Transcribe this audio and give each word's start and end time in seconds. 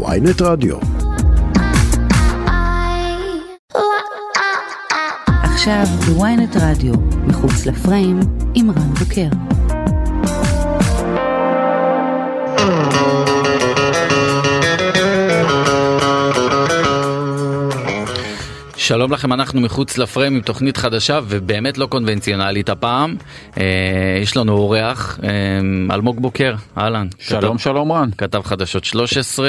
ויינט 0.00 0.42
רדיו. 0.42 0.76
עכשיו 5.42 5.84
בוויינט 6.06 6.56
רדיו, 6.56 6.94
מחוץ 7.26 7.66
לפריים, 7.66 8.20
עם 8.54 8.70
רן 8.70 8.94
בוקר. 8.94 9.28
שלום 18.82 19.12
לכם, 19.12 19.32
אנחנו 19.32 19.60
מחוץ 19.60 19.98
לפריים 19.98 20.34
עם 20.34 20.40
תוכנית 20.40 20.76
חדשה 20.76 21.20
ובאמת 21.28 21.78
לא 21.78 21.86
קונבנציונלית 21.86 22.68
הפעם. 22.68 23.16
אה, 23.58 24.18
יש 24.22 24.36
לנו 24.36 24.52
אורח, 24.52 25.18
אה, 25.22 25.94
אלמוג 25.94 26.22
בוקר, 26.22 26.54
אהלן. 26.78 27.08
שלום 27.18 27.56
כתב, 27.56 27.64
שלום 27.64 27.92
רן. 27.92 28.10
כתב 28.18 28.40
חדשות 28.44 28.84
13 28.84 29.48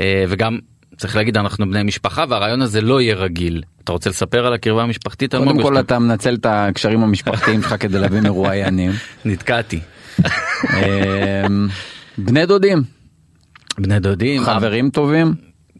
אה, 0.00 0.24
וגם 0.28 0.58
צריך 0.96 1.16
להגיד 1.16 1.36
אנחנו 1.36 1.70
בני 1.70 1.82
משפחה 1.82 2.24
והרעיון 2.28 2.62
הזה 2.62 2.80
לא 2.80 3.00
יהיה 3.00 3.14
רגיל. 3.14 3.62
אתה 3.84 3.92
רוצה 3.92 4.10
לספר 4.10 4.46
על 4.46 4.52
הקרבה 4.52 4.82
המשפחתית 4.82 5.34
אלמוג? 5.34 5.48
קודם 5.48 5.62
כל 5.62 5.80
אתה 5.80 5.98
מנצל 5.98 6.34
את 6.34 6.46
הקשרים 6.48 7.02
המשפחתיים 7.02 7.62
שלך 7.62 7.74
כדי 7.80 7.98
להביא 7.98 8.20
מרואיינים. 8.20 8.90
נתקעתי. 9.24 9.80
אמ, 10.74 11.68
בני 12.18 12.46
דודים, 12.46 12.82
בני 13.78 14.00
דודים. 14.00 14.44
חברים 14.44 14.90
טובים, 14.90 15.34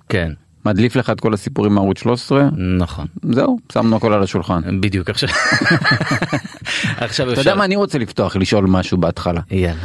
כן, 0.08 0.32
מדליף 0.66 0.96
לך 0.96 1.10
את 1.10 1.20
כל 1.20 1.34
הסיפורים 1.34 1.74
מערוץ 1.74 1.98
13, 1.98 2.48
נכון. 2.78 3.06
זהו, 3.22 3.58
שמנו 3.72 3.96
הכל 3.96 4.12
על 4.12 4.22
השולחן. 4.22 4.80
בדיוק 4.80 5.10
עכשיו. 5.10 5.28
עכשיו 6.96 7.32
אתה. 7.32 7.40
יודע 7.40 7.54
מה 7.54 7.64
אני 7.64 7.76
רוצה 7.76 7.98
לפתוח 7.98 8.36
לשאול 8.36 8.66
משהו 8.66 8.98
בהתחלה. 8.98 9.40
יאללה. 9.50 9.80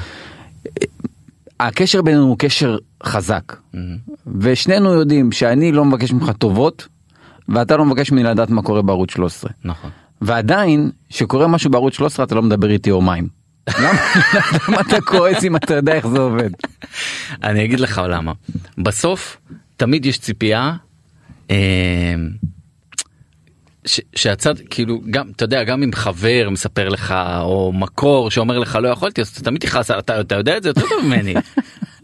הקשר 1.60 2.02
בינינו 2.02 2.24
הוא 2.24 2.36
קשר 2.40 2.78
חזק 3.04 3.44
Mm-hmm. 3.78 4.30
ושנינו 4.40 4.94
יודעים 4.94 5.32
שאני 5.32 5.72
לא 5.72 5.86
מבקש 5.86 6.12
ממך 6.12 6.32
טובות 6.38 6.88
ואתה 7.50 7.78
לא 7.78 7.86
מבקש 7.86 8.12
ממני 8.12 8.24
לדעת 8.24 8.50
מה 8.50 8.62
קורה 8.62 8.82
בערוץ 8.82 9.12
13 9.12 9.52
נכון. 9.66 9.90
ועדיין 10.22 10.92
שקורה 11.10 11.48
משהו 11.48 11.72
בערוץ 11.72 11.94
13 11.94 12.26
אתה 12.26 12.36
לא 12.36 12.42
מדבר 12.42 12.70
איתי 12.70 12.90
יומיים. 12.90 13.28
למה 13.82 14.00
למה 14.68 14.82
אתה 14.82 15.02
כועס 15.02 15.44
אם 15.44 15.56
אתה 15.56 15.74
יודע 15.74 15.94
איך 15.94 16.08
זה 16.08 16.20
עובד? 16.20 16.50
אני 17.44 17.66
אגיד 17.66 17.80
לך 17.80 18.02
למה. 18.10 18.32
בסוף 18.78 19.38
תמיד 19.78 20.06
יש 20.06 20.20
ציפייה 20.20 20.74
אה, 21.52 22.16
ש, 23.86 24.02
שהצד 24.16 24.56
כאילו 24.70 25.02
גם 25.10 25.32
אתה 25.36 25.44
יודע 25.46 25.64
גם 25.64 25.84
אם 25.84 25.92
חבר 25.94 26.50
מספר 26.52 26.90
לך 26.90 27.16
או 27.42 27.74
מקור 27.74 28.32
שאומר 28.32 28.60
לך 28.60 28.80
לא 28.82 28.88
יכולתי 28.88 29.22
אז 29.22 29.28
אתה 29.28 29.42
תמיד 29.42 29.62
תכעס 29.62 29.92
אתה, 29.92 30.22
אתה 30.22 30.36
יודע 30.36 30.58
את 30.58 30.64
זה 30.64 30.70
יותר 30.70 30.82
טוב 30.82 31.06
ממני. 31.06 31.34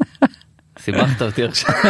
סיבכת 0.79 1.21
אותי 1.21 1.43
עכשיו. 1.43 1.71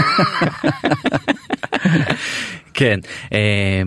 כן. 2.74 3.00
אה, 3.34 3.82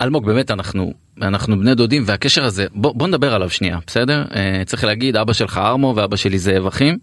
אלמוג 0.00 0.26
באמת 0.26 0.50
אנחנו 0.50 0.92
אנחנו 1.22 1.58
בני 1.58 1.74
דודים 1.74 2.02
והקשר 2.06 2.44
הזה 2.44 2.66
בוא, 2.74 2.94
בוא 2.94 3.08
נדבר 3.08 3.34
עליו 3.34 3.50
שנייה 3.50 3.78
בסדר 3.86 4.24
uh, 4.30 4.34
צריך 4.66 4.84
להגיד 4.84 5.16
אבא 5.16 5.32
שלך 5.32 5.58
ארמו 5.58 5.92
ואבא 5.96 6.16
שלי 6.16 6.38
זאב 6.38 6.66
אחים. 6.66 6.98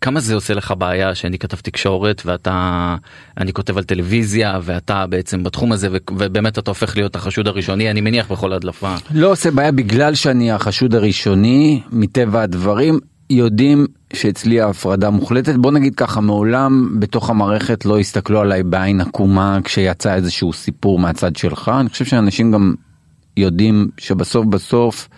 כמה 0.00 0.20
זה 0.20 0.34
עושה 0.34 0.54
לך 0.54 0.74
בעיה 0.78 1.14
שאני 1.14 1.38
כתב 1.38 1.56
תקשורת 1.56 2.22
ואתה 2.26 2.96
אני 3.38 3.52
כותב 3.52 3.78
על 3.78 3.84
טלוויזיה 3.84 4.58
ואתה 4.62 5.06
בעצם 5.06 5.42
בתחום 5.42 5.72
הזה 5.72 5.88
ובאמת 6.10 6.58
אתה 6.58 6.70
הופך 6.70 6.96
להיות 6.96 7.16
החשוד 7.16 7.48
הראשוני 7.48 7.90
אני 7.90 8.00
מניח 8.00 8.32
בכל 8.32 8.52
הדלפה. 8.52 8.94
לא 9.14 9.32
עושה 9.32 9.50
בעיה 9.50 9.72
בגלל 9.72 10.14
שאני 10.14 10.52
החשוד 10.52 10.94
הראשוני 10.94 11.82
מטבע 11.92 12.42
הדברים 12.42 12.98
יודעים 13.30 13.86
שאצלי 14.12 14.60
ההפרדה 14.60 15.10
מוחלטת 15.10 15.54
בוא 15.54 15.72
נגיד 15.72 15.94
ככה 15.94 16.20
מעולם 16.20 17.00
בתוך 17.00 17.30
המערכת 17.30 17.84
לא 17.84 17.98
הסתכלו 17.98 18.40
עליי 18.40 18.62
בעין 18.62 19.00
עקומה 19.00 19.58
כשיצא 19.64 20.14
איזשהו 20.14 20.52
סיפור 20.52 20.98
מהצד 20.98 21.36
שלך 21.36 21.70
אני 21.80 21.88
חושב 21.88 22.04
שאנשים 22.04 22.52
גם 22.52 22.74
יודעים 23.36 23.88
שבסוף 23.98 24.46
בסוף 24.46 25.08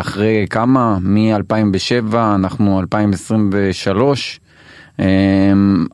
אחרי 0.00 0.46
כמה 0.50 0.98
מ-2007 1.00 2.14
אנחנו 2.14 2.80
2023 2.80 4.40
אה, 5.00 5.04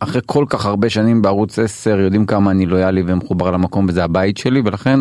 אחרי 0.01 0.21
כל 0.27 0.45
כך 0.49 0.67
הרבה 0.67 0.91
שנים 0.91 1.23
בערוץ 1.23 1.59
10 1.59 2.01
יודעים 2.01 2.27
כמה 2.27 2.51
אני 2.51 2.67
לויאלי 2.67 3.03
ומחובר 3.07 3.51
למקום 3.51 3.87
וזה 3.89 4.05
הבית 4.05 4.37
שלי 4.37 4.63
ולכן 4.65 5.01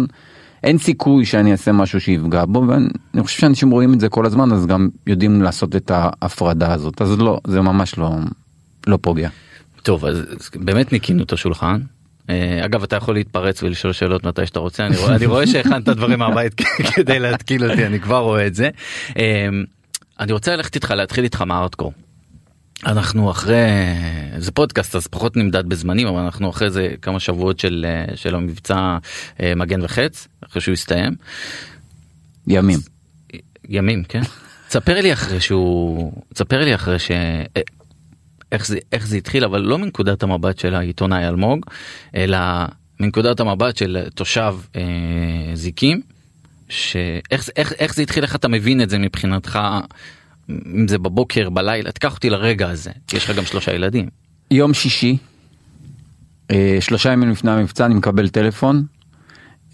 אין 0.63 0.77
סיכוי 0.77 1.25
שאני 1.25 1.51
אעשה 1.51 1.71
משהו 1.71 2.01
שיפגע 2.01 2.45
בו 2.45 2.63
ואני 2.67 3.23
חושב 3.23 3.39
שאנשים 3.39 3.69
רואים 3.69 3.93
את 3.93 3.99
זה 3.99 4.09
כל 4.09 4.25
הזמן 4.25 4.51
אז 4.51 4.65
גם 4.65 4.89
יודעים 5.07 5.41
לעשות 5.41 5.75
את 5.75 5.91
ההפרדה 5.93 6.73
הזאת 6.73 7.01
אז 7.01 7.19
לא 7.19 7.39
זה 7.47 7.61
ממש 7.61 7.97
לא 7.97 8.09
לא 8.87 8.97
פוגע. 9.01 9.29
טוב 9.83 10.05
אז 10.05 10.17
באמת 10.55 10.93
ניקינו 10.93 11.23
את 11.23 11.33
השולחן. 11.33 11.81
אה, 12.29 12.65
אגב 12.65 12.83
אתה 12.83 12.95
יכול 12.95 13.13
להתפרץ 13.13 13.63
ולשאול 13.63 13.93
שאלות 13.93 14.23
מתי 14.23 14.45
שאתה 14.45 14.59
רוצה 14.59 14.85
אני 14.85 14.97
רואה, 14.97 15.15
אני 15.15 15.25
רואה 15.25 15.47
שהכנת 15.47 15.85
דברים 15.85 16.19
מהבית 16.19 16.53
כדי 16.95 17.19
להתקיל 17.19 17.71
אותי 17.71 17.85
אני 17.85 17.99
כבר 17.99 18.19
רואה 18.19 18.47
את 18.47 18.55
זה. 18.55 18.69
אה, 19.17 19.49
אני 20.19 20.31
רוצה 20.31 20.55
ללכת 20.55 20.75
איתך 20.75 20.91
להתחיל 20.91 21.23
איתך 21.23 21.41
מהארדקור. 21.41 21.93
אנחנו 22.85 23.31
אחרי 23.31 23.65
זה 24.37 24.51
פודקאסט 24.51 24.95
אז 24.95 25.07
פחות 25.07 25.37
נמדד 25.37 25.69
בזמנים 25.69 26.07
אבל 26.07 26.19
אנחנו 26.19 26.49
אחרי 26.49 26.69
זה 26.69 26.93
כמה 27.01 27.19
שבועות 27.19 27.59
של 27.59 27.85
אה, 27.87 28.17
של 28.17 28.35
המבצע 28.35 28.97
מגן 29.55 29.81
וחץ 29.83 30.27
אחרי 30.45 30.61
שהוא 30.61 30.73
הסתיים 30.73 31.15
ימים. 32.47 32.79
ימים 33.69 34.03
כן 34.03 34.21
תספר 34.67 35.01
לי 35.01 35.13
אחרי 35.13 35.39
שהוא 35.39 36.13
תספר 36.33 36.63
לי 36.63 36.75
אחרי 36.75 36.99
ש... 36.99 37.11
איך 38.51 38.67
זה 38.67 38.77
איך 38.91 39.07
זה 39.07 39.17
התחיל 39.17 39.43
אבל 39.45 39.61
לא 39.61 39.77
מנקודת 39.77 40.23
המבט 40.23 40.59
של 40.59 40.75
העיתונאי 40.75 41.27
אלמוג 41.27 41.65
אלא 42.15 42.37
מנקודת 42.99 43.39
המבט 43.39 43.77
של 43.77 43.97
תושב 44.15 44.55
אה, 44.75 44.81
זיקים 45.53 46.01
שאיך 46.69 47.49
איך, 47.55 47.73
איך 47.79 47.95
זה 47.95 48.01
התחיל 48.01 48.23
איך 48.23 48.35
אתה 48.35 48.47
מבין 48.47 48.81
את 48.81 48.89
זה 48.89 48.99
מבחינתך 48.99 49.59
אם 50.49 50.87
זה 50.87 50.97
בבוקר 50.97 51.49
בלילה 51.49 51.91
תקח 51.91 52.15
אותי 52.15 52.29
לרגע 52.29 52.69
הזה 52.69 52.91
יש 53.13 53.29
לך 53.29 53.37
גם 53.37 53.45
שלושה 53.45 53.73
ילדים 53.73 54.09
יום 54.51 54.73
שישי, 54.73 55.17
אה, 56.51 56.77
שלושה 56.79 57.11
ימים 57.11 57.29
לפני 57.29 57.51
המבצע 57.51 57.85
אני 57.85 57.93
מקבל 57.93 58.29
טלפון 58.29 58.85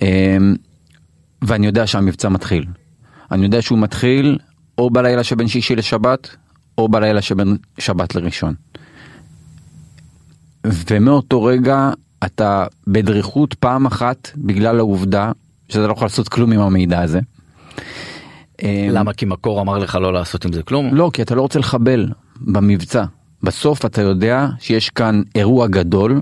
אה, 0.01 0.37
ואני 1.41 1.67
יודע 1.67 1.87
שהמבצע 1.87 2.29
מתחיל. 2.29 2.65
אני 3.31 3.43
יודע 3.43 3.61
שהוא 3.61 3.79
מתחיל 3.79 4.37
או 4.77 4.89
בלילה 4.89 5.23
שבין 5.23 5.47
שישי 5.47 5.75
לשבת 5.75 6.35
או 6.77 6.87
בלילה 6.89 7.21
שבין 7.21 7.57
שבת 7.79 8.15
לראשון. 8.15 8.53
ומאותו 10.63 11.43
רגע 11.43 11.91
אתה 12.25 12.65
בדריכות 12.87 13.53
פעם 13.53 13.85
אחת 13.85 14.31
בגלל 14.37 14.79
העובדה 14.79 15.31
שאתה 15.69 15.87
לא 15.87 15.91
יכול 15.91 16.05
לעשות 16.05 16.29
כלום 16.29 16.51
עם 16.51 16.59
המידע 16.59 17.01
הזה. 17.01 17.19
אה, 18.63 18.87
למה 18.91 19.13
כי 19.13 19.25
מקור 19.25 19.61
אמר 19.61 19.77
לך 19.77 19.95
לא 19.95 20.13
לעשות 20.13 20.45
עם 20.45 20.53
זה 20.53 20.63
כלום 20.63 20.95
לא, 20.95 21.09
כי 21.13 21.21
אתה 21.21 21.35
לא 21.35 21.41
רוצה 21.41 21.59
לחבל 21.59 22.09
במבצע. 22.41 23.03
בסוף 23.43 23.85
אתה 23.85 24.01
יודע 24.01 24.47
שיש 24.59 24.89
כאן 24.89 25.21
אירוע 25.35 25.67
גדול, 25.67 26.21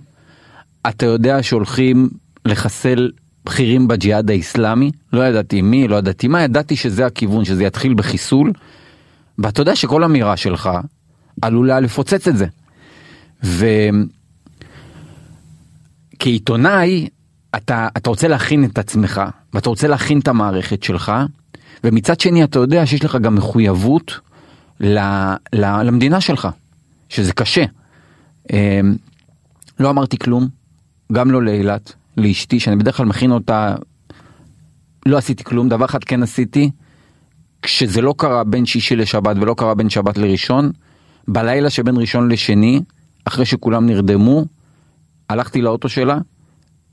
אתה 0.90 1.06
יודע 1.06 1.44
שהולכים 1.44 2.10
לחסל 2.46 3.12
בכירים 3.46 3.88
בג'יהאד 3.88 4.30
האיסלאמי, 4.30 4.92
לא 5.14 5.24
ידעתי 5.24 5.62
מי, 5.62 5.88
לא 5.88 5.96
ידעתי 5.96 6.28
מה, 6.28 6.42
ידעתי 6.42 6.76
שזה 6.76 7.06
הכיוון, 7.06 7.46
שזה 7.46 7.64
יתחיל 7.64 7.94
בחיסול, 7.94 8.52
ואתה 9.40 9.62
יודע 9.62 9.76
שכל 9.76 10.04
אמירה 10.04 10.38
שלך 10.38 10.70
עלולה 11.42 11.80
לפוצץ 11.80 12.28
את 12.28 12.36
זה. 12.38 12.46
וכעיתונאי, 16.18 17.08
אתה, 17.56 17.88
אתה 17.98 18.10
רוצה 18.10 18.28
להכין 18.28 18.66
את 18.66 18.78
עצמך, 18.78 19.22
ואתה 19.54 19.70
רוצה 19.70 19.88
להכין 19.88 20.20
את 20.20 20.28
המערכת 20.28 20.84
שלך, 20.84 21.12
ומצד 21.84 22.20
שני 22.20 22.44
אתה 22.44 22.60
יודע 22.60 22.86
שיש 22.86 23.06
לך 23.06 23.16
גם 23.16 23.36
מחויבות 23.36 24.20
ל, 24.80 25.00
ל, 25.54 25.82
למדינה 25.84 26.22
שלך, 26.22 26.48
שזה 27.10 27.34
קשה. 27.34 27.66
אמ, 28.54 28.96
לא 29.80 29.90
אמרתי 29.90 30.18
כלום, 30.18 30.48
גם 31.12 31.32
לא 31.32 31.44
לאילת, 31.44 31.94
לאשתי, 32.18 32.60
שאני 32.60 32.76
בדרך 32.76 32.98
כלל 32.98 33.06
מכין 33.06 33.32
אותה, 33.32 33.76
לא 35.06 35.18
עשיתי 35.18 35.44
כלום, 35.44 35.70
דבר 35.70 35.86
אחד 35.86 36.04
כן 36.04 36.24
עשיתי, 36.24 36.72
כשזה 37.66 38.02
לא 38.02 38.14
קרה 38.18 38.44
בין 38.44 38.66
שישי 38.66 38.96
לשבת 38.96 39.36
ולא 39.42 39.54
קרה 39.58 39.76
בין 39.76 39.90
שבת 39.90 40.18
לראשון, 40.18 40.72
בלילה 41.28 41.70
שבין 41.70 41.98
ראשון 41.98 42.32
לשני, 42.32 42.82
אחרי 43.26 43.46
שכולם 43.46 43.86
נרדמו, 43.86 44.46
הלכתי 45.30 45.62
לאוטו 45.62 45.90
שלה, 45.90 46.18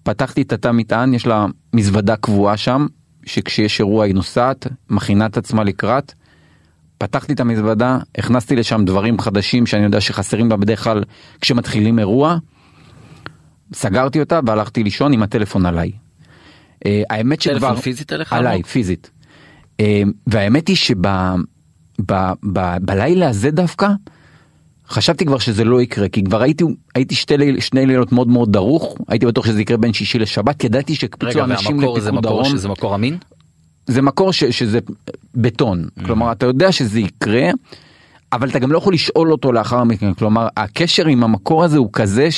פתחתי 0.02 0.42
את 0.42 0.52
התא 0.52 0.72
מטען, 0.72 1.14
יש 1.14 1.26
לה 1.26 1.46
מזוודה 1.72 2.16
קבועה 2.16 2.56
שם, 2.56 2.86
שכשיש 3.26 3.80
אירוע 3.80 4.04
היא 4.04 4.14
נוסעת, 4.14 4.66
מכינה 4.90 5.26
את 5.26 5.36
עצמה 5.36 5.64
לקראת. 5.64 6.12
פתחתי 6.98 7.32
את 7.32 7.40
המזוודה, 7.40 7.98
הכנסתי 8.18 8.56
לשם 8.56 8.84
דברים 8.84 9.18
חדשים 9.18 9.66
שאני 9.66 9.84
יודע 9.84 10.00
שחסרים 10.00 10.50
לה 10.50 10.56
בדרך 10.56 10.84
כלל 10.84 11.04
כשמתחילים 11.40 11.98
אירוע. 11.98 12.36
סגרתי 13.74 14.20
אותה 14.20 14.40
והלכתי 14.46 14.82
לישון 14.82 15.12
עם 15.12 15.22
הטלפון 15.22 15.66
עליי. 15.66 15.92
אה, 16.86 17.02
האמת 17.10 17.40
שכבר... 17.42 17.58
טלפון 17.58 17.76
פיזית 17.76 18.12
עליך? 18.12 18.32
עליי? 18.32 18.62
פיזית. 18.62 19.10
אה, 19.82 20.02
והאמת 20.26 20.68
היא 20.68 20.76
שבלילה 22.00 23.28
הזה 23.28 23.50
דווקא, 23.50 23.88
חשבתי 24.88 25.24
כבר 25.24 25.38
שזה 25.38 25.64
לא 25.64 25.82
יקרה 25.82 26.08
כי 26.08 26.24
כבר 26.24 26.42
הייתי 26.42 26.64
הייתי 26.94 27.14
שתי 27.14 27.36
ליל, 27.36 27.60
שני 27.60 27.86
לילות 27.86 28.12
מאוד 28.12 28.28
מאוד 28.28 28.52
דרוך 28.52 28.96
הייתי 29.08 29.26
בטוח 29.26 29.46
שזה 29.46 29.60
יקרה 29.60 29.76
בין 29.76 29.92
שישי 29.92 30.18
לשבת 30.18 30.64
ידעתי 30.64 30.94
שקפיצו 30.94 31.38
רגע, 31.38 31.44
אנשים 31.44 31.78
והמקור 31.78 32.00
זה 32.00 32.10
לפיקוד 32.10 32.24
מקור 32.24 32.42
דרום 32.42 32.56
שזה 32.56 32.68
מקור 32.68 32.94
אמין? 32.94 33.18
זה 33.86 34.02
מקור 34.02 34.32
ש, 34.32 34.44
שזה 34.44 34.78
בטון 35.34 35.88
כלומר 36.04 36.32
אתה 36.32 36.46
יודע 36.46 36.72
שזה 36.72 37.00
יקרה 37.00 37.50
אבל 38.32 38.48
אתה 38.48 38.58
גם 38.58 38.72
לא 38.72 38.78
יכול 38.78 38.94
לשאול 38.94 39.32
אותו 39.32 39.52
לאחר 39.52 39.84
מכן 39.84 40.14
כלומר 40.14 40.48
הקשר 40.56 41.06
עם 41.06 41.24
המקור 41.24 41.64
הזה 41.64 41.78
הוא 41.78 41.88
כזה 41.92 42.28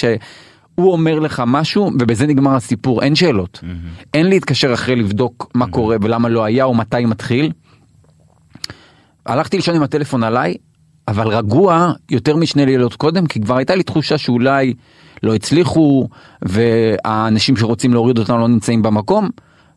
שהוא 0.81 0.93
אומר 0.93 1.19
לך 1.19 1.43
משהו 1.47 1.87
ובזה 1.87 2.27
נגמר 2.27 2.55
הסיפור 2.55 3.03
אין 3.03 3.15
שאלות 3.15 3.61
אין 4.15 4.27
להתקשר 4.27 4.75
אחרי 4.75 4.97
לבדוק 4.97 5.51
מה 5.55 5.67
קורה 5.67 5.97
ולמה 6.03 6.29
לא 6.29 6.45
היה 6.45 6.65
או 6.65 6.75
מתי 6.75 7.05
מתחיל. 7.05 7.53
הלכתי 9.27 9.57
לישון 9.57 9.77
עם 9.77 9.83
הטלפון 9.83 10.23
עליי 10.23 10.55
אבל 11.09 11.29
רגוע 11.29 11.93
יותר 12.11 12.37
משני 12.37 12.67
לילות 12.67 12.95
קודם 12.95 13.27
כי 13.27 13.41
כבר 13.41 13.57
הייתה 13.57 13.75
לי 13.75 13.83
תחושה 13.83 14.19
שאולי 14.19 14.75
לא 15.23 15.35
הצליחו 15.35 16.09
והאנשים 16.43 17.57
שרוצים 17.57 17.93
להוריד 17.93 18.19
אותנו 18.19 18.39
לא 18.39 18.49
נמצאים 18.49 18.83
במקום 18.83 19.29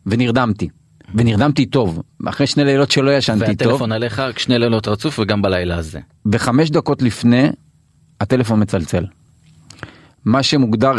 ונרדמתי. 0.06 0.68
ונרדמתי 1.14 1.66
טוב 1.66 2.02
אחרי 2.26 2.46
שני 2.46 2.64
לילות 2.64 2.90
שלא 2.90 3.16
ישנתי 3.16 3.56
טוב 3.56 3.66
והטלפון 3.66 3.92
עליך 3.92 4.22
שני 4.36 4.58
לילות 4.58 4.88
רצוף 4.88 5.18
וגם 5.18 5.42
בלילה 5.42 5.76
הזה. 5.76 6.00
וחמש 6.32 6.70
דקות 6.70 7.02
לפני 7.02 7.48
הטלפון 8.20 8.62
מצלצל. 8.62 9.04
מה 10.28 10.42
שמוגדר 10.42 10.92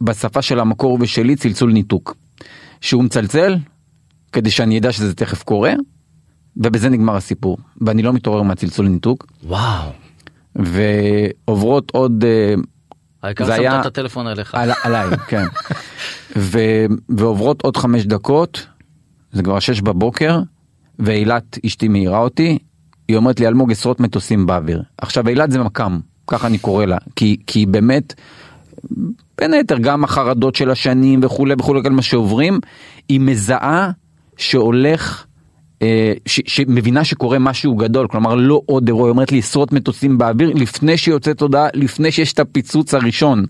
בשפה 0.00 0.42
של 0.42 0.60
המקור 0.60 0.98
ושלי 1.00 1.36
צלצול 1.36 1.72
ניתוק. 1.72 2.16
שהוא 2.80 3.04
מצלצל 3.04 3.56
כדי 4.32 4.50
שאני 4.50 4.78
אדע 4.78 4.92
שזה 4.92 5.14
תכף 5.14 5.42
קורה 5.42 5.72
ובזה 6.56 6.88
נגמר 6.88 7.16
הסיפור 7.16 7.58
ואני 7.80 8.02
לא 8.02 8.12
מתעורר 8.12 8.42
מהצלצול 8.42 8.88
ניתוק 8.88 9.26
וואו. 9.44 9.90
ועוברות 10.56 11.90
עוד 11.90 12.24
אה, 12.24 12.54
העיקר 13.22 13.44
שמת 13.46 13.58
היה- 13.58 13.80
את 13.80 13.86
הטלפון 13.86 14.26
עליך. 14.26 14.54
על, 14.54 14.70
עליי 14.84 15.06
כן 15.28 15.44
ו, 16.36 16.58
ועוברות 17.08 17.62
עוד 17.62 17.76
חמש 17.76 18.04
דקות 18.06 18.66
זה 19.32 19.42
כבר 19.42 19.58
שש 19.58 19.80
בבוקר 19.80 20.40
ואילת 20.98 21.58
אשתי 21.66 21.88
מעירה 21.88 22.18
אותי 22.18 22.58
היא 23.08 23.16
אומרת 23.16 23.40
לי 23.40 23.46
אלמוג 23.48 23.70
עשרות 23.72 24.00
מטוסים 24.00 24.46
באוויר 24.46 24.82
עכשיו 24.98 25.28
אילת 25.28 25.50
זה 25.50 25.58
מקם 25.58 25.98
ככה 26.26 26.46
אני 26.46 26.58
קורא 26.58 26.84
לה 26.84 26.96
כי 27.16 27.36
כי 27.46 27.66
באמת 27.66 28.14
בין 29.38 29.54
היתר 29.54 29.78
גם 29.78 30.04
החרדות 30.04 30.54
של 30.54 30.70
השנים 30.70 31.20
וכולי 31.22 31.54
וכולי 31.58 31.82
כל 31.82 31.90
מה 31.90 32.02
שעוברים 32.02 32.60
היא 33.08 33.20
מזהה 33.20 33.90
שהולך. 34.36 35.24
אה, 35.82 36.12
ש, 36.26 36.40
שמבינה 36.46 37.04
שקורה 37.04 37.38
משהו 37.38 37.74
גדול 37.74 38.08
כלומר 38.08 38.34
לא 38.34 38.62
עוד 38.66 38.88
אירוע 38.88 39.06
היא 39.06 39.10
אומרת 39.10 39.32
לי 39.32 39.38
עשרות 39.38 39.72
מטוסים 39.72 40.18
באוויר 40.18 40.52
לפני 40.54 40.96
שיוצאת 40.96 41.42
הודעה 41.42 41.68
לפני 41.74 42.12
שיש 42.12 42.32
את 42.32 42.38
הפיצוץ 42.38 42.94
הראשון. 42.94 43.44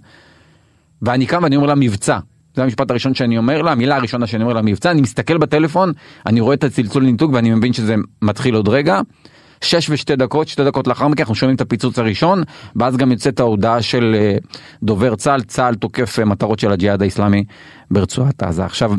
ואני 1.02 1.26
קם 1.26 1.42
ואני 1.42 1.56
אומר 1.56 1.66
לה 1.68 1.74
מבצע. 1.74 2.18
זה 2.54 2.62
המשפט 2.62 2.90
הראשון 2.90 3.14
שאני 3.14 3.38
אומר 3.38 3.62
לה, 3.62 3.72
המילה 3.72 3.96
הראשונה 3.96 4.26
שאני 4.26 4.42
אומר 4.42 4.54
לה 4.54 4.62
מבצע, 4.62 4.90
אני 4.90 5.00
מסתכל 5.00 5.38
בטלפון, 5.38 5.92
אני 6.26 6.40
רואה 6.40 6.54
את 6.54 6.64
הצלצול 6.64 7.04
ניתוק 7.04 7.32
ואני 7.32 7.50
מבין 7.50 7.72
שזה 7.72 7.94
מתחיל 8.22 8.54
עוד 8.54 8.68
רגע. 8.68 9.00
שש 9.60 9.90
ושתי 9.90 10.16
דקות, 10.16 10.48
שתי 10.48 10.64
דקות 10.64 10.86
לאחר 10.86 11.08
מכן 11.08 11.22
אנחנו 11.22 11.34
שומעים 11.34 11.56
את 11.56 11.60
הפיצוץ 11.60 11.98
הראשון, 11.98 12.42
ואז 12.76 12.96
גם 12.96 13.12
יוצאת 13.12 13.40
ההודעה 13.40 13.82
של 13.82 14.14
אה, 14.18 14.36
דובר 14.82 15.14
צה"ל, 15.14 15.42
צה"ל 15.42 15.74
תוקף 15.74 16.18
אה, 16.18 16.24
מטרות 16.24 16.58
של 16.58 16.72
הג'יהאד 16.72 17.02
האיסלאמי 17.02 17.44
ברצועת 17.90 18.42
עזה. 18.42 18.64
עכשיו, 18.64 18.92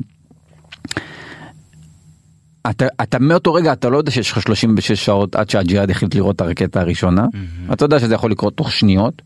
אתה, 2.70 2.86
אתה 3.04 3.20
מאותו 3.20 3.54
רגע 3.54 3.74
אתה 3.74 3.90
לא 3.90 3.98
יודע 3.98 4.12
שיש 4.12 4.32
לך 4.32 4.42
36 4.42 5.06
שעות 5.06 5.36
עד 5.36 5.50
שהג'יהאד 5.50 5.92
החליט 5.92 6.16
לראות 6.16 6.36
את 6.36 6.42
הרקטה 6.42 6.82
הראשונה, 6.82 7.26
אתה 7.74 7.86
יודע 7.86 8.00
שזה 8.00 8.16
יכול 8.16 8.32
לקרות 8.32 8.56
תוך 8.56 8.72
שניות, 8.72 9.22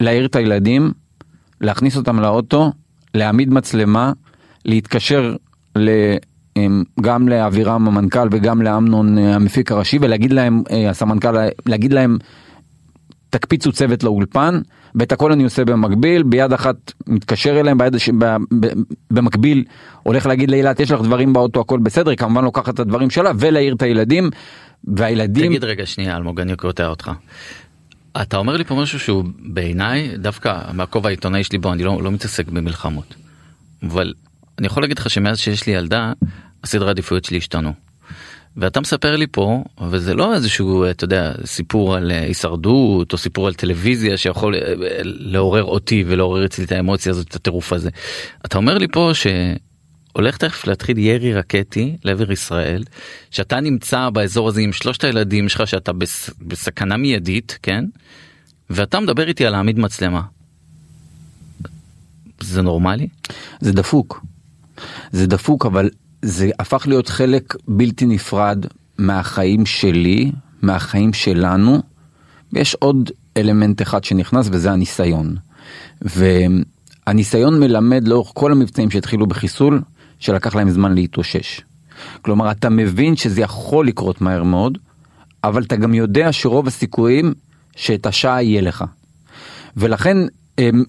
להעיר 0.00 0.26
את 0.26 0.36
הילדים, 0.36 0.92
להכניס 1.60 1.96
אותם 1.96 2.20
לאוטו, 2.20 2.72
להעמיד 3.14 3.50
מצלמה, 3.50 4.12
להתקשר 4.64 5.36
ל... 5.76 5.90
em, 6.56 7.00
גם 7.00 7.28
לאבירם 7.28 7.88
המנכ"ל 7.88 8.28
וגם 8.30 8.62
לאמנון 8.62 9.18
אה, 9.18 9.34
המפיק 9.34 9.72
הראשי 9.72 9.98
ולהגיד 10.00 10.32
להם, 10.32 10.62
אה, 10.70 10.90
הסמנכ"ל, 10.90 11.36
להגיד 11.66 11.92
להם 11.92 12.18
תקפיצו 13.30 13.72
צוות 13.72 14.04
לאולפן 14.04 14.60
ואת 14.94 15.12
הכל 15.12 15.32
אני 15.32 15.44
עושה 15.44 15.64
במקביל 15.64 16.22
ביד 16.22 16.52
אחת 16.52 16.92
מתקשר 17.06 17.60
אליהם 17.60 17.78
ביד 17.78 17.94
הש... 17.94 18.08
ב... 18.08 18.24
ב... 18.60 18.66
במקביל 19.10 19.64
הולך 20.02 20.26
להגיד 20.26 20.50
לאילת 20.50 20.80
יש 20.80 20.90
לך 20.90 21.00
דברים 21.00 21.32
באוטו 21.32 21.60
הכל 21.60 21.78
בסדר 21.78 22.10
היא 22.10 22.18
כמובן 22.18 22.44
לוקחת 22.44 22.74
את 22.74 22.80
הדברים 22.80 23.10
שלה 23.10 23.30
ולהעיר 23.38 23.74
את 23.74 23.82
הילדים 23.82 24.30
והילדים 24.84 25.46
תגיד 25.46 25.64
רגע 25.64 25.86
שנייה 25.86 26.16
אלמוג 26.16 26.40
אני 26.40 26.56
קוטע 26.56 26.86
אותך. 26.86 27.10
אתה 28.22 28.36
אומר 28.36 28.56
לי 28.56 28.64
פה 28.64 28.74
משהו 28.74 28.98
שהוא 28.98 29.24
בעיניי 29.38 30.10
דווקא 30.18 30.60
מהכובע 30.72 31.08
העיתונאי 31.08 31.44
שלי 31.44 31.58
בו 31.58 31.72
אני 31.72 31.84
לא, 31.84 32.02
לא 32.02 32.10
מתעסק 32.10 32.48
במלחמות. 32.48 33.14
אבל 33.82 34.14
אני 34.58 34.66
יכול 34.66 34.82
להגיד 34.82 34.98
לך 34.98 35.10
שמאז 35.10 35.38
שיש 35.38 35.66
לי 35.66 35.72
ילדה 35.72 36.12
הסדרי 36.66 36.88
העדיפויות 36.88 37.24
שלי 37.24 37.38
השתנו. 37.38 37.72
ואתה 38.56 38.80
מספר 38.80 39.16
לי 39.16 39.26
פה 39.26 39.64
וזה 39.90 40.14
לא 40.14 40.34
איזשהו 40.34 40.90
אתה 40.90 41.04
יודע 41.04 41.32
סיפור 41.44 41.94
על 41.94 42.10
אה, 42.10 42.22
הישרדות 42.22 43.12
או 43.12 43.18
סיפור 43.18 43.46
על 43.46 43.54
טלוויזיה 43.54 44.16
שיכול 44.16 44.54
אה, 44.54 44.60
לעורר 45.02 45.64
אותי 45.64 46.04
ולעורר 46.06 46.44
אצלי 46.44 46.64
את 46.64 46.72
האמוציה 46.72 47.12
הזאת 47.12 47.28
את 47.28 47.34
הטירוף 47.34 47.72
הזה. 47.72 47.90
אתה 48.46 48.58
אומר 48.58 48.78
לי 48.78 48.88
פה 48.88 49.10
שהולך 49.14 50.36
תכף 50.36 50.66
להתחיל 50.66 50.98
ירי 50.98 51.34
רקטי 51.34 51.96
לעבר 52.04 52.32
ישראל 52.32 52.84
שאתה 53.30 53.60
נמצא 53.60 54.10
באזור 54.10 54.48
הזה 54.48 54.60
עם 54.60 54.72
שלושת 54.72 55.04
הילדים 55.04 55.48
שלך 55.48 55.66
שאתה 55.66 55.92
בס... 55.92 56.30
בסכנה 56.40 56.96
מיידית 56.96 57.58
כן 57.62 57.84
ואתה 58.70 59.00
מדבר 59.00 59.28
איתי 59.28 59.46
על 59.46 59.52
להעמיד 59.52 59.78
מצלמה. 59.78 60.22
זה 62.40 62.62
נורמלי? 62.62 63.08
זה 63.60 63.72
דפוק. 63.72 64.24
זה 65.12 65.26
דפוק 65.26 65.66
אבל 65.66 65.90
זה 66.22 66.50
הפך 66.58 66.86
להיות 66.86 67.08
חלק 67.08 67.54
בלתי 67.68 68.06
נפרד 68.06 68.66
מהחיים 68.98 69.66
שלי, 69.66 70.32
מהחיים 70.62 71.12
שלנו. 71.12 71.82
ויש 72.52 72.74
עוד 72.74 73.10
אלמנט 73.36 73.82
אחד 73.82 74.04
שנכנס 74.04 74.48
וזה 74.52 74.72
הניסיון. 74.72 75.36
והניסיון 76.02 77.60
מלמד 77.60 78.08
לאורך 78.08 78.30
כל 78.34 78.52
המבצעים 78.52 78.90
שהתחילו 78.90 79.26
בחיסול 79.26 79.82
שלקח 80.18 80.54
להם 80.54 80.70
זמן 80.70 80.94
להתאושש. 80.94 81.60
כלומר 82.22 82.50
אתה 82.50 82.68
מבין 82.70 83.16
שזה 83.16 83.40
יכול 83.40 83.86
לקרות 83.86 84.20
מהר 84.20 84.42
מאוד 84.42 84.78
אבל 85.44 85.62
אתה 85.62 85.76
גם 85.76 85.94
יודע 85.94 86.32
שרוב 86.32 86.66
הסיכויים 86.66 87.34
שאת 87.76 88.06
השעה 88.06 88.42
יהיה 88.42 88.60
לך. 88.60 88.84
ולכן 89.76 90.16
אמ, 90.58 90.84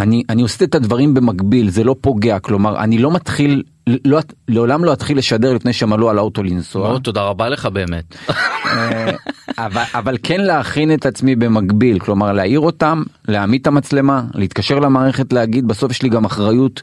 אני, 0.00 0.22
אני 0.28 0.42
עושה 0.42 0.64
את 0.64 0.74
הדברים 0.74 1.14
במקביל, 1.14 1.70
זה 1.70 1.84
לא 1.84 1.96
פוגע, 2.00 2.38
כלומר, 2.38 2.78
אני 2.78 2.98
לא 2.98 3.10
מתחיל, 3.10 3.62
לא, 4.04 4.20
לעולם 4.48 4.84
לא 4.84 4.92
אתחיל 4.92 5.18
לשדר 5.18 5.54
לפני 5.54 5.72
שהם 5.72 5.92
עלו 5.92 6.10
על 6.10 6.18
האוטו 6.18 6.42
לנסוע, 6.42 6.88
מאוד 6.88 7.02
תודה 7.02 7.22
רבה 7.22 7.48
לך 7.48 7.66
באמת. 7.66 8.14
אה, 8.28 9.10
אבל, 9.58 9.82
אבל 9.94 10.16
כן 10.22 10.40
להכין 10.40 10.94
את 10.94 11.06
עצמי 11.06 11.36
במקביל, 11.36 11.98
כלומר 11.98 12.32
להעיר 12.32 12.60
אותם, 12.60 13.02
להעמיד 13.28 13.60
את 13.60 13.66
המצלמה, 13.66 14.22
להתקשר 14.34 14.78
למערכת 14.78 15.32
להגיד, 15.32 15.68
בסוף 15.68 15.90
יש 15.90 16.02
לי 16.02 16.08
גם 16.08 16.24
אחריות. 16.24 16.82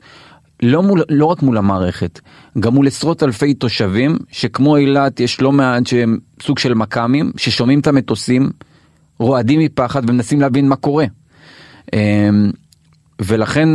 לא, 0.63 0.83
מול, 0.83 1.03
לא 1.09 1.25
רק 1.25 1.41
מול 1.41 1.57
המערכת, 1.57 2.19
גם 2.59 2.73
מול 2.73 2.87
עשרות 2.87 3.23
אלפי 3.23 3.53
תושבים 3.53 4.17
שכמו 4.31 4.77
אילת 4.77 5.19
יש 5.19 5.41
לא 5.41 5.51
מעט 5.51 5.87
שהם 5.87 6.17
סוג 6.41 6.59
של 6.59 6.73
מכ"מים 6.73 7.31
ששומעים 7.37 7.79
את 7.79 7.87
המטוסים, 7.87 8.49
רועדים 9.19 9.59
מפחד 9.59 10.09
ומנסים 10.09 10.41
להבין 10.41 10.69
מה 10.69 10.75
קורה. 10.75 11.05
ולכן 13.21 13.69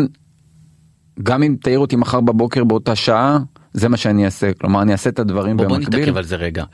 גם 1.23 1.43
אם 1.43 1.57
תעיר 1.63 1.79
אותי 1.79 1.97
מחר 1.97 2.21
בבוקר 2.21 2.65
באותה 2.65 2.97
שעה 2.97 3.39
זה 3.73 3.89
מה 3.89 3.97
שאני 3.97 4.25
אעשה 4.25 4.53
כלומר 4.61 4.83
אני 4.83 4.93
אעשה 4.93 5.11
את 5.11 5.19
הדברים 5.19 5.57
בוא, 5.57 5.67
בוא 5.67 5.77
במקביל. 5.77 6.01
נתעכב 6.01 6.17
על 6.17 6.25
זה 6.25 6.37
רגע. 6.37 6.65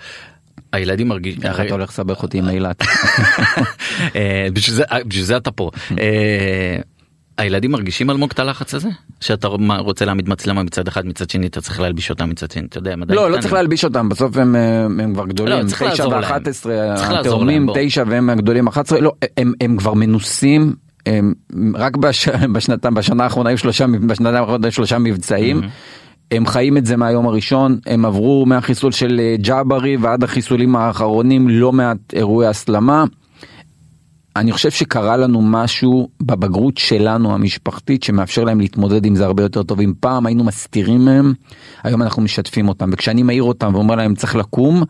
הילדים 0.72 1.08
מרגישים, 1.08 1.42
איך 1.42 1.60
אתה 1.60 1.72
הולך 1.74 1.88
לסבך 1.90 2.22
אותי 2.22 2.38
עם 2.38 2.48
אילת? 2.48 2.82
אה, 4.16 4.46
בשביל 4.52 4.76
זה- 5.24 5.36
אתה 5.36 5.50
פה. 5.50 5.70
אה, 6.00 6.76
הילדים 7.38 7.70
מרגישים 7.70 8.10
אלמוג 8.10 8.30
את 8.32 8.38
הלחץ 8.38 8.74
הזה? 8.74 8.88
שאתה 9.20 9.48
רוצה 9.78 10.04
להעמיד 10.04 10.28
מצלמה 10.28 10.62
מצד 10.62 10.88
אחד 10.88 11.06
מצד 11.06 11.30
שני 11.30 11.46
אתה 11.46 11.60
צריך 11.60 11.80
להלביש 11.80 12.10
אותם 12.10 12.30
מצד 12.30 12.50
שני 12.50 12.66
אתה 12.66 12.78
יודע 12.78 12.92
עדיין 12.92 13.08
לא, 13.10 13.30
לא. 13.30 13.40
צריך 13.40 13.52
להלביש 13.52 13.84
אותם, 13.84 14.08
בסוף 14.08 14.36
הם, 14.36 14.56
אה, 14.56 14.84
הם 14.84 15.14
כבר 15.14 15.22
לא, 15.22 15.28
גדולים, 15.28 15.66
צריך 15.66 15.82
9 15.82 15.88
לעזור 15.88 16.14
להם. 16.14 16.22
ו-11, 16.22 16.42
צריך 16.52 16.64
לעזור 16.64 17.10
להם, 17.10 17.18
התאומים 17.20 17.66
בוא. 17.66 17.74
9 17.78 18.02
והם 18.06 18.30
הגדולים 18.30 18.66
11, 18.66 19.00
לא, 19.00 19.12
הם, 19.36 19.52
הם 19.60 19.76
כבר 19.76 19.94
מנוסים, 19.94 20.74
רק 21.74 21.96
בש, 21.96 22.28
בשנתם, 22.54 22.94
בשנה 22.94 23.24
האחרונה 23.24 23.50
היו 23.50 23.58
שלושה, 23.58 23.86
בשנתיים 23.86 24.36
האחרונות 24.36 24.64
היו 24.64 24.72
שלושה 24.72 24.98
מבצעים. 24.98 25.60
הם 26.30 26.46
חיים 26.46 26.76
את 26.76 26.86
זה 26.86 26.96
מהיום 26.96 27.26
הראשון, 27.26 27.78
הם 27.86 28.04
עברו 28.04 28.46
מהחיסול 28.46 28.92
של 28.92 29.20
אה, 29.20 29.36
ג'אברי 29.40 29.96
ועד 29.96 30.24
החיסולים 30.24 30.76
האחרונים 30.76 31.48
לא 31.48 31.72
מעט 31.72 31.98
אירועי 32.12 32.48
הסלמה. 32.48 33.04
אני 34.36 34.52
חושב 34.52 34.70
שקרה 34.70 35.16
לנו 35.16 35.42
משהו 35.42 36.08
בבגרות 36.22 36.78
שלנו 36.78 37.34
המשפחתית 37.34 38.02
שמאפשר 38.02 38.44
להם 38.44 38.60
להתמודד 38.60 39.06
עם 39.06 39.14
זה 39.14 39.24
הרבה 39.24 39.42
יותר 39.42 39.62
טוב. 39.62 39.80
אם 39.80 39.92
פעם 40.00 40.26
היינו 40.26 40.44
מסתירים 40.44 41.04
מהם, 41.04 41.32
היום 41.82 42.02
אנחנו 42.02 42.22
משתפים 42.22 42.68
אותם. 42.68 42.90
וכשאני 42.92 43.22
מעיר 43.22 43.42
אותם 43.42 43.74
ואומר 43.74 43.94
להם 43.94 44.14
צריך 44.14 44.36
לקום, 44.36 44.82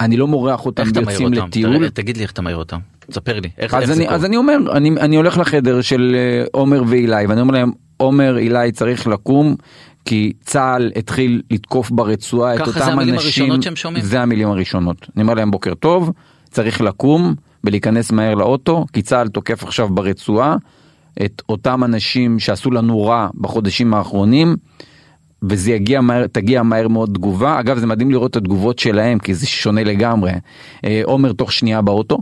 אני 0.00 0.16
לא 0.16 0.26
מורח 0.26 0.66
אותם 0.66 0.82
אותם? 0.88 1.32
לטיול. 1.32 1.78
תראה, 1.78 1.90
תגיד 1.90 2.16
לי 2.16 2.22
איך 2.22 2.32
אתה 2.32 2.42
מעיר 2.42 2.56
אותם. 2.56 2.78
תספר 2.98 3.40
לי. 3.40 3.48
איך 3.58 3.74
אז 3.74 3.82
איך 3.82 3.92
זה 3.92 4.02
אני? 4.02 4.08
אז 4.08 4.24
אני 4.24 4.36
אומר, 4.36 4.56
אני, 4.72 4.90
אני 4.90 5.16
הולך 5.16 5.38
לחדר 5.38 5.80
של 5.80 6.16
אה, 6.18 6.44
עומר 6.52 6.82
ואילי, 6.86 7.26
ואני 7.26 7.40
אומר 7.40 7.54
להם, 7.54 7.72
עומר, 7.96 8.38
אילי 8.38 8.72
צריך 8.72 9.06
לקום, 9.06 9.56
כי 10.04 10.32
צה"ל 10.40 10.92
התחיל 10.96 11.42
לתקוף 11.50 11.90
ברצועה 11.90 12.54
את 12.54 12.58
ככה 12.58 12.66
אותם 12.68 12.78
זה 12.78 12.84
אנשים. 12.84 12.98
המילים 12.98 13.14
הראשונות 13.14 13.62
שהם 13.62 13.76
שומעים? 13.76 14.04
זה 14.04 14.20
המילים 14.20 14.48
הראשונות. 14.48 15.06
אני 15.16 15.22
אומר 15.22 15.34
להם, 15.34 15.50
בוקר 15.50 15.74
טוב, 15.74 16.12
צריך 16.50 16.80
לקום 16.80 17.34
ולהיכנס 17.64 18.12
מהר 18.12 18.34
לאוטו, 18.34 18.86
כי 18.92 19.02
צה"ל 19.02 19.28
תוקף 19.28 19.62
עכשיו 19.62 19.88
ברצועה 19.88 20.56
את 21.24 21.42
אותם 21.48 21.84
אנשים 21.84 22.38
שעשו 22.38 22.70
לנו 22.70 23.04
רע 23.04 23.28
בחודשים 23.34 23.94
האחרונים. 23.94 24.56
וזה 25.42 25.70
יגיע 25.70 26.00
מהר, 26.00 26.26
תגיע 26.26 26.62
מהר 26.62 26.88
מאוד 26.88 27.10
תגובה. 27.14 27.60
אגב, 27.60 27.78
זה 27.78 27.86
מדהים 27.86 28.10
לראות 28.10 28.30
את 28.30 28.36
התגובות 28.36 28.78
שלהם, 28.78 29.18
כי 29.18 29.34
זה 29.34 29.46
שונה 29.46 29.84
לגמרי. 29.84 30.32
אה, 30.84 31.00
עומר 31.04 31.32
תוך 31.32 31.52
שנייה 31.52 31.82
באוטו, 31.82 32.18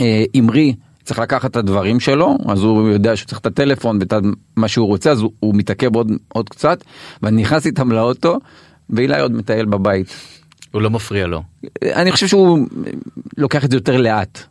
אה, 0.00 0.24
אמרי 0.38 0.74
צריך 1.04 1.20
לקחת 1.20 1.50
את 1.50 1.56
הדברים 1.56 2.00
שלו 2.00 2.38
אז 2.48 2.62
הוא 2.62 2.88
יודע 2.88 3.16
שהוא 3.16 3.28
צריך 3.28 3.40
את 3.40 3.46
הטלפון 3.46 3.98
ואת 4.00 4.12
מה 4.56 4.68
שהוא 4.68 4.86
רוצה 4.86 5.10
אז 5.10 5.20
הוא, 5.20 5.32
הוא 5.40 5.54
מתעכב 5.54 5.96
עוד 5.96 6.12
עוד 6.28 6.48
קצת 6.48 6.84
ואני 7.22 7.42
נכנס 7.42 7.66
איתם 7.66 7.92
לאוטו 7.92 8.38
ואילי 8.90 9.20
עוד 9.20 9.32
מטייל 9.32 9.66
בבית. 9.66 10.14
הוא 10.72 10.82
לא 10.82 10.90
מפריע 10.90 11.26
לו. 11.26 11.42
אה, 11.82 12.02
אני 12.02 12.12
חושב 12.12 12.26
שהוא 12.26 12.66
לוקח 13.36 13.64
את 13.64 13.70
זה 13.70 13.76
יותר 13.76 13.96
לאט. 13.96 14.42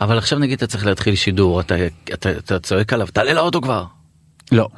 אבל 0.00 0.18
עכשיו 0.18 0.38
נגיד 0.38 0.56
אתה 0.56 0.66
צריך 0.66 0.86
להתחיל 0.86 1.14
שידור, 1.14 1.60
אתה, 1.60 1.74
אתה, 2.14 2.30
אתה 2.30 2.58
צועק 2.58 2.92
עליו, 2.92 3.06
תעלה 3.12 3.32
לאוטו 3.32 3.60
כבר. 3.60 3.84
לא. 4.52 4.68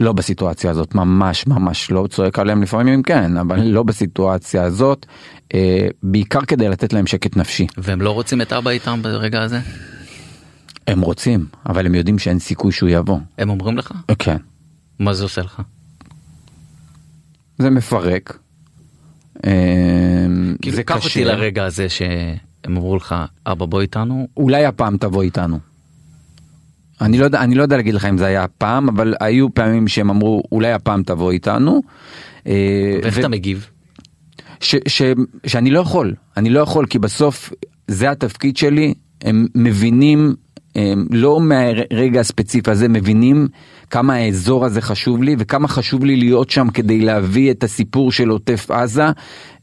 לא 0.00 0.12
בסיטואציה 0.12 0.70
הזאת 0.70 0.94
ממש 0.94 1.46
ממש 1.46 1.90
לא 1.90 2.06
צועק 2.10 2.38
עליהם 2.38 2.62
לפעמים 2.62 3.02
כן 3.02 3.36
אבל 3.36 3.60
לא 3.60 3.82
בסיטואציה 3.82 4.62
הזאת 4.62 5.06
אה, 5.54 5.88
בעיקר 6.02 6.40
כדי 6.44 6.68
לתת 6.68 6.92
להם 6.92 7.06
שקט 7.06 7.36
נפשי 7.36 7.66
והם 7.78 8.00
לא 8.00 8.10
רוצים 8.10 8.40
את 8.42 8.52
אבא 8.52 8.70
איתם 8.70 9.00
ברגע 9.02 9.42
הזה? 9.42 9.60
הם 10.86 11.00
רוצים 11.00 11.46
אבל 11.68 11.86
הם 11.86 11.94
יודעים 11.94 12.18
שאין 12.18 12.38
סיכוי 12.38 12.72
שהוא 12.72 12.88
יבוא. 12.88 13.18
הם 13.38 13.50
אומרים 13.50 13.78
לך? 13.78 13.92
כן. 14.18 14.36
מה 14.98 15.14
זה 15.14 15.22
עושה 15.22 15.42
לך? 15.42 15.62
זה 17.58 17.70
מפרק. 17.70 18.38
אה, 19.46 19.50
כאילו 20.62 20.76
זה 20.76 20.82
קח 20.82 20.96
קשה. 20.96 21.06
אותי 21.06 21.24
לרגע 21.24 21.64
הזה 21.64 21.88
שהם 21.88 22.36
אמרו 22.66 22.96
לך, 22.96 23.14
אבא 23.46 23.66
בוא 23.66 23.80
איתנו, 23.80 24.28
אולי 24.36 24.64
הפעם 24.64 24.96
תבוא 24.96 25.22
איתנו. 25.22 25.58
אני 27.00 27.18
לא 27.18 27.24
יודע, 27.24 27.40
אני 27.40 27.54
לא 27.54 27.62
יודע 27.62 27.76
להגיד 27.76 27.94
לך 27.94 28.04
אם 28.04 28.18
זה 28.18 28.26
היה 28.26 28.44
הפעם, 28.44 28.88
אבל 28.88 29.14
היו 29.20 29.54
פעמים 29.54 29.88
שהם 29.88 30.10
אמרו 30.10 30.42
אולי 30.52 30.72
הפעם 30.72 31.02
תבוא 31.02 31.32
איתנו. 31.32 31.82
אה, 32.46 32.98
ואיך 33.02 33.16
ו- 33.16 33.20
אתה 33.20 33.28
מגיב? 33.28 33.68
ש, 34.60 34.76
ש, 34.88 35.02
שאני 35.46 35.70
לא 35.70 35.80
יכול, 35.80 36.14
אני 36.36 36.50
לא 36.50 36.60
יכול 36.60 36.86
כי 36.86 36.98
בסוף 36.98 37.52
זה 37.88 38.10
התפקיד 38.10 38.56
שלי, 38.56 38.94
הם 39.22 39.46
מבינים, 39.54 40.34
הם 40.74 41.06
לא 41.10 41.40
מהרגע 41.40 42.20
הספציפי 42.20 42.70
הזה, 42.70 42.88
מבינים 42.88 43.48
כמה 43.90 44.14
האזור 44.14 44.64
הזה 44.64 44.80
חשוב 44.80 45.22
לי 45.22 45.36
וכמה 45.38 45.68
חשוב 45.68 46.04
לי 46.04 46.16
להיות 46.16 46.50
שם 46.50 46.68
כדי 46.74 47.00
להביא 47.00 47.50
את 47.50 47.64
הסיפור 47.64 48.12
של 48.12 48.28
עוטף 48.28 48.70
עזה. 48.70 49.06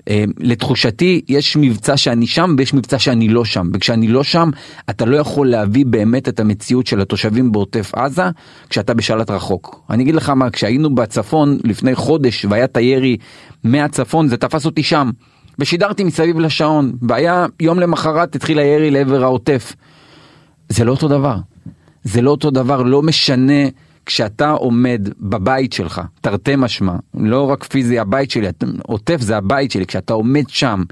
אה, 0.09 0.23
לתחושתי 0.37 1.21
יש 1.27 1.57
מבצע 1.57 1.97
שאני 1.97 2.27
שם 2.27 2.55
ויש 2.57 2.73
מבצע 2.73 2.99
שאני 2.99 3.27
לא 3.27 3.45
שם 3.45 3.69
וכשאני 3.73 4.07
לא 4.07 4.23
שם 4.23 4.49
אתה 4.89 5.05
לא 5.05 5.17
יכול 5.17 5.49
להביא 5.49 5.85
באמת 5.85 6.29
את 6.29 6.39
המציאות 6.39 6.87
של 6.87 7.01
התושבים 7.01 7.51
בעוטף 7.51 7.91
עזה 7.95 8.23
כשאתה 8.69 8.93
בשלט 8.93 9.29
רחוק. 9.29 9.81
אני 9.89 10.03
אגיד 10.03 10.15
לך 10.15 10.29
מה 10.29 10.49
כשהיינו 10.49 10.95
בצפון 10.95 11.57
לפני 11.63 11.95
חודש 11.95 12.45
והיה 12.45 12.63
את 12.63 12.77
הירי 12.77 13.17
מהצפון 13.63 14.27
זה 14.27 14.37
תפס 14.37 14.65
אותי 14.65 14.83
שם 14.83 15.09
ושידרתי 15.59 16.03
מסביב 16.03 16.39
לשעון 16.39 16.91
והיה 17.01 17.45
יום 17.59 17.79
למחרת 17.79 18.35
התחיל 18.35 18.59
הירי 18.59 18.91
לעבר 18.91 19.23
העוטף. 19.23 19.75
זה 20.69 20.85
לא 20.85 20.91
אותו 20.91 21.07
דבר. 21.07 21.37
זה 22.03 22.21
לא 22.21 22.31
אותו 22.31 22.51
דבר, 22.51 22.81
לא 22.81 23.01
משנה 23.01 23.63
כשאתה 24.05 24.51
עומד 24.51 25.09
בבית 25.19 25.73
שלך, 25.73 26.01
תרתי 26.21 26.55
משמע, 26.57 26.95
לא 27.13 27.49
רק 27.49 27.63
פיזי 27.63 27.99
הבית 27.99 28.31
שלי, 28.31 28.47
עוטף 28.83 29.21
זה 29.21 29.37
הבית 29.37 29.71
שלי, 29.71 29.85
כשאתה 29.85 30.13
עומד 30.13 30.43
שם 30.47 30.83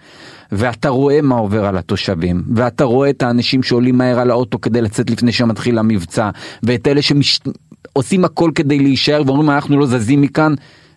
ואתה 0.51 0.89
רואה 0.89 1.21
מה 1.21 1.35
עובר 1.35 1.65
על 1.65 1.77
התושבים, 1.77 2.43
ואתה 2.55 2.83
רואה 2.83 3.09
את 3.09 3.23
האנשים 3.23 3.63
שעולים 3.63 3.97
מהר 3.97 4.19
על 4.19 4.31
האוטו 4.31 4.61
כדי 4.61 4.81
לצאת 4.81 5.09
לפני 5.09 5.31
שמתחיל 5.31 5.77
המבצע, 5.77 6.29
ואת 6.63 6.87
אלה 6.87 7.01
שעושים 7.01 8.25
הכל 8.25 8.51
כדי 8.55 8.79
להישאר 8.79 9.21
ואומרים 9.25 9.49
אנחנו 9.49 9.79
לא 9.79 9.85
זזים 9.85 10.21
מכאן, 10.21 10.53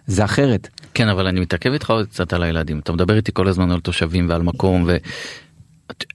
זה 0.07 0.25
אחרת. 0.25 0.69
כן 0.95 1.09
אבל 1.09 1.27
אני 1.27 1.41
מתעכב 1.41 1.73
איתך 1.73 1.91
עוד 1.91 2.07
קצת 2.07 2.33
על 2.33 2.43
הילדים 2.43 2.79
אתה 2.79 2.93
מדבר 2.93 3.17
איתי 3.17 3.31
כל 3.35 3.49
הזמן 3.49 3.71
על 3.71 3.81
תושבים 3.81 4.29
ועל 4.29 4.43
מקום 4.43 4.85
ו... 4.87 4.97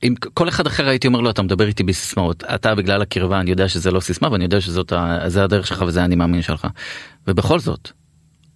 אם 0.03 0.15
כל 0.33 0.49
אחד 0.49 0.67
אחר 0.67 0.87
הייתי 0.87 1.07
אומר 1.07 1.21
לו 1.21 1.29
אתה 1.29 1.41
מדבר 1.41 1.67
איתי 1.67 1.83
בסיסמאות 1.83 2.43
אתה 2.43 2.75
בגלל 2.75 3.01
הקרבה 3.01 3.39
אני 3.39 3.49
יודע 3.49 3.67
שזה 3.67 3.91
לא 3.91 3.99
סיסמה 3.99 4.31
ואני 4.31 4.43
יודע 4.43 4.61
שזאת. 4.61 4.93
זה 5.27 5.43
הדרך 5.43 5.67
שלך 5.67 5.83
וזה 5.87 6.05
אני 6.05 6.15
מאמין 6.15 6.41
שלך 6.41 6.67
ובכל 7.27 7.59
זאת 7.59 7.91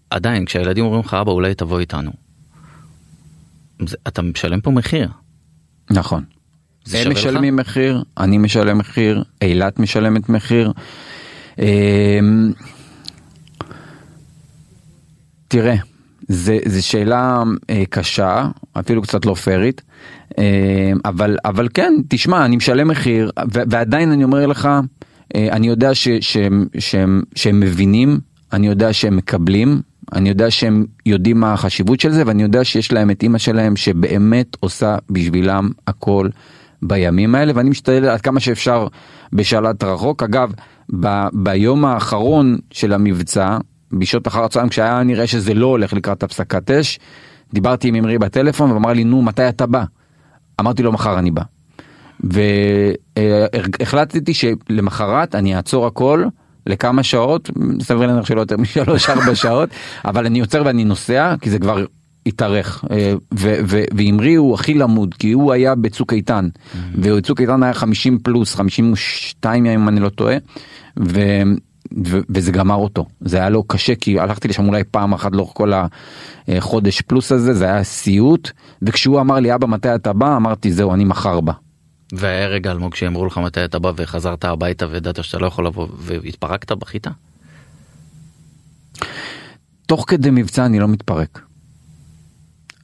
עדיין 0.10 0.46
כשהילדים 0.46 0.86
אומרים 0.86 1.00
לך 1.06 1.14
אבא 1.14 1.32
אולי 1.32 1.56
תבוא 1.56 1.80
איתנו. 1.80 2.12
זה, 3.86 3.98
אתה 4.08 4.22
משלם 4.22 4.62
פה 4.62 4.72
מחיר. 4.72 5.10
נכון. 5.92 6.24
הם 6.86 6.92
שווה 6.92 7.04
לך? 7.04 7.18
משלמים 7.18 7.56
מחיר, 7.56 8.04
אני 8.18 8.38
משלם 8.38 8.78
מחיר, 8.78 9.24
אילת 9.42 9.80
משלמת 9.80 10.30
מחיר. 10.30 10.72
אמ, 11.60 12.52
תראה, 15.48 15.76
זה, 16.28 16.60
זה 16.66 16.82
שאלה 16.82 17.44
אה, 17.70 17.84
קשה, 17.90 18.48
אפילו 18.74 19.02
קצת 19.02 19.26
לא 19.26 19.34
פיירית, 19.34 19.82
אבל, 21.06 21.38
אבל 21.46 21.68
כן, 21.74 21.94
תשמע, 22.08 22.46
אני 22.46 22.56
משלם 22.56 22.88
מחיר, 22.88 23.32
ועדיין 23.52 24.12
אני 24.12 24.24
אומר 24.24 24.48
לך, 24.48 24.70
אה, 25.36 25.48
אני 25.52 25.68
יודע 25.68 25.96
ש, 25.96 26.08
שהם, 26.22 26.68
שהם, 26.80 27.22
שהם 27.36 27.60
מבינים, 27.60 28.20
אני 28.54 28.68
יודע 28.68 28.94
שהם 28.94 29.18
מקבלים, 29.18 29.82
אני 30.14 30.30
יודע 30.30 30.52
שהם 30.52 30.86
יודעים 31.06 31.40
מה 31.40 31.54
החשיבות 31.54 32.00
של 32.00 32.12
זה, 32.12 32.24
ואני 32.26 32.44
יודע 32.44 32.64
שיש 32.64 32.92
להם 32.92 33.12
את 33.12 33.24
אימא 33.24 33.38
שלהם 33.38 33.76
שבאמת 33.76 34.58
עושה 34.60 34.98
בשבילם 35.10 35.70
הכל 35.88 36.30
בימים 36.82 37.36
האלה, 37.36 37.52
ואני 37.56 37.70
משתדל 37.70 38.10
עד 38.10 38.22
כמה 38.22 38.40
שאפשר 38.40 38.88
בשלט 39.34 39.84
רחוק. 39.84 40.24
אגב, 40.24 40.54
ב- 41.00 41.28
ביום 41.34 41.86
האחרון 41.86 42.58
של 42.72 42.94
המבצע, 42.94 43.58
בשעות 43.92 44.28
אחר 44.28 44.44
הצהריים 44.44 44.70
כשהיה 44.70 45.04
נראה 45.04 45.28
שזה 45.28 45.54
לא 45.54 45.68
הולך 45.68 45.94
לקראת 45.94 46.24
הפסקת 46.24 46.72
אש, 46.72 47.00
דיברתי 47.54 47.88
עם 47.88 47.96
אמרי 47.96 48.18
בטלפון 48.18 48.72
ואמר 48.72 48.94
לי 48.94 49.04
נו 49.04 49.22
מתי 49.22 49.50
אתה 49.50 49.66
בא? 49.66 49.84
אמרתי 50.62 50.84
לו 50.84 50.92
מחר 50.92 51.20
אני 51.20 51.32
בא. 51.32 51.42
והחלטתי 53.18 54.34
שלמחרת 54.34 55.36
אני 55.36 55.56
אעצור 55.56 55.88
הכל 55.88 56.24
לכמה 56.68 57.04
שעות, 57.04 57.50
סביר 57.82 58.08
להניח 58.08 58.26
שלא 58.26 58.40
יותר 58.40 58.58
משלוש 58.58 59.10
ארבע 59.10 59.36
שעות, 59.44 59.70
אבל 60.06 60.26
אני 60.26 60.40
עוצר 60.40 60.62
ואני 60.66 60.84
נוסע 60.84 61.36
כי 61.42 61.50
זה 61.50 61.60
כבר 61.60 61.86
התארך 62.26 62.86
אה, 62.92 63.14
ואמרי 63.32 64.36
הוא 64.36 64.54
הכי 64.54 64.74
למוד 64.74 65.14
כי 65.14 65.32
הוא 65.32 65.52
היה 65.52 65.76
בצוק 65.76 66.14
איתן 66.14 66.50
וצוק 66.96 67.42
איתן 67.42 67.64
היה 67.64 67.74
50 67.74 68.20
פלוס 68.20 68.56
52 68.56 69.66
ימים 69.66 69.82
אם 69.82 69.88
אני 69.90 70.00
לא 70.00 70.10
טועה. 70.10 70.36
ו- 71.00 71.42
ו- 72.08 72.20
וזה 72.30 72.52
גמר 72.52 72.76
אותו 72.76 73.06
זה 73.22 73.38
היה 73.38 73.50
לו 73.50 73.64
קשה 73.64 73.96
כי 73.96 74.20
הלכתי 74.20 74.48
לשם 74.48 74.68
אולי 74.68 74.84
פעם 74.92 75.14
אחת 75.14 75.32
לאורך 75.36 75.52
כל 75.54 75.72
החודש 76.48 77.02
פלוס 77.02 77.32
הזה 77.32 77.54
זה 77.54 77.66
היה 77.66 77.84
סיוט 77.84 78.52
וכשהוא 78.82 79.22
אמר 79.22 79.36
לי 79.36 79.56
אבא 79.56 79.68
מתי 79.68 79.96
אתה 79.96 80.14
בא 80.14 80.36
אמרתי 80.36 80.72
זהו 80.72 80.94
אני 80.94 81.04
מחר 81.06 81.40
בא. 81.42 81.54
והיה 82.14 82.48
רגע 82.48 82.72
אלמוג 82.72 82.96
שאמרו 82.96 83.26
לך 83.26 83.38
מתי 83.38 83.66
אתה 83.66 83.80
בא 83.80 83.92
וחזרת 83.96 84.46
הביתה 84.46 84.86
וידעת 84.90 85.24
שאתה 85.24 85.38
לא 85.38 85.48
יכול 85.48 85.66
לבוא 85.66 85.88
והתפרקת 85.98 86.72
בכיתה? 86.72 87.10
תוך 89.86 90.06
כדי 90.08 90.30
מבצע 90.32 90.66
אני 90.66 90.80
לא 90.80 90.88
מתפרק. 90.88 91.42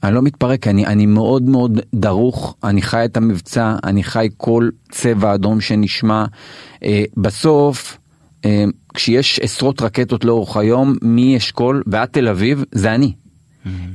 אני 0.02 0.14
לא 0.14 0.22
מתפרק, 0.22 0.66
אני, 0.66 0.86
אני 0.86 1.06
מאוד 1.06 1.42
מאוד 1.42 1.80
דרוך, 1.94 2.56
אני 2.64 2.82
חי 2.82 3.04
את 3.04 3.16
המבצע, 3.16 3.76
אני 3.84 4.04
חי 4.04 4.28
כל 4.36 4.68
צבע 4.90 5.34
אדום 5.34 5.60
שנשמע. 5.60 6.24
אה, 6.82 7.04
בסוף, 7.16 7.98
כשיש 8.94 9.40
עשרות 9.40 9.82
רקטות 9.82 10.24
לאורך 10.24 10.56
היום, 10.56 10.94
מאשכול 11.02 11.82
ועד 11.86 12.08
תל 12.08 12.28
אביב, 12.28 12.64
זה 12.72 12.94
אני. 12.94 13.12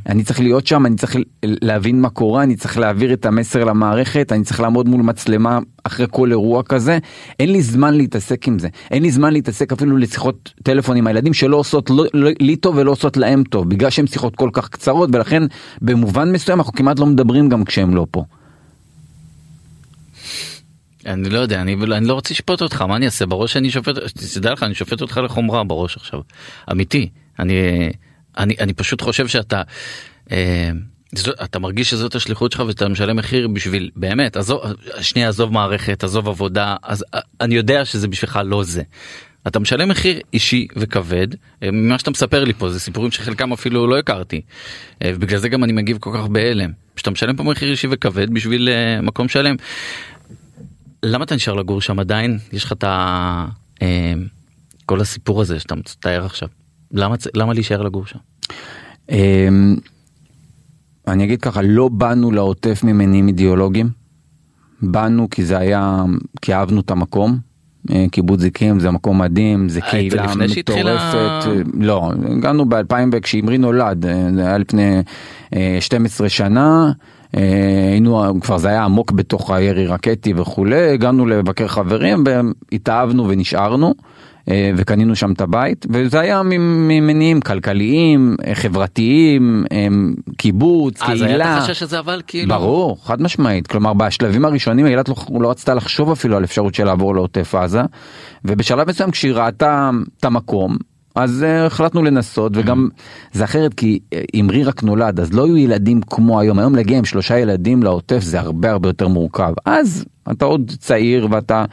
אני 0.10 0.24
צריך 0.24 0.40
להיות 0.40 0.68
שם, 0.68 0.86
אני 0.86 0.96
צריך 0.96 1.16
להבין 1.44 2.02
מה 2.02 2.10
קורה, 2.10 2.44
אני 2.44 2.56
צריך 2.56 2.78
להעביר 2.78 3.14
את 3.14 3.26
המסר 3.26 3.64
למערכת, 3.64 4.32
אני 4.32 4.44
צריך 4.44 4.60
לעמוד 4.60 4.90
מול 4.90 5.02
מצלמה 5.02 5.60
אחרי 5.84 6.06
כל 6.12 6.32
אירוע 6.32 6.64
כזה. 6.64 6.98
אין 7.40 7.52
לי 7.52 7.62
זמן 7.62 7.94
להתעסק 7.94 8.48
עם 8.48 8.60
זה. 8.60 8.68
אין 8.92 9.04
לי 9.04 9.12
זמן 9.12 9.34
להתעסק 9.34 9.72
אפילו 9.72 9.98
לשיחות 9.98 10.54
טלפון 10.64 10.98
עם 10.98 11.08
הילדים 11.08 11.34
שלא 11.34 11.58
עושות 11.58 11.90
לא, 11.90 12.06
לא, 12.14 12.30
לי 12.40 12.56
טוב 12.56 12.78
ולא 12.78 12.92
עושות 12.92 13.18
להם 13.18 13.44
טוב, 13.44 13.70
בגלל 13.70 13.90
שהן 13.90 14.08
שיחות 14.08 14.36
כל 14.36 14.50
כך 14.54 14.70
קצרות, 14.70 15.10
ולכן 15.14 15.44
במובן 15.82 16.32
מסוים 16.32 16.60
אנחנו 16.60 16.74
כמעט 16.74 17.00
לא 17.00 17.06
מדברים 17.06 17.50
גם 17.50 17.64
כשהם 17.66 17.96
לא 17.96 18.08
פה. 18.12 18.24
אני 21.06 21.30
לא 21.30 21.40
יודע, 21.40 21.62
אני, 21.62 21.74
אני 21.74 22.08
לא 22.08 22.14
רוצה 22.14 22.34
לשפוט 22.34 22.62
אותך, 22.62 22.82
מה 22.82 22.96
אני 22.96 23.06
אעשה? 23.06 23.26
בראש 23.26 23.58
אני 23.58 23.72
שופט, 23.72 23.96
תדע 24.36 24.54
לך, 24.54 24.64
אני 24.64 24.76
שופט 24.76 25.02
אותך 25.02 25.18
לחומרה 25.24 25.64
בראש 25.64 25.98
עכשיו. 25.98 26.22
אמיתי. 26.72 27.10
אני, 27.40 27.90
אני, 28.38 28.56
אני 28.60 28.74
פשוט 28.74 29.02
חושב 29.02 29.28
שאתה, 29.28 29.62
אה, 30.32 30.72
אתה 31.44 31.60
מרגיש 31.60 31.90
שזאת 31.90 32.16
השליחות 32.16 32.52
שלך 32.52 32.64
ואתה 32.68 32.90
משלם 32.90 33.16
מחיר 33.16 33.48
בשביל 33.48 33.90
באמת 33.96 34.38
עזוב 34.38 34.62
שנייה 35.02 35.30
עזוב 35.30 35.54
מערכת 35.54 36.04
עזוב 36.04 36.28
עבודה 36.28 36.76
אז 36.84 37.06
אה, 37.14 37.20
אני 37.42 37.56
יודע 37.56 37.86
שזה 37.86 38.08
בשבילך 38.08 38.40
לא 38.46 38.64
זה. 38.64 38.82
אתה 39.48 39.60
משלם 39.60 39.90
מחיר 39.90 40.20
אישי 40.34 40.68
וכבד 40.76 41.28
אה, 41.64 41.72
ממה 41.72 42.00
שאתה 42.00 42.12
מספר 42.12 42.44
לי 42.44 42.54
פה 42.54 42.70
זה 42.70 42.80
סיפורים 42.80 43.12
שחלקם 43.12 43.54
אפילו 43.54 43.88
לא 43.88 44.00
הכרתי. 44.00 44.42
אה, 45.04 45.12
ובגלל 45.16 45.40
זה 45.40 45.50
גם 45.50 45.64
אני 45.64 45.74
מגיב 45.74 45.98
כל 45.98 46.12
כך 46.14 46.28
בהלם 46.28 46.72
שאתה 46.96 47.12
משלם 47.12 47.36
פה 47.36 47.44
מחיר 47.44 47.72
אישי 47.72 47.88
וכבד 47.92 48.34
בשביל 48.34 48.70
מקום 49.02 49.28
שלם. 49.28 49.56
למה 51.04 51.24
אתה 51.24 51.36
נשאר 51.36 51.54
לגור 51.54 51.82
שם 51.82 52.00
עדיין 52.00 52.38
יש 52.54 52.64
לך 52.64 52.72
את 52.72 52.84
ה... 52.84 53.46
אה, 53.82 54.14
כל 54.86 55.02
הסיפור 55.02 55.42
הזה 55.42 55.60
שאתה 55.60 55.76
מתאר 55.76 56.26
עכשיו 56.26 56.50
למה 56.92 57.16
למה 57.36 57.54
להישאר 57.54 57.82
לגור 57.82 58.06
שם. 58.06 58.20
אמ, 59.10 59.76
אני 61.08 61.24
אגיד 61.24 61.42
ככה, 61.42 61.62
לא 61.62 61.88
באנו 61.88 62.32
לעוטף 62.32 62.82
ממניעים 62.84 63.28
אידיאולוגיים. 63.28 63.90
באנו 64.82 65.28
כי 65.30 65.46
זה 65.46 65.58
היה, 65.58 66.04
כי 66.42 66.54
אהבנו 66.54 66.82
את 66.82 66.92
המקום. 66.92 67.40
אה, 67.92 68.06
קיבוץ 68.12 68.40
זיקים 68.40 68.80
זה 68.80 68.92
מקום 68.92 69.22
מדהים, 69.22 69.70
זה 69.70 69.80
היית 69.84 70.14
קהילה 70.14 70.28
שהתחילה- 70.48 70.96
מטורפת. 70.96 71.48
אה, 71.48 71.62
לא, 71.80 72.12
הגענו 72.38 72.66
ב-2000 72.70 72.94
כשאמרי 73.22 73.58
נולד, 73.58 74.06
אה, 74.06 74.30
זה 74.36 74.42
היה 74.48 74.58
לפני 74.58 75.02
אה, 75.56 75.78
12 75.80 76.30
שנה. 76.30 76.92
אה, 77.38 77.90
היינו, 77.92 78.40
כבר 78.42 78.58
זה 78.58 78.70
היה 78.70 78.84
עמוק 78.84 79.12
בתוך 79.12 79.52
הירי 79.52 79.88
רקטי 79.88 80.34
וכולי, 80.38 80.90
הגענו 80.90 81.26
לבקר 81.26 81.68
חברים 81.68 82.24
והתאהבנו 82.72 83.28
ונשארנו. 83.30 83.94
אה, 84.50 84.72
וקנינו 84.78 85.16
שם 85.16 85.32
את 85.32 85.42
הבית 85.42 85.86
וזה 85.90 86.20
היה 86.20 86.42
ממניעים 86.44 87.42
כלכליים 87.42 88.36
אה, 88.48 88.56
חברתיים 88.56 89.66
אה, 89.72 89.88
קיבוץ 90.38 91.02
אז 91.02 91.10
היה 91.10 91.16
את 91.16 91.28
קהילה 91.28 91.58
החשש 91.58 91.84
הזה 91.84 92.00
אבל 92.00 92.22
כאילו. 92.28 92.50
ברור 92.50 92.98
חד 93.04 93.22
משמעית 93.22 93.68
כלומר 93.68 93.94
בשלבים 93.94 94.46
הראשונים 94.46 94.86
אילת 94.86 95.10
לא, 95.10 95.16
לא 95.40 95.50
רצתה 95.52 95.74
לחשוב 95.74 96.12
אפילו 96.12 96.38
על 96.38 96.44
אפשרות 96.44 96.76
של 96.76 96.84
לעבור 96.84 97.16
לעוטף 97.16 97.56
עזה 97.56 97.82
ובשלב 98.46 98.90
מסוים 98.90 99.12
כשהיא 99.12 99.34
ראתה 99.34 99.90
את 100.20 100.26
המקום 100.26 100.78
אז 101.16 101.46
uh, 101.46 101.66
החלטנו 101.66 102.04
לנסות 102.04 102.52
וגם 102.56 102.90
זה 103.32 103.44
אחרת 103.44 103.74
כי 103.74 104.00
אה, 104.14 104.22
אמרי 104.40 104.64
רק 104.64 104.84
נולד 104.84 105.20
אז 105.20 105.34
לא 105.34 105.46
היו 105.46 105.58
ילדים 105.58 106.02
כמו 106.02 106.40
היום. 106.40 106.60
היום 106.60 106.76
להגיע 106.76 106.98
עם 106.98 107.06
שלושה 107.06 107.40
ילדים 107.40 107.84
לעוטף 107.84 108.20
זה 108.20 108.40
הרבה 108.40 108.72
הרבה 108.72 108.90
יותר 108.90 109.08
מורכב. 109.08 109.54
אז 109.66 110.06
אתה 110.32 110.46
עוד 110.46 110.72
צעיר 110.80 111.28
ואתה 111.32 111.66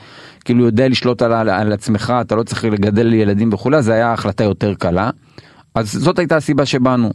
כאילו 0.44 0.64
יודע 0.64 0.88
לשלוט 0.88 1.22
על, 1.22 1.48
על 1.48 1.72
עצמך 1.72 2.14
אתה 2.20 2.34
לא 2.34 2.42
צריך 2.42 2.64
לגדל 2.64 3.14
ילדים 3.14 3.50
וכולי 3.52 3.82
זה 3.82 3.92
היה 3.92 4.12
החלטה 4.12 4.44
יותר 4.44 4.74
קלה. 4.74 5.10
אז 5.74 5.92
זאת 5.92 6.18
הייתה 6.18 6.36
הסיבה 6.36 6.66
שבאנו. 6.66 7.10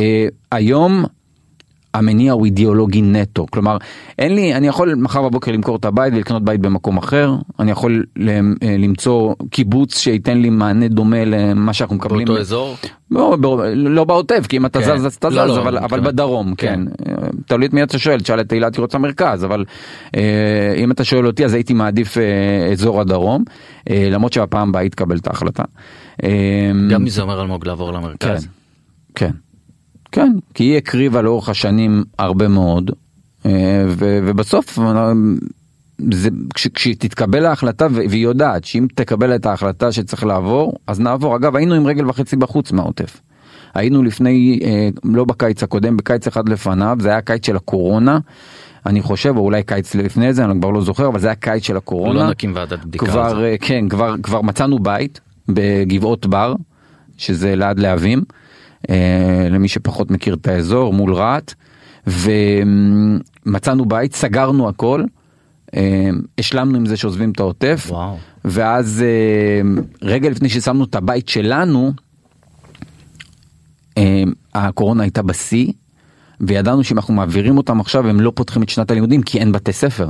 Uh, 0.00 0.04
היום 0.52 1.04
המניע 1.98 2.32
הוא 2.32 2.44
אידיאולוגי 2.44 3.02
נטו 3.02 3.46
כלומר 3.50 3.76
אין 4.18 4.34
לי 4.34 4.54
אני 4.54 4.66
יכול 4.66 4.94
מחר 4.94 5.22
בבוקר 5.22 5.52
למכור 5.52 5.76
את 5.76 5.84
הבית 5.84 6.12
ולקנות 6.16 6.44
בית 6.44 6.60
במקום 6.60 6.96
אחר 6.96 7.34
אני 7.58 7.70
יכול 7.70 8.04
אה, 8.28 8.40
למצוא 8.78 9.34
קיבוץ 9.50 9.98
שייתן 9.98 10.38
לי 10.38 10.50
מענה 10.50 10.88
דומה 10.88 11.24
למה 11.24 11.72
שאנחנו 11.72 11.96
מקבלים 11.96 12.26
באותו 12.26 12.40
אזור. 12.40 12.76
לא, 13.10 13.36
לא 13.74 14.04
בעוטף 14.04 14.46
כי 14.48 14.56
אם 14.56 14.66
אתה 14.66 14.82
כן. 14.82 14.98
זז 14.98 15.06
אז 15.06 15.14
אתה 15.14 15.28
לא, 15.28 15.48
זז 15.48 15.56
לא, 15.56 15.62
אבל, 15.62 15.76
אני 15.76 15.86
אבל 15.86 15.98
מתכוון. 15.98 16.14
בדרום 16.14 16.54
כן. 16.54 16.80
כן, 17.04 17.12
אה, 17.12 17.28
תלוי 17.46 17.66
את 17.66 17.72
מי 17.72 17.82
אתה 17.82 17.98
שואל 17.98 18.20
תשאל 18.20 18.40
את 18.40 18.52
אילת 18.52 18.76
היא 18.76 18.82
רוצה 18.82 18.98
מרכז 18.98 19.44
אבל 19.44 19.64
אה, 20.16 20.74
אם 20.76 20.90
אתה 20.90 21.04
שואל 21.04 21.26
אותי 21.26 21.44
אז 21.44 21.54
הייתי 21.54 21.74
מעדיף 21.74 22.18
אה, 22.18 22.72
אזור 22.72 23.00
הדרום 23.00 23.44
אה, 23.90 24.08
למרות 24.10 24.32
שהפעם 24.32 24.68
הבאה 24.68 24.84
יתקבל 24.84 25.16
את 25.16 25.26
ההחלטה. 25.26 25.64
אה, 26.24 26.70
גם 26.90 27.04
מי 27.04 27.10
זה 27.10 27.22
אומר 27.22 27.40
אלמוג 27.40 27.66
לעבור 27.66 27.90
כן, 27.92 27.96
למרכז. 27.98 28.48
כן, 29.14 29.26
כן, 29.26 29.30
כי 30.54 30.64
היא 30.64 30.76
הקריבה 30.76 31.22
לאורך 31.22 31.48
השנים 31.48 32.04
הרבה 32.18 32.48
מאוד, 32.48 32.90
אה, 33.46 33.84
ו- 33.88 34.18
ובסוף 34.26 34.78
אה, 34.78 35.12
זה, 36.12 36.28
כש, 36.54 36.68
כשתתקבל 36.68 37.44
ההחלטה 37.44 37.86
והיא 37.90 38.24
יודעת 38.24 38.64
שאם 38.64 38.86
תקבל 38.94 39.34
את 39.34 39.46
ההחלטה 39.46 39.92
שצריך 39.92 40.24
לעבור, 40.24 40.72
אז 40.86 41.00
נעבור. 41.00 41.36
אגב, 41.36 41.56
היינו 41.56 41.74
עם 41.74 41.86
רגל 41.86 42.08
וחצי 42.08 42.36
בחוץ 42.36 42.72
מהעוטף. 42.72 43.20
היינו 43.74 44.02
לפני, 44.02 44.60
אה, 44.64 44.88
לא 45.04 45.24
בקיץ 45.24 45.62
הקודם, 45.62 45.96
בקיץ 45.96 46.26
אחד 46.26 46.48
לפניו, 46.48 46.96
זה 47.00 47.08
היה 47.08 47.20
קיץ 47.20 47.46
של 47.46 47.56
הקורונה. 47.56 48.18
אני 48.86 49.02
חושב, 49.02 49.36
או 49.36 49.42
אולי 49.42 49.62
קיץ 49.62 49.94
לפני 49.94 50.32
זה, 50.32 50.44
אני 50.44 50.60
כבר 50.60 50.70
לא 50.70 50.80
זוכר, 50.80 51.06
אבל 51.06 51.18
זה 51.18 51.26
היה 51.26 51.34
קיץ 51.34 51.62
של 51.62 51.76
הקורונה. 51.76 52.24
לא 52.24 52.30
נקים 52.30 52.52
ועדת 52.54 52.84
בדיקה 52.84 53.06
כבר, 53.06 53.42
כן, 53.60 53.88
כבר, 53.88 54.14
כבר 54.22 54.42
מצאנו 54.42 54.78
בית 54.78 55.20
בגבעות 55.48 56.26
בר, 56.26 56.54
שזה 57.16 57.56
ליד 57.56 57.78
להבים, 57.78 58.22
למי 59.50 59.68
שפחות 59.68 60.10
מכיר 60.10 60.34
את 60.34 60.46
האזור, 60.46 60.92
מול 60.92 61.14
רהט, 61.14 61.54
ומצאנו 62.06 63.84
בית, 63.84 64.14
סגרנו 64.14 64.68
הכל, 64.68 65.04
אה, 65.76 66.10
השלמנו 66.38 66.76
עם 66.76 66.86
זה 66.86 66.96
שעוזבים 66.96 67.30
את 67.30 67.40
העוטף, 67.40 67.86
וואו. 67.88 68.16
ואז 68.44 69.04
אה, 69.06 69.82
רגע 70.02 70.30
לפני 70.30 70.48
ששמנו 70.48 70.84
את 70.84 70.94
הבית 70.94 71.28
שלנו, 71.28 71.92
אה, 73.98 74.22
הקורונה 74.54 75.02
הייתה 75.02 75.22
בשיא. 75.22 75.72
וידענו 76.40 76.84
שאם 76.84 76.96
אנחנו 76.96 77.14
מעבירים 77.14 77.58
אותם 77.58 77.80
עכשיו 77.80 78.08
הם 78.08 78.20
לא 78.20 78.32
פותחים 78.34 78.62
את 78.62 78.68
שנת 78.68 78.90
הלימודים 78.90 79.22
כי 79.22 79.38
אין 79.38 79.52
בתי 79.52 79.72
ספר. 79.72 80.08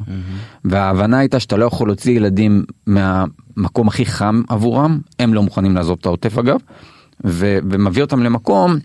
וההבנה 0.64 1.18
הייתה 1.18 1.40
שאתה 1.40 1.56
לא 1.56 1.64
יכול 1.64 1.88
להוציא 1.88 2.12
ילדים 2.12 2.64
מהמקום 2.86 3.88
הכי 3.88 4.06
חם 4.06 4.42
עבורם, 4.48 5.00
הם 5.18 5.34
לא 5.34 5.42
מוכנים 5.42 5.74
לעזוב 5.74 5.98
את 6.00 6.06
העוטף 6.06 6.38
אגב, 6.38 6.60
ו- 7.24 7.58
ומביא 7.70 8.02
אותם 8.02 8.22
למקום 8.22 8.76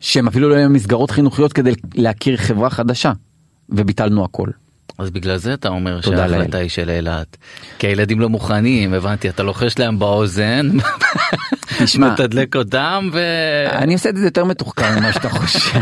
שהם 0.00 0.28
אפילו 0.28 0.48
לא 0.48 0.54
היו 0.54 0.70
מסגרות 0.70 1.10
חינוכיות 1.10 1.52
כדי 1.52 1.72
להכיר 1.94 2.36
חברה 2.36 2.70
חדשה, 2.70 3.12
וביטלנו 3.68 4.24
הכל. 4.24 4.48
אז 4.98 5.10
בגלל 5.10 5.36
זה 5.36 5.54
אתה 5.54 5.68
אומר 5.68 6.00
שההחלטה. 6.00 6.58
היא 6.58 6.68
של 6.68 6.90
אילת. 6.90 7.36
כי 7.78 7.86
הילדים 7.86 8.20
לא 8.20 8.28
מוכנים, 8.28 8.94
הבנתי, 8.94 9.28
אתה 9.28 9.42
לוחש 9.42 9.78
להם 9.78 9.98
באוזן, 9.98 10.70
תשמע, 11.78 12.12
מתדלק 12.12 12.56
אותם 12.56 13.08
ו... 13.12 13.20
אני 13.72 13.92
עושה 13.92 14.08
את 14.08 14.16
זה 14.16 14.24
יותר 14.24 14.44
מתוחכם 14.44 14.98
ממה 14.98 15.12
שאתה 15.12 15.28
חושב. 15.28 15.80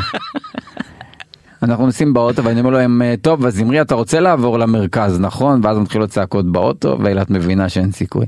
אנחנו 1.63 1.87
נוסעים 1.87 2.15
באוטו 2.15 2.45
ואני 2.45 2.61
אומר 2.61 2.71
להם 2.71 3.03
טוב 3.23 3.47
אז 3.47 3.61
אמרי 3.61 3.81
אתה 3.81 3.95
רוצה 3.95 4.21
לעבור 4.21 4.59
למרכז 4.59 5.21
נכון 5.21 5.61
ואז 5.65 5.79
מתחילות 5.79 6.11
צעקות 6.11 6.53
באוטו 6.53 6.99
ואילת 7.03 7.31
מבינה 7.31 7.69
שאין 7.69 7.93
סיכוי. 7.93 8.25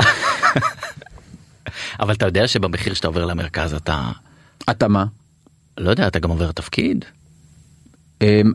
אבל 2.00 2.14
אתה 2.14 2.26
יודע 2.26 2.48
שבמחיר 2.48 2.94
שאתה 2.94 3.06
עובר 3.08 3.24
למרכז 3.24 3.74
אתה, 3.74 4.08
אתה 4.70 4.88
מה? 4.88 5.04
לא 5.78 5.90
יודע, 5.90 6.06
אתה 6.06 6.18
גם 6.18 6.30
עובר 6.30 6.52
תפקיד? 6.52 7.04
אמ, 8.22 8.52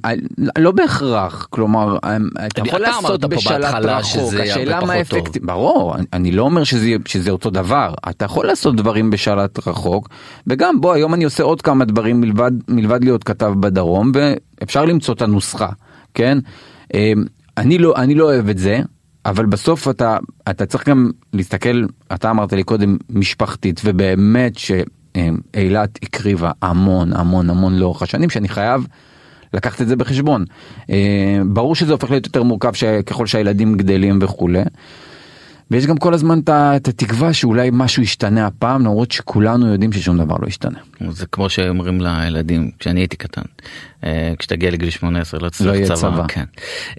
לא 0.58 0.71
בהכרח 0.71 1.48
כלומר 1.50 1.98
אמ, 2.06 2.28
אתה 2.48 2.62
יכול 2.67 2.80
לעשות 2.80 3.21
בשלט 3.26 3.74
רחוק 3.74 4.34
השאלה 4.43 4.86
מה. 4.86 5.02
אפקטיבי 5.02 5.45
ברור 5.45 5.95
אני- 6.13 6.32
לא 6.32 6.43
אומר 6.43 6.63
שזה 6.63 6.89
שזה 7.06 7.32
אותו 7.32 7.50
דבר 7.50 7.93
אתה 8.10 8.26
יכול 8.26 8.45
לעשות 8.48 8.76
דברים 8.76 9.10
בשלט 9.10 9.67
רחוק 9.67 10.10
וגם 10.48 10.82
בוא 10.82 10.93
היום 10.93 11.13
אני 11.13 11.24
עושה 11.24 11.43
עוד 11.43 11.62
כמה 11.62 11.86
דברים 11.86 12.21
מלבד 12.21 12.52
מלבד 12.67 13.04
להיות 13.04 13.24
כתב 13.24 13.54
בדרום 13.60 14.12
ואפשר 14.15 14.86
למצוא 14.86 15.13
את 15.13 15.21
הנוסחה 15.21 15.69
כן 16.13 16.38
אמ, 16.93 17.24
אני 17.58 17.78
לא 17.78 17.93
אני 17.95 18.15
לא 18.15 18.24
אוהב 18.26 18.50
את 18.50 18.58
זה 18.58 18.80
אבל 19.26 19.46
בסוף 19.46 19.88
אתה 19.88 20.18
אתה 20.50 20.66
צריך 20.66 20.90
גם 20.90 21.12
להסתכל 21.34 21.86
אתה 22.14 22.32
אמרת 22.32 22.54
לי 22.54 22.64
קודם 22.64 22.98
משפחתית 23.10 23.82
ובאמת 23.86 24.54
שאילת 24.58 26.00
הקריבה 26.04 26.52
המון 26.62 27.14
המון 27.14 27.50
המון 27.50 27.76
לאורך 27.76 28.02
השנים 28.02 28.30
שאני 28.30 28.48
חייב 28.48 28.88
לקחת 29.54 29.82
את 29.82 29.88
זה 29.88 29.96
בחשבון. 29.96 30.46
אה, 30.90 31.40
ברור 31.46 31.76
שזה 31.76 31.92
הופך 31.92 32.12
להיות 32.12 32.26
יותר 32.26 32.44
מורכב 32.44 32.72
ככל 33.06 33.26
שהילדים 33.26 33.78
גדלים 33.78 34.20
וכולי. 34.22 34.62
ויש 35.71 35.86
גם 35.86 35.97
כל 35.97 36.13
הזמן 36.13 36.39
את 36.49 36.88
התקווה 36.88 37.34
שאולי 37.34 37.69
משהו 37.73 38.04
ישתנה 38.04 38.47
הפעם 38.47 38.82
למרות 38.82 39.12
שכולנו 39.12 39.67
יודעים 39.67 39.93
ששום 39.93 40.17
דבר 40.17 40.36
לא 40.41 40.47
ישתנה. 40.47 40.80
זה 41.10 41.25
כמו 41.25 41.49
שאומרים 41.49 42.01
לילדים 42.01 42.71
כשאני 42.80 42.99
הייתי 42.99 43.17
קטן 43.17 43.41
אה, 44.04 44.34
כשתגיע 44.39 44.71
לגיל 44.71 44.89
18 44.89 45.39
לא 45.39 45.45
לא 45.45 45.49
תצטרך 45.49 45.75
יהיה 45.75 45.86
צבא, 45.86 45.95
צבא. 45.95 46.25
כן. 46.28 46.43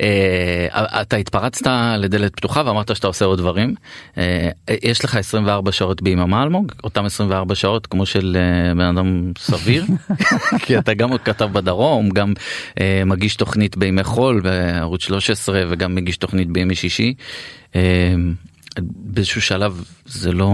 אה, 0.00 1.02
אתה 1.02 1.16
התפרצת 1.16 1.70
לדלת 1.98 2.36
פתוחה 2.36 2.62
ואמרת 2.66 2.96
שאתה 2.96 3.06
עושה 3.06 3.24
עוד 3.24 3.38
דברים 3.38 3.74
אה, 4.18 4.50
יש 4.82 5.04
לך 5.04 5.16
24 5.16 5.72
שעות 5.72 6.02
ביממה 6.02 6.42
אלמוג 6.42 6.72
אותם 6.84 7.04
24 7.04 7.54
שעות 7.54 7.86
כמו 7.86 8.06
של 8.06 8.36
אה, 8.40 8.74
בן 8.74 8.84
אדם 8.84 9.32
סביר 9.38 9.84
כי 10.64 10.78
אתה 10.78 10.94
גם 10.94 11.18
כתב 11.18 11.48
בדרום 11.52 12.08
גם 12.08 12.32
אה, 12.80 13.02
מגיש 13.06 13.36
תוכנית 13.36 13.76
בימי 13.76 14.04
חול 14.04 14.40
בערוץ 14.40 15.02
13 15.02 15.62
וגם 15.68 15.94
מגיש 15.94 16.16
תוכנית 16.16 16.48
בימי 16.48 16.74
שישי. 16.74 17.14
אה, 17.76 18.14
באיזשהו 19.04 19.40
שלב 19.42 19.84
זה 20.06 20.32
לא 20.32 20.50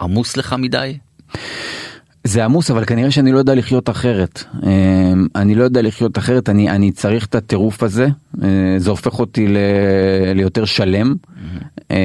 עמוס 0.00 0.36
לך 0.36 0.56
מדי 0.58 0.98
זה 2.24 2.44
עמוס 2.44 2.70
אבל 2.70 2.84
כנראה 2.84 3.10
שאני 3.10 3.32
לא 3.32 3.38
יודע 3.38 3.54
לחיות 3.54 3.90
אחרת. 3.90 4.44
אה, 4.66 4.70
אני 5.36 5.54
לא 5.54 5.64
יודע 5.64 5.82
לחיות 5.82 6.18
אחרת 6.18 6.48
אני 6.48 6.70
אני 6.70 6.92
צריך 6.92 7.26
את 7.26 7.34
הטירוף 7.34 7.82
הזה 7.82 8.08
אה, 8.42 8.48
זה 8.78 8.90
הופך 8.90 9.18
אותי 9.18 9.48
ל- 9.48 9.56
ליותר 10.34 10.64
שלם. 10.64 11.14
אה, 11.90 11.96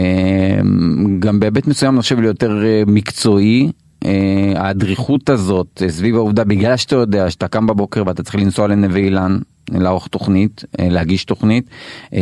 גם 1.20 1.40
בהיבט 1.40 1.68
מסוים 1.68 1.94
אני 1.94 2.02
חושב 2.02 2.20
ליותר 2.20 2.64
אה, 2.66 2.84
מקצועי. 2.88 3.72
אה, 4.06 4.70
הדריכות 4.70 5.30
הזאת 5.30 5.82
אה, 5.86 5.90
סביב 5.90 6.16
העובדה 6.16 6.44
בגלל 6.44 6.78
שאתה 6.78 6.96
יודע 6.96 7.32
שאתה 7.32 7.48
קם 7.48 7.68
בבוקר 7.68 8.04
ואתה 8.06 8.24
צריך 8.24 8.36
לנסוע 8.36 8.68
לנווה 8.68 9.00
אילן 9.00 9.40
לערוך 9.72 10.08
תוכנית, 10.08 10.64
אה, 10.80 10.90
להגיש 10.90 11.26
תוכנית, 11.26 11.70
אה, 12.14 12.20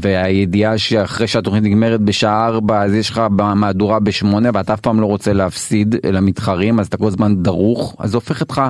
והידיעה 0.00 0.78
שאחרי 0.78 1.26
שהתוכנית 1.26 1.62
נגמרת 1.62 2.00
בשעה 2.00 2.46
4 2.46 2.82
אז 2.82 2.94
יש 2.94 3.10
לך 3.10 3.22
מהדורה 3.54 4.00
בשמונה 4.00 4.50
ואתה 4.54 4.74
אף 4.74 4.80
פעם 4.80 5.00
לא 5.00 5.06
רוצה 5.06 5.32
להפסיד 5.32 5.94
למתחרים 6.06 6.80
אז 6.80 6.86
אתה 6.86 6.96
כל 6.96 7.06
הזמן 7.06 7.42
דרוך 7.42 7.96
אז 7.98 8.10
זה 8.10 8.16
הופך 8.16 8.40
אותך 8.40 8.62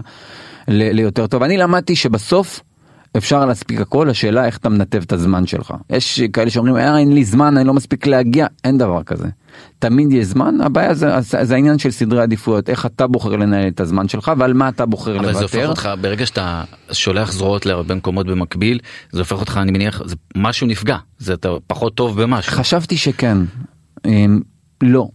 ליותר 0.68 1.26
טוב. 1.26 1.42
אני 1.42 1.57
למדתי 1.57 1.96
שבסוף 1.96 2.61
אפשר 3.16 3.44
להספיק 3.44 3.81
הכל, 3.81 4.11
השאלה 4.11 4.46
איך 4.46 4.57
אתה 4.57 4.68
מנתב 4.68 5.03
את 5.07 5.12
הזמן 5.12 5.46
שלך. 5.46 5.75
יש 5.90 6.20
כאלה 6.33 6.51
שאומרים 6.51 6.77
אה, 6.77 6.99
אין 6.99 7.12
לי 7.12 7.25
זמן, 7.25 7.57
אני 7.57 7.66
לא 7.66 7.75
מספיק 7.75 8.07
להגיע, 8.07 8.46
אין 8.64 8.79
דבר 8.79 9.03
כזה. 9.03 9.29
תמיד 9.79 10.12
יש 10.12 10.27
זמן, 10.27 10.61
הבעיה 10.61 10.94
זה, 10.94 11.20
זה, 11.20 11.44
זה 11.44 11.55
העניין 11.55 11.79
של 11.79 11.90
סדרי 11.90 12.23
עדיפויות, 12.23 12.70
איך 12.70 12.87
אתה 12.87 13.07
בוחר 13.07 13.37
לנהל 13.37 13.68
את 13.68 13.81
הזמן 13.81 14.09
שלך 14.09 14.33
ועל 14.38 14.53
מה 14.53 14.68
אתה 14.68 14.87
בוחר 14.87 15.18
אבל 15.18 15.33
זה 15.33 15.42
הופך 15.42 15.55
לוותר. 15.55 15.68
אותך 15.68 15.90
ברגע 16.01 16.27
שאתה 16.27 16.64
שולח 16.92 17.33
זרועות 17.33 17.66
להרבה 17.66 17.94
מקומות 17.94 18.27
במקביל 18.27 18.79
זה 19.12 19.18
הופך 19.18 19.40
אותך 19.40 19.59
אני 19.62 19.73
מניח 19.73 20.03
זה 20.05 20.16
משהו 20.37 20.66
נפגע 20.66 20.96
זה 21.18 21.35
אתה 21.35 21.49
פחות 21.66 21.94
טוב 21.94 22.23
במשהו. 22.23 22.53
חשבתי 22.53 22.96
שכן. 22.96 23.38
אמ, 24.07 24.40
לא. 24.83 25.09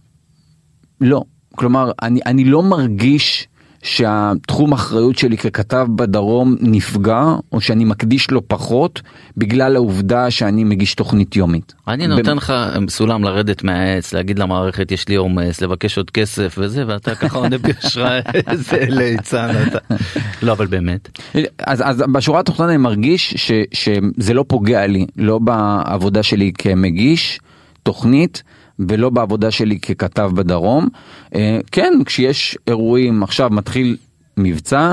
לא. 1.00 1.22
כלומר, 1.56 1.90
אני, 2.02 2.20
אני 2.26 2.44
לא 2.44 2.62
מרגיש 2.62 3.48
שהתחום 3.86 4.72
אחריות 4.72 5.18
שלי 5.18 5.36
ככתב 5.36 5.86
בדרום 5.96 6.56
נפגע, 6.60 7.24
או 7.52 7.60
שאני 7.60 7.84
מקדיש 7.84 8.30
לו 8.30 8.48
פחות, 8.48 9.02
בגלל 9.36 9.76
העובדה 9.76 10.30
שאני 10.30 10.64
מגיש 10.64 10.94
תוכנית 10.94 11.36
יומית. 11.36 11.74
אני 11.88 12.06
נותן 12.06 12.36
לך 12.36 12.52
סולם 12.88 13.24
לרדת 13.24 13.62
מהעץ 13.62 14.12
להגיד 14.12 14.38
למערכת 14.38 14.92
יש 14.92 15.08
לי 15.08 15.14
עומס 15.14 15.60
לבקש 15.60 15.96
עוד 15.98 16.10
כסף 16.10 16.56
וזה 16.58 16.84
ואתה 16.86 17.14
ככה 17.14 17.38
עונה 17.38 17.58
ביושרה 17.58 18.18
איזה 18.50 18.86
ליצן 18.88 19.50
אתה. 19.66 19.78
לא 20.42 20.52
אבל 20.52 20.66
באמת. 20.66 21.18
אז, 21.58 21.82
אז 21.84 22.04
בשורה 22.12 22.40
התחתונה 22.40 22.68
אני 22.68 22.76
מרגיש 22.76 23.34
ש, 23.36 23.52
שזה 23.72 24.34
לא 24.34 24.44
פוגע 24.48 24.86
לי, 24.86 25.06
לא 25.16 25.38
בעבודה 25.38 26.22
שלי 26.22 26.52
כמגיש 26.58 27.40
תוכנית 27.82 28.42
ולא 28.78 29.10
בעבודה 29.10 29.50
שלי 29.50 29.80
ככתב 29.80 30.30
בדרום. 30.34 30.88
אה, 31.34 31.58
כן, 31.72 31.92
כשיש 32.06 32.58
אירועים, 32.66 33.22
עכשיו 33.22 33.50
מתחיל 33.50 33.96
מבצע 34.36 34.92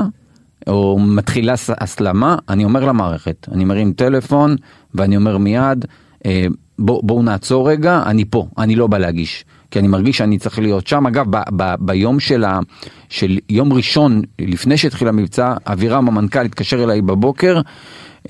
או 0.66 0.98
מתחילה 0.98 1.54
הסלמה, 1.68 2.36
אני 2.48 2.64
אומר 2.64 2.84
למערכת, 2.84 3.48
אני 3.52 3.64
מרים 3.64 3.92
טלפון 3.92 4.56
ואני 4.94 5.16
אומר 5.16 5.38
מיד, 5.38 5.84
אה, 6.26 6.46
בוא, 6.78 7.00
בואו 7.04 7.22
נעצור 7.22 7.70
רגע, 7.70 8.02
אני 8.06 8.24
פה, 8.24 8.46
אני 8.58 8.76
לא 8.76 8.86
בא 8.86 8.98
להגיש. 8.98 9.44
כי 9.70 9.78
אני 9.78 9.88
מרגיש 9.88 10.18
שאני 10.18 10.38
צריך 10.38 10.58
להיות 10.58 10.86
שם. 10.86 11.06
אגב, 11.06 11.26
ב, 11.30 11.36
ב, 11.56 11.74
ביום 11.78 12.20
של, 12.20 12.44
ה, 12.44 12.60
של 13.08 13.38
יום 13.48 13.72
ראשון, 13.72 14.22
לפני 14.38 14.76
שהתחיל 14.76 15.08
המבצע, 15.08 15.54
אבירם 15.66 16.08
המנכ"ל 16.08 16.44
התקשר 16.44 16.84
אליי 16.84 17.02
בבוקר, 17.02 17.60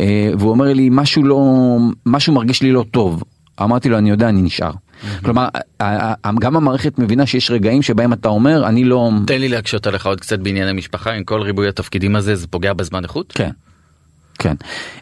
אה, 0.00 0.30
והוא 0.38 0.50
אומר 0.50 0.72
לי, 0.72 0.88
משהו 0.92 1.24
לא, 1.24 1.76
משהו 2.06 2.34
מרגיש 2.34 2.62
לי 2.62 2.72
לא 2.72 2.84
טוב. 2.90 3.22
אמרתי 3.62 3.88
לו, 3.88 3.98
אני 3.98 4.10
יודע, 4.10 4.28
אני 4.28 4.42
נשאר. 4.42 4.70
כלומר, 5.24 5.48
ה- 5.80 6.28
ה- 6.28 6.32
גם 6.40 6.56
המערכת 6.56 6.98
מבינה 6.98 7.26
שיש 7.26 7.50
רגעים 7.50 7.82
שבהם 7.82 8.12
אתה 8.12 8.28
אומר, 8.28 8.66
אני 8.66 8.84
לא... 8.84 9.10
תן 9.26 9.40
לי 9.40 9.48
להקשות 9.48 9.86
עליך 9.86 10.06
עוד 10.06 10.20
קצת 10.20 10.38
בענייני 10.38 10.72
משפחה 10.72 11.12
עם 11.12 11.24
כל 11.24 11.40
ריבוי 11.40 11.68
התפקידים 11.68 12.16
הזה 12.16 12.34
זה 12.34 12.46
פוגע 12.46 12.72
בזמן 12.72 13.02
איכות. 13.02 13.32
כן, 13.32 13.50
כן. 14.38 14.54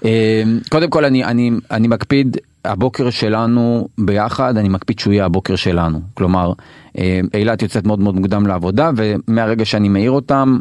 אה, 0.04 0.42
קודם 0.70 0.90
כל 0.90 1.04
אני, 1.04 1.24
אני, 1.24 1.50
אני 1.70 1.88
מקפיד, 1.88 2.36
הבוקר 2.64 3.10
שלנו 3.10 3.88
ביחד, 3.98 4.56
אני 4.56 4.68
מקפיד 4.68 4.98
שהוא 4.98 5.12
יהיה 5.12 5.24
הבוקר 5.24 5.56
שלנו. 5.56 6.00
כלומר, 6.14 6.52
אה, 6.98 7.20
אילת 7.34 7.62
יוצאת 7.62 7.86
מאוד 7.86 8.00
מאוד 8.00 8.14
מוקדם 8.14 8.46
לעבודה, 8.46 8.90
ומהרגע 8.96 9.64
שאני 9.64 9.88
מעיר 9.88 10.10
אותם, 10.10 10.58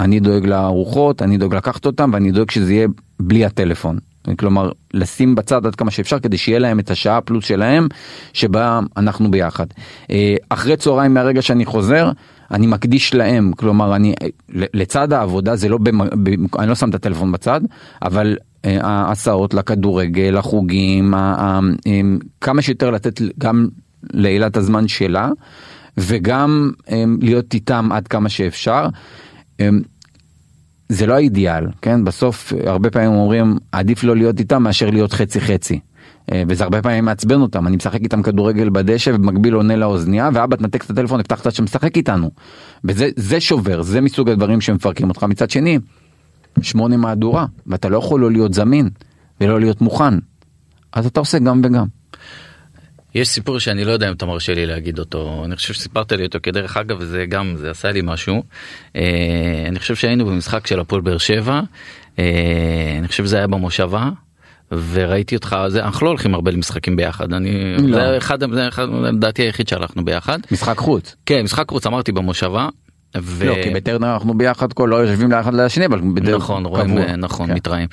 אני 0.00 0.20
דואג 0.20 0.46
לארוחות, 0.46 1.22
אני 1.22 1.38
דואג 1.38 1.54
לקחת 1.54 1.86
אותם, 1.86 2.10
ואני 2.12 2.30
דואג 2.30 2.50
שזה 2.50 2.72
יהיה 2.72 2.88
בלי 3.20 3.44
הטלפון. 3.44 3.98
כלומר, 4.38 4.70
לשים 4.94 5.34
בצד 5.34 5.66
עד 5.66 5.74
כמה 5.74 5.90
שאפשר 5.90 6.18
כדי 6.18 6.36
שיהיה 6.36 6.58
להם 6.58 6.78
את 6.80 6.90
השעה 6.90 7.20
פלוס 7.20 7.44
שלהם, 7.44 7.88
שבה 8.32 8.80
אנחנו 8.96 9.30
ביחד. 9.30 9.66
אה, 10.10 10.36
אחרי 10.48 10.76
צהריים 10.76 11.14
מהרגע 11.14 11.42
שאני 11.42 11.64
חוזר, 11.64 12.10
אני 12.50 12.66
מקדיש 12.66 13.14
להם, 13.14 13.52
כלומר, 13.56 13.96
אני, 13.96 14.14
לצד 14.48 15.12
העבודה, 15.12 15.56
זה 15.56 15.68
לא, 15.68 15.78
במ, 15.78 16.00
אני 16.58 16.68
לא 16.68 16.74
שם 16.74 16.90
את 16.90 16.94
הטלפון 16.94 17.32
בצד, 17.32 17.60
אבל 18.02 18.36
אה, 18.64 18.78
ההסעות 18.82 19.54
לכדורגל, 19.54 20.36
החוגים, 20.36 21.14
כמה 22.40 22.62
שיותר 22.62 22.90
לתת 22.90 23.20
גם 23.38 23.68
לאילת 24.14 24.56
הזמן 24.56 24.88
שלה, 24.88 25.30
וגם 25.98 26.70
להיות 27.20 27.54
איתם 27.54 27.88
עד 27.92 28.08
כמה 28.08 28.28
שאפשר. 28.28 28.86
זה 30.88 31.06
לא 31.06 31.14
האידיאל, 31.14 31.66
כן? 31.82 32.04
בסוף 32.04 32.52
הרבה 32.66 32.90
פעמים 32.90 33.10
אומרים 33.10 33.58
עדיף 33.72 34.04
לא 34.04 34.16
להיות 34.16 34.40
איתם 34.40 34.62
מאשר 34.62 34.90
להיות 34.90 35.12
חצי 35.12 35.40
חצי. 35.40 35.80
אה, 36.32 36.42
וזה 36.48 36.64
הרבה 36.64 36.82
פעמים 36.82 37.04
מעצבן 37.04 37.40
אותם, 37.40 37.66
אני 37.66 37.76
משחק 37.76 38.00
איתם 38.00 38.22
כדורגל 38.22 38.68
בדשא 38.70 39.10
ובמקביל 39.14 39.54
עונה 39.54 39.76
לאוזנייה 39.76 40.30
ואבא 40.32 40.56
תנתק 40.56 40.84
את 40.84 40.90
הטלפון 40.90 41.20
הבטחת 41.20 41.54
שמשחק 41.54 41.96
איתנו. 41.96 42.30
וזה 42.84 43.08
זה 43.16 43.40
שובר, 43.40 43.82
זה 43.82 44.00
מסוג 44.00 44.30
הדברים 44.30 44.60
שמפרקים 44.60 45.08
אותך. 45.08 45.22
מצד 45.22 45.50
שני, 45.50 45.78
שמונה 46.62 46.96
מהדורה 46.96 47.46
ואתה 47.66 47.88
לא 47.88 47.98
יכול 47.98 48.20
לא 48.20 48.30
להיות 48.30 48.54
זמין 48.54 48.88
ולא 49.40 49.60
להיות 49.60 49.80
מוכן. 49.80 50.14
אז 50.92 51.06
אתה 51.06 51.20
עושה 51.20 51.38
גם 51.38 51.60
וגם. 51.64 51.97
יש 53.14 53.28
סיפור 53.28 53.58
שאני 53.58 53.84
לא 53.84 53.92
יודע 53.92 54.08
אם 54.08 54.12
אתה 54.12 54.26
מרשה 54.26 54.54
לי 54.54 54.66
להגיד 54.66 54.98
אותו 54.98 55.42
אני 55.44 55.56
חושב 55.56 55.74
שסיפרת 55.74 56.12
לי 56.12 56.24
אותו 56.24 56.38
כדרך 56.42 56.76
אגב 56.76 56.96
וזה 57.00 57.24
גם 57.28 57.54
זה 57.56 57.70
עשה 57.70 57.92
לי 57.92 58.00
משהו. 58.04 58.42
אה, 58.96 59.64
אני 59.68 59.78
חושב 59.78 59.94
שהיינו 59.94 60.26
במשחק 60.26 60.66
של 60.66 60.80
הפועל 60.80 61.00
באר 61.00 61.18
שבע 61.18 61.60
אה, 62.18 62.94
אני 62.98 63.08
חושב 63.08 63.24
שזה 63.24 63.36
היה 63.36 63.46
במושבה. 63.46 64.10
וראיתי 64.90 65.36
אותך 65.36 65.56
זה 65.68 65.84
אנחנו 65.84 66.04
לא 66.06 66.10
הולכים 66.10 66.34
הרבה 66.34 66.50
למשחקים 66.50 66.96
ביחד 66.96 67.32
אני 67.32 67.76
לא. 67.78 67.98
זה 67.98 68.16
אחד 68.16 68.52
זה 68.52 68.68
אחד 68.68 68.88
לדעתי 68.88 69.42
היחיד 69.42 69.68
שהלכנו 69.68 70.04
ביחד 70.04 70.38
משחק 70.50 70.78
חוץ. 70.78 71.16
כן 71.26 71.42
משחק 71.42 71.70
חוץ 71.70 71.86
אמרתי 71.86 72.12
במושבה. 72.12 72.68
ו... 73.16 73.44
לא, 73.44 73.54
כי 73.62 73.70
בטרנר 73.70 74.14
אנחנו 74.14 74.38
ביחד 74.38 74.72
כל 74.72 74.88
לא 74.90 74.96
יושבים 74.96 75.30
לאחד 75.30 75.54
לשני 75.54 75.86
אבל 75.86 76.00
בדרך 76.14 76.42
נכון 76.42 76.66
רואים 76.66 76.90
קבוע. 76.90 77.02
אה, 77.02 77.16
נכון 77.16 77.46
כן. 77.46 77.54
מתראים. 77.54 77.88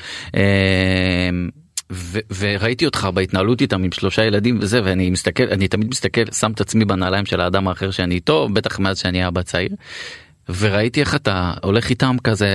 ו- 1.91 2.19
וראיתי 2.38 2.86
אותך 2.86 3.08
בהתנהלות 3.13 3.62
איתם 3.62 3.84
עם 3.84 3.91
שלושה 3.91 4.24
ילדים 4.24 4.60
וזה 4.62 4.82
ואני 4.84 5.10
מסתכל 5.10 5.43
אני 5.52 5.67
תמיד 5.67 5.88
מסתכל 5.89 6.32
שם 6.32 6.52
את 6.52 6.62
עצמי 6.62 6.86
בנעליים 6.86 7.26
של 7.26 7.41
האדם 7.41 7.67
האחר 7.67 7.91
שאני 7.91 8.15
איתו 8.15 8.50
בטח 8.54 8.80
מאז 8.80 8.98
שאני 8.98 9.28
אבא 9.28 9.41
צעיר. 9.41 9.69
וראיתי 10.60 11.00
איך 11.00 11.15
אתה 11.15 11.54
הולך 11.63 11.89
איתם 11.89 12.15
כזה 12.24 12.48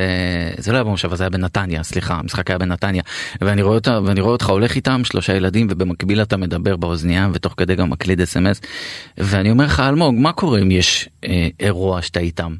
זה 0.58 0.72
לא 0.72 0.76
היה 0.76 0.84
במושב 0.84 1.14
זה 1.14 1.24
היה 1.24 1.30
בנתניה 1.30 1.82
סליחה 1.82 2.14
המשחק 2.14 2.50
היה 2.50 2.58
בנתניה 2.58 3.02
ואני 3.40 3.62
רואה 3.62 3.74
אותה 3.74 4.00
ואני 4.04 4.20
רואה 4.20 4.32
אותך 4.32 4.50
הולך 4.50 4.76
איתם 4.76 5.04
שלושה 5.04 5.36
ילדים 5.36 5.66
ובמקביל 5.70 6.22
אתה 6.22 6.36
מדבר 6.36 6.76
באוזנייה 6.76 7.28
ותוך 7.32 7.54
כדי 7.56 7.74
גם 7.74 7.90
מקליד 7.90 8.20
אס.אם.אס 8.20 8.60
ואני 9.18 9.50
אומר 9.50 9.64
לך 9.64 9.80
אלמוג 9.80 10.14
מה 10.18 10.32
קורה 10.32 10.60
אם 10.60 10.70
יש 10.70 11.08
אה, 11.24 11.48
אירוע 11.60 12.02
שאתה 12.02 12.20
איתם. 12.20 12.54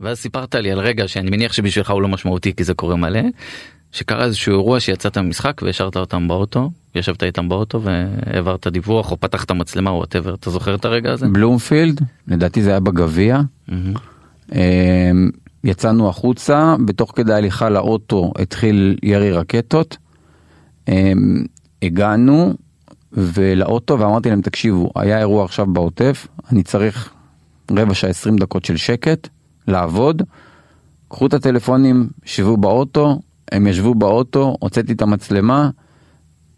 ואז 0.00 0.18
סיפרת 0.18 0.54
לי 0.54 0.72
על 0.72 0.80
רגע 0.80 1.08
שאני 1.08 1.30
מניח 1.30 1.52
שבשבילך 1.52 1.90
הוא 1.90 2.02
לא 2.02 2.08
משמעותי 2.08 2.52
כי 2.56 2.64
זה 2.64 2.74
קורה 2.74 2.96
מלא. 2.96 3.20
שקרה 3.92 4.24
איזשהו 4.24 4.52
אירוע 4.52 4.80
שיצאת 4.80 5.18
ממשחק 5.18 5.60
והשארת 5.62 5.96
אותם 5.96 6.28
באוטו 6.28 6.70
ישבת 6.94 7.22
איתם 7.22 7.48
באוטו 7.48 7.82
והעברת 7.82 8.66
דיווח 8.66 9.10
או 9.10 9.20
פתחת 9.20 9.50
מצלמה 9.50 9.90
או 9.90 9.96
whatever 9.96 10.34
אתה 10.34 10.50
זוכר 10.50 10.74
את 10.74 10.84
הרגע 10.84 11.12
הזה? 11.12 11.26
בלומפילד 11.28 12.00
לדעתי 12.28 12.62
זה 12.62 12.70
היה 12.70 12.80
בגביע. 12.80 13.40
מהמם. 13.68 13.94
אמ, 14.52 15.30
יצאנו 15.64 16.08
החוצה 16.08 16.74
בתוך 16.86 17.12
כדי 17.16 17.34
הליכה 17.34 17.70
לאוטו 17.70 18.32
התחיל 18.38 18.98
ירי 19.02 19.32
רקטות. 19.32 19.96
אמ, 20.88 21.44
הגענו 21.82 22.54
ולאוטו 23.12 23.98
ואמרתי 23.98 24.30
להם 24.30 24.40
תקשיבו 24.40 24.90
היה 24.96 25.18
אירוע 25.18 25.44
עכשיו 25.44 25.66
בעוטף 25.66 26.26
אני 26.52 26.62
צריך 26.62 27.10
רבע 27.70 27.94
שעה 27.94 28.10
20 28.10 28.36
דקות 28.36 28.64
של 28.64 28.76
שקט 28.76 29.28
לעבוד. 29.68 30.22
קחו 31.08 31.26
את 31.26 31.34
הטלפונים 31.34 32.08
שבו 32.24 32.56
באוטו 32.56 33.20
הם 33.52 33.66
ישבו 33.66 33.94
באוטו 33.94 34.56
הוצאתי 34.60 34.92
את 34.92 35.02
המצלמה. 35.02 35.70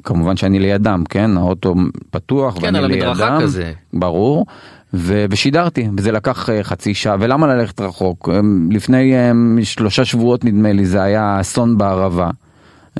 כמובן 0.05 0.37
שאני 0.37 0.59
לידם 0.59 1.05
כן 1.09 1.37
האוטו 1.37 1.75
פתוח 2.11 2.55
כן, 2.59 2.65
ואני 2.67 2.79
על 2.79 2.87
לידם. 2.87 3.09
המדרכה 3.09 3.39
כזה. 3.43 3.73
ברור. 3.93 4.47
ו- 4.95 5.25
ושידרתי 5.31 5.89
וזה 5.97 6.13
לקח 6.13 6.51
אה, 6.51 6.63
חצי 6.63 6.95
שעה 6.95 7.17
ולמה 7.21 7.47
ללכת 7.47 7.81
רחוק 7.81 8.29
אמ, 8.29 8.69
לפני 8.73 9.31
אמ, 9.31 9.59
שלושה 9.63 10.05
שבועות 10.05 10.45
נדמה 10.45 10.73
לי 10.73 10.87
זה 10.87 11.03
היה 11.03 11.41
אסון 11.41 11.79
בערבה. 11.79 12.31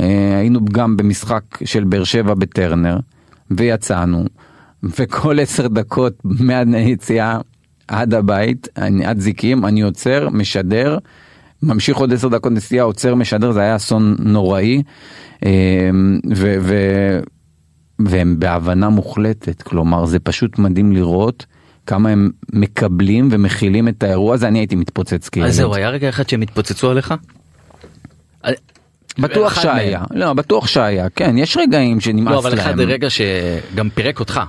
אה, 0.01 0.39
היינו 0.39 0.65
גם 0.65 0.97
במשחק 0.97 1.43
של 1.65 1.85
באר 1.85 2.05
שבע 2.05 2.35
בטרנר 2.35 2.99
ויצאנו 3.51 4.25
וכל 4.83 5.41
עשר 5.41 5.69
דקות 5.69 6.13
מהיציאה 6.67 7.39
עד 7.89 8.15
הבית 8.15 8.69
אני, 8.77 9.07
עד 9.07 9.19
זיקים 9.19 9.65
אני 9.65 9.81
עוצר 9.83 10.29
משדר 10.33 10.99
ממשיך 11.65 11.97
עוד 11.97 12.13
עשר 12.13 12.29
דקות 12.29 12.53
נסיעה 12.53 12.85
עוצר 12.85 13.15
משדר 13.15 13.53
זה 13.53 13.61
היה 13.61 13.77
אסון 13.77 14.17
נוראי. 14.19 14.83
אמ, 15.45 16.21
ו- 16.37 16.57
ו- 16.61 17.21
והם 17.99 18.39
בהבנה 18.39 18.89
מוחלטת 18.89 19.63
כלומר 19.63 20.05
זה 20.05 20.19
פשוט 20.19 20.59
מדהים 20.59 20.93
לראות 20.93 21.47
כמה 21.87 22.11
הם 22.11 22.31
מקבלים 22.53 23.29
ומכילים 23.33 23.89
את 23.89 24.03
האירוע 24.03 24.35
הזה, 24.35 24.49
אני 24.49 24.59
הייתי 24.59 24.77
מתפוצץ 24.77 25.29
כילד. 25.29 25.47
אז 25.47 25.57
זהו, 25.57 25.75
היה 25.75 25.91
רגע 25.91 26.09
אחד 26.09 26.29
שהם 26.29 26.43
התפוצצו 26.43 26.91
עליך? 26.91 27.15
בטוח 29.19 29.53
אחד 29.53 29.63
שהיה, 29.63 29.99
מהם. 29.99 30.21
לא, 30.21 30.33
בטוח 30.33 30.67
שהיה, 30.67 31.09
כן, 31.09 31.39
יש 31.39 31.57
רגעים 31.57 32.01
שנמאס 32.01 32.33
לא, 32.33 32.39
אבל 32.39 32.55
אחד 32.55 32.79
להם. 32.79 32.89
רגע 32.89 33.09
שגם 33.11 33.89
פירק 33.95 34.21
אותך. 34.21 34.41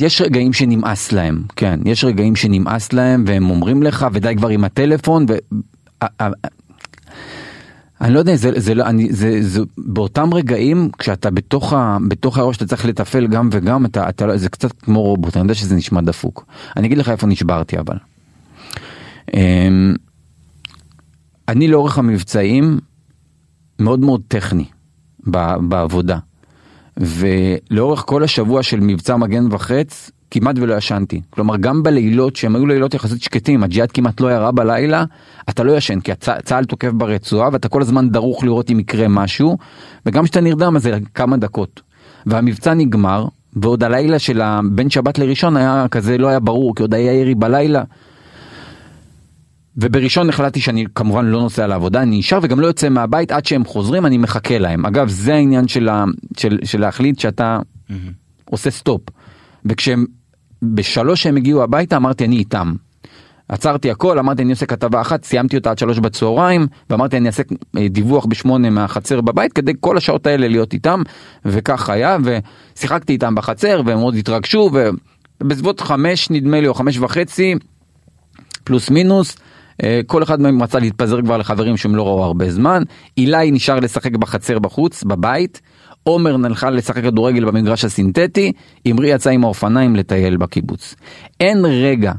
יש 0.00 0.20
רגעים 0.20 0.52
שנמאס 0.52 1.12
להם, 1.12 1.42
כן, 1.56 1.80
יש 1.84 2.04
רגעים 2.04 2.36
שנמאס 2.36 2.92
להם 2.92 3.24
והם 3.26 3.50
אומרים 3.50 3.82
לך 3.82 4.06
ודי 4.12 4.34
כבר 4.36 4.48
עם 4.48 4.64
הטלפון 4.64 5.26
אני 8.00 8.14
לא 8.14 8.18
יודע, 8.18 8.36
זה, 8.36 8.50
זה, 8.56 8.74
לא, 8.74 8.84
אני, 8.84 9.12
זה, 9.12 9.42
זה 9.42 9.60
באותם 9.78 10.34
רגעים 10.34 10.90
כשאתה 10.98 11.30
בתוך, 11.30 11.72
ה, 11.72 11.98
בתוך 12.08 12.36
האירוע 12.36 12.54
שאתה 12.54 12.66
צריך 12.66 12.84
לתפעל 12.84 13.26
גם 13.26 13.48
וגם, 13.52 13.86
אתה, 13.86 14.08
אתה, 14.08 14.26
לא- 14.26 14.36
זה 14.36 14.48
קצת 14.48 14.72
כמו 14.72 15.02
רובוט, 15.02 15.36
אני 15.36 15.42
יודע 15.42 15.54
שזה 15.54 15.76
נשמע 15.76 16.00
דפוק. 16.00 16.46
אני 16.76 16.86
אגיד 16.86 16.98
לך 16.98 17.08
איפה 17.08 17.26
נשברתי 17.26 17.78
אבל. 17.78 17.96
אמ, 19.34 19.94
אני 21.48 21.68
לאורך 21.68 21.98
המבצעים 21.98 22.78
מאוד 23.78 24.00
מאוד 24.00 24.22
טכני 24.28 24.64
בעבודה. 25.60 26.18
ולאורך 26.96 28.04
כל 28.06 28.24
השבוע 28.24 28.62
של 28.62 28.80
מבצע 28.80 29.16
מגן 29.16 29.52
וחץ 29.52 30.10
כמעט 30.30 30.56
ולא 30.58 30.74
ישנתי. 30.74 31.20
כלומר 31.30 31.56
גם 31.56 31.82
בלילות 31.82 32.36
שהם 32.36 32.56
היו 32.56 32.66
לילות 32.66 32.94
יחסית 32.94 33.22
שקטים, 33.22 33.62
הג'יהאד 33.62 33.92
כמעט 33.92 34.20
לא 34.20 34.32
ירה 34.32 34.52
בלילה, 34.52 35.04
אתה 35.48 35.64
לא 35.64 35.76
ישן 35.76 36.00
כי 36.00 36.12
הצ... 36.12 36.28
צה"ל 36.44 36.64
תוקף 36.64 36.90
ברצועה 36.92 37.48
ואתה 37.52 37.68
כל 37.68 37.82
הזמן 37.82 38.10
דרוך 38.10 38.44
לראות 38.44 38.70
אם 38.70 38.80
יקרה 38.80 39.08
משהו, 39.08 39.58
וגם 40.06 40.24
כשאתה 40.24 40.40
נרדם 40.40 40.76
אז 40.76 40.82
זה 40.82 40.98
כמה 41.14 41.36
דקות. 41.36 41.80
והמבצע 42.26 42.74
נגמר, 42.74 43.26
ועוד 43.56 43.84
הלילה 43.84 44.18
של 44.18 44.42
בין 44.70 44.90
שבת 44.90 45.18
לראשון 45.18 45.56
היה 45.56 45.86
כזה 45.90 46.18
לא 46.18 46.28
היה 46.28 46.40
ברור 46.40 46.74
כי 46.74 46.82
עוד 46.82 46.94
היה 46.94 47.12
ירי 47.12 47.34
בלילה. 47.34 47.82
ובראשון 49.76 50.28
החלטתי 50.28 50.60
שאני 50.60 50.84
כמובן 50.94 51.24
לא 51.24 51.40
נוסע 51.40 51.66
לעבודה, 51.66 52.02
אני 52.02 52.18
נשאר 52.18 52.38
וגם 52.42 52.60
לא 52.60 52.66
יוצא 52.66 52.88
מהבית 52.88 53.32
עד 53.32 53.46
שהם 53.46 53.64
חוזרים, 53.64 54.06
אני 54.06 54.18
מחכה 54.18 54.58
להם. 54.58 54.86
אגב, 54.86 55.08
זה 55.08 55.34
העניין 55.34 55.68
של, 55.68 55.88
ה, 55.88 56.04
של, 56.36 56.58
של 56.64 56.80
להחליט 56.80 57.18
שאתה 57.18 57.58
עושה 58.44 58.70
סטופ. 58.70 59.00
וכשהם, 59.64 60.04
בשלוש 60.62 61.22
שהם 61.22 61.36
הגיעו 61.36 61.62
הביתה, 61.62 61.96
אמרתי 61.96 62.24
אני 62.24 62.36
איתם. 62.36 62.72
עצרתי 63.48 63.90
הכל, 63.90 64.18
אמרתי 64.18 64.42
אני 64.42 64.50
עושה 64.50 64.66
כתבה 64.66 65.00
אחת, 65.00 65.24
סיימתי 65.24 65.56
אותה 65.56 65.70
עד 65.70 65.78
שלוש 65.78 65.98
בצהריים, 65.98 66.66
ואמרתי 66.90 67.16
אני 67.16 67.26
אעשה 67.26 67.42
דיווח 67.90 68.26
בשמונה 68.26 68.70
מהחצר 68.70 69.20
בבית, 69.20 69.52
כדי 69.52 69.72
כל 69.80 69.96
השעות 69.96 70.26
האלה 70.26 70.48
להיות 70.48 70.72
איתם, 70.72 71.02
וכך 71.44 71.90
היה, 71.90 72.16
ושיחקתי 72.24 73.12
איתם 73.12 73.34
בחצר, 73.34 73.82
והם 73.86 73.98
מאוד 73.98 74.14
התרגשו, 74.14 74.70
ובסביבות 75.40 75.80
חמש 75.80 76.30
נדמה 76.30 76.60
לי, 76.60 76.68
או 76.68 76.74
חמש 76.74 76.98
וחצי, 76.98 77.54
פלוס 78.64 78.90
מינוס. 78.90 79.36
אה, 79.82 80.00
כל 80.06 80.22
אחד 80.22 80.40
מהם 80.40 80.62
רצה 80.62 80.78
להתפזר 80.78 81.22
כבר 81.22 81.36
לחברים 81.36 81.76
שהם 81.76 81.96
לא 81.96 82.06
ראו 82.06 82.24
הרבה 82.24 82.50
זמן. 82.50 82.82
אילי 83.18 83.50
נשאר 83.50 83.80
לשחק 83.80 84.12
בחצר 84.16 84.58
בחוץ, 84.58 85.04
בבית. 85.04 85.60
עומר 86.02 86.36
נלכה 86.36 86.70
לשחק 86.70 87.02
כדורגל 87.04 87.44
במגרש 87.44 87.84
הסינתטי. 87.84 88.52
אמרי 88.90 89.08
יצא 89.08 89.30
עם 89.30 89.44
האופניים 89.44 89.96
לטייל 89.96 90.36
בקיבוץ. 90.36 90.94
אין 91.40 91.64
רגע 91.64 92.12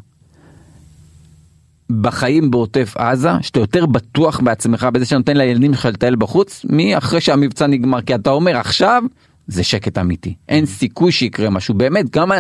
בחיים 2.02 2.52
בעוטף 2.52 2.94
עזה 2.98 3.30
שאתה 3.42 3.60
יותר 3.60 3.86
בטוח 3.86 4.40
בעצמך 4.40 4.88
בזה 4.94 5.06
שנותן 5.06 5.38
לילדים 5.38 5.74
שלך 5.74 5.86
לטייל 5.86 6.16
בחוץ 6.16 6.66
מאחרי 6.70 7.22
שהמבצע 7.22 7.68
נגמר 7.68 8.02
כי 8.02 8.16
אתה 8.16 8.30
אומר 8.30 8.58
עכשיו 8.58 9.04
זה 9.48 9.64
שקט 9.64 9.98
אמיתי 9.98 10.36
אין 10.50 10.66
סיכוי 10.66 11.12
שיקרה 11.12 11.50
משהו 11.50 11.74
באמת 11.74 12.10
גם 12.10 12.32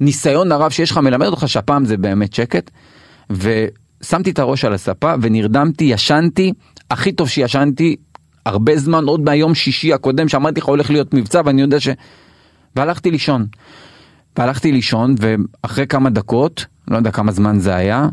הניסיון 0.00 0.52
הרב 0.52 0.70
שיש 0.70 0.90
לך 0.90 0.98
מלמד 0.98 1.26
אותך 1.26 1.48
שהפעם 1.48 1.84
זה 1.84 1.96
באמת 1.96 2.32
שקט. 2.34 2.70
ושמתי 3.30 4.30
את 4.30 4.38
הראש 4.38 4.64
על 4.64 4.72
הספה 4.72 5.14
ונרדמתי 5.22 5.84
ישנתי 5.84 6.52
הכי 6.90 7.12
טוב 7.12 7.28
שישנתי 7.28 7.96
הרבה 8.46 8.78
זמן 8.78 9.04
עוד 9.04 9.20
מהיום 9.20 9.54
שישי 9.54 9.92
הקודם 9.92 10.28
שאמרתי 10.28 10.60
לך 10.60 10.66
הולך 10.66 10.90
להיות 10.90 11.14
מבצע 11.14 11.40
ואני 11.44 11.62
יודע 11.62 11.80
ש... 11.80 11.88
והלכתי 12.76 13.10
לישון. 13.10 13.46
והלכתי 14.38 14.72
לישון 14.72 15.14
ואחרי 15.18 15.86
כמה 15.86 16.10
דקות 16.10 16.66
לא 16.88 16.96
יודע 16.96 17.10
כמה 17.10 17.32
זמן 17.32 17.58
זה 17.58 17.74
היה 17.74 18.08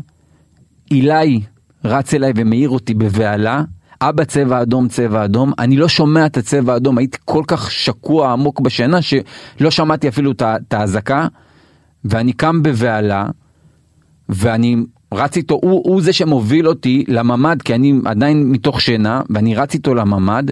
אילי 0.90 1.40
רץ 1.84 2.14
אליי 2.14 2.32
ומעיר 2.36 2.68
אותי 2.68 2.94
בבהלה, 2.94 3.62
אבא 4.00 4.24
צבע 4.24 4.62
אדום 4.62 4.88
צבע 4.88 5.24
אדום, 5.24 5.52
אני 5.58 5.76
לא 5.76 5.88
שומע 5.88 6.26
את 6.26 6.36
הצבע 6.36 6.72
האדום, 6.72 6.98
הייתי 6.98 7.18
כל 7.24 7.42
כך 7.46 7.70
שקוע 7.70 8.32
עמוק 8.32 8.60
בשינה 8.60 8.98
שלא 9.02 9.70
שמעתי 9.70 10.08
אפילו 10.08 10.32
את 10.40 10.74
האזעקה, 10.74 11.26
ואני 12.04 12.32
קם 12.32 12.62
בבהלה, 12.62 13.26
ואני 14.28 14.76
רץ 15.14 15.36
איתו, 15.36 15.54
הוא, 15.54 15.82
הוא 15.84 16.02
זה 16.02 16.12
שמוביל 16.12 16.68
אותי 16.68 17.04
לממ"ד, 17.08 17.62
כי 17.62 17.74
אני 17.74 17.92
עדיין 18.04 18.50
מתוך 18.50 18.80
שינה, 18.80 19.22
ואני 19.30 19.54
רץ 19.54 19.74
איתו 19.74 19.94
לממ"ד, 19.94 20.44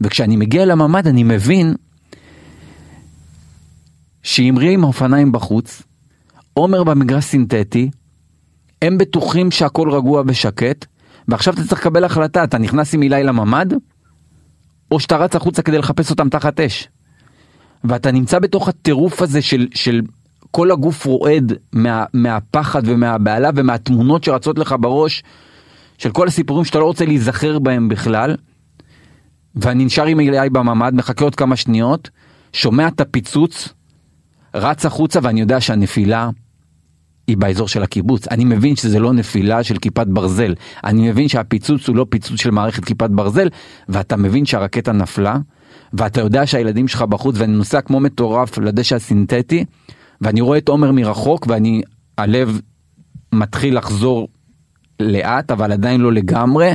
וכשאני 0.00 0.36
מגיע 0.36 0.64
לממ"ד 0.64 1.06
אני 1.06 1.22
מבין 1.22 1.74
שאמרי 4.22 4.74
עם 4.74 4.84
האופניים 4.84 5.32
בחוץ, 5.32 5.82
עומר 6.54 6.84
במגרש 6.84 7.24
סינתטי, 7.24 7.90
הם 8.82 8.98
בטוחים 8.98 9.50
שהכל 9.50 9.90
רגוע 9.90 10.22
ושקט, 10.26 10.84
ועכשיו 11.28 11.54
אתה 11.54 11.64
צריך 11.64 11.80
לקבל 11.80 12.04
החלטה, 12.04 12.44
אתה 12.44 12.58
נכנס 12.58 12.94
עם 12.94 13.02
אילי 13.02 13.24
לממ"ד, 13.24 13.74
או 14.90 15.00
שאתה 15.00 15.16
רץ 15.16 15.36
החוצה 15.36 15.62
כדי 15.62 15.78
לחפש 15.78 16.10
אותם 16.10 16.28
תחת 16.28 16.60
אש. 16.60 16.88
ואתה 17.84 18.10
נמצא 18.10 18.38
בתוך 18.38 18.68
הטירוף 18.68 19.22
הזה 19.22 19.42
של, 19.42 19.68
של 19.74 20.00
כל 20.50 20.70
הגוף 20.70 21.04
רועד 21.04 21.52
מה, 21.72 22.04
מהפחד 22.14 22.82
ומהבהלה 22.84 23.50
ומהתמונות 23.54 24.24
שרצות 24.24 24.58
לך 24.58 24.74
בראש, 24.80 25.22
של 25.98 26.10
כל 26.10 26.28
הסיפורים 26.28 26.64
שאתה 26.64 26.78
לא 26.78 26.84
רוצה 26.84 27.04
להיזכר 27.04 27.58
בהם 27.58 27.88
בכלל. 27.88 28.36
ואני 29.54 29.84
נשאר 29.84 30.06
עם 30.06 30.20
אילי 30.20 30.50
בממ"ד, 30.50 30.94
מחכה 30.94 31.24
עוד 31.24 31.34
כמה 31.34 31.56
שניות, 31.56 32.10
שומע 32.52 32.88
את 32.88 33.00
הפיצוץ, 33.00 33.68
רץ 34.54 34.86
החוצה 34.86 35.20
ואני 35.22 35.40
יודע 35.40 35.60
שהנפילה 35.60 36.30
היא 37.26 37.36
באזור 37.36 37.68
של 37.68 37.82
הקיבוץ. 37.82 38.28
אני 38.28 38.44
מבין 38.44 38.76
שזה 38.76 38.98
לא 38.98 39.12
נפילה 39.12 39.62
של 39.62 39.78
כיפת 39.78 40.06
ברזל. 40.06 40.54
אני 40.84 41.10
מבין 41.10 41.28
שהפיצוץ 41.28 41.88
הוא 41.88 41.96
לא 41.96 42.06
פיצוץ 42.08 42.40
של 42.40 42.50
מערכת 42.50 42.84
כיפת 42.84 43.10
ברזל, 43.10 43.48
ואתה 43.88 44.16
מבין 44.16 44.46
שהרקטה 44.46 44.92
נפלה, 44.92 45.36
ואתה 45.92 46.20
יודע 46.20 46.46
שהילדים 46.46 46.88
שלך 46.88 47.02
בחוץ, 47.02 47.34
ואני 47.38 47.52
נוסע 47.52 47.80
כמו 47.80 48.00
מטורף 48.00 48.58
לדשא 48.58 48.96
הסינתטי, 48.96 49.64
ואני 50.20 50.40
רואה 50.40 50.58
את 50.58 50.68
עומר 50.68 50.92
מרחוק, 50.92 51.46
ואני, 51.48 51.82
הלב 52.18 52.60
מתחיל 53.32 53.76
לחזור 53.76 54.28
לאט, 55.00 55.50
אבל 55.50 55.72
עדיין 55.72 56.00
לא 56.00 56.12
לגמרי. 56.12 56.72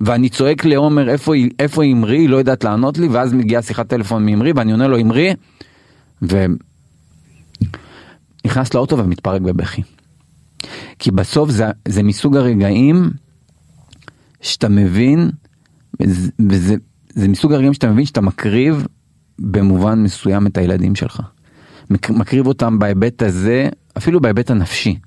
ואני 0.00 0.28
צועק 0.28 0.64
לעומר 0.64 1.08
איפה 1.08 1.32
איפה 1.58 1.84
אמרי 1.84 2.18
היא 2.18 2.28
לא 2.28 2.36
יודעת 2.36 2.64
לענות 2.64 2.98
לי 2.98 3.08
ואז 3.08 3.32
מגיעה 3.32 3.62
שיחת 3.62 3.88
טלפון 3.88 4.26
מאמרי 4.26 4.52
ואני 4.56 4.72
עונה 4.72 4.86
לו 4.86 5.00
אמרי 5.00 5.34
ונכנס 6.22 6.58
לאוטו 8.74 8.98
ומתפרק 8.98 9.42
בבכי. 9.42 9.82
כי 10.98 11.10
בסוף 11.10 11.50
זה, 11.50 11.66
זה 11.88 12.02
מסוג 12.02 12.36
הרגעים 12.36 13.10
שאתה 14.40 14.68
מבין 14.68 15.30
וזה, 16.00 16.30
וזה 16.50 16.76
זה 17.08 17.28
מסוג 17.28 17.52
הרגעים 17.52 17.74
שאתה 17.74 17.90
מבין 17.90 18.04
שאתה 18.04 18.20
מקריב 18.20 18.86
במובן 19.38 20.02
מסוים 20.02 20.46
את 20.46 20.56
הילדים 20.56 20.94
שלך. 20.94 21.20
מק- 21.90 22.10
מקריב 22.10 22.46
אותם 22.46 22.78
בהיבט 22.78 23.22
הזה 23.22 23.68
אפילו 23.96 24.20
בהיבט 24.20 24.50
הנפשי 24.50 24.98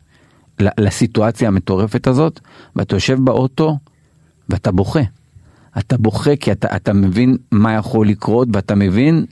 לסיטואציה 0.60 1.48
המטורפת 1.48 2.08
הזאת 2.08 2.40
ואתה 2.76 2.96
יושב 2.96 3.18
באוטו 3.24 3.78
ואתה 4.50 4.72
בוכה. 4.72 5.02
אתה 5.78 5.98
בוכה 5.98 6.36
כי 6.36 6.52
אתה, 6.52 6.76
אתה 6.76 6.94
מבין 6.94 7.38
מה 7.52 7.74
יכול 7.74 8.08
לקרות 8.08 8.48
ואתה 8.54 8.76
מבין 8.76 9.26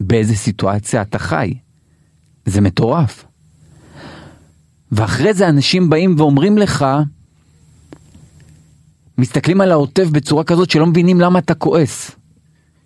באיזה 0.00 0.34
סיטואציה 0.36 1.02
אתה 1.02 1.18
חי. 1.18 1.54
זה 2.46 2.60
מטורף. 2.60 3.24
ואחרי 4.92 5.34
זה 5.34 5.48
אנשים 5.48 5.90
באים 5.90 6.14
ואומרים 6.18 6.58
לך, 6.58 6.86
מסתכלים 9.18 9.60
על 9.60 9.72
העוטף 9.72 10.08
בצורה 10.08 10.44
כזאת 10.44 10.70
שלא 10.70 10.86
מבינים 10.86 11.20
למה 11.20 11.38
אתה 11.38 11.54
כועס. 11.54 12.10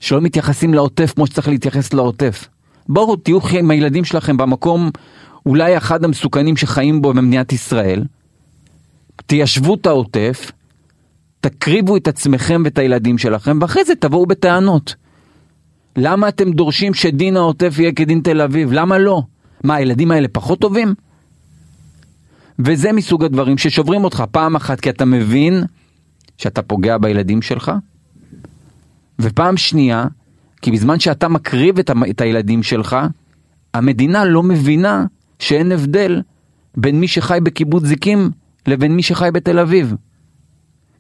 שלא 0.01 0.21
מתייחסים 0.21 0.75
לעוטף 0.75 1.13
כמו 1.15 1.27
שצריך 1.27 1.49
להתייחס 1.49 1.93
לעוטף. 1.93 2.49
בואו 2.89 3.17
תהיו 3.17 3.39
עם 3.59 3.71
הילדים 3.71 4.05
שלכם 4.05 4.37
במקום 4.37 4.91
אולי 5.47 5.77
אחד 5.77 6.05
המסוכנים 6.05 6.57
שחיים 6.57 7.03
בו 7.03 7.15
במדינת 7.15 7.53
ישראל. 7.53 8.05
תיישבו 9.27 9.75
את 9.75 9.87
העוטף, 9.87 10.53
תקריבו 11.41 11.97
את 11.97 12.09
עצמכם 12.09 12.63
ואת 12.65 12.79
הילדים 12.79 13.19
שלכם, 13.19 13.59
ואחרי 13.61 13.85
זה 13.85 13.95
תבואו 13.95 14.27
בטענות. 14.27 14.95
למה 15.97 16.29
אתם 16.29 16.53
דורשים 16.53 16.95
שדין 16.95 17.37
העוטף 17.37 17.79
יהיה 17.79 17.93
כדין 17.93 18.21
תל 18.21 18.41
אביב? 18.41 18.73
למה 18.73 18.99
לא? 18.99 19.23
מה, 19.65 19.75
הילדים 19.75 20.11
האלה 20.11 20.29
פחות 20.29 20.61
טובים? 20.61 20.95
וזה 22.59 22.93
מסוג 22.93 23.25
הדברים 23.25 23.59
ששוברים 23.59 24.05
אותך 24.05 24.25
פעם 24.31 24.57
אחת 24.57 24.81
כי 24.81 24.91
אתה 24.91 25.05
מבין 25.05 25.65
שאתה 26.39 26.63
פוגע 26.63 26.99
בילדים 26.99 27.43
שלך, 27.43 27.73
ופעם 29.19 29.57
שנייה, 29.57 30.07
כי 30.63 30.71
בזמן 30.71 31.01
שאתה 31.01 31.29
מקריב 31.29 31.79
את, 31.79 31.91
את 32.11 32.21
הילדים 32.21 32.63
שלך, 32.63 32.97
המדינה 33.75 34.25
לא 34.25 34.43
מבינה 34.43 35.05
שאין 35.39 35.73
הבדל 35.73 36.23
בין 36.77 37.01
מי 37.01 37.09
שחי 37.09 37.39
בקיבוץ 37.43 37.85
זיקים 37.85 38.31
לבין 38.67 38.97
מי 38.97 39.03
שחי 39.03 39.29
בתל 39.33 39.59
אביב. 39.59 39.95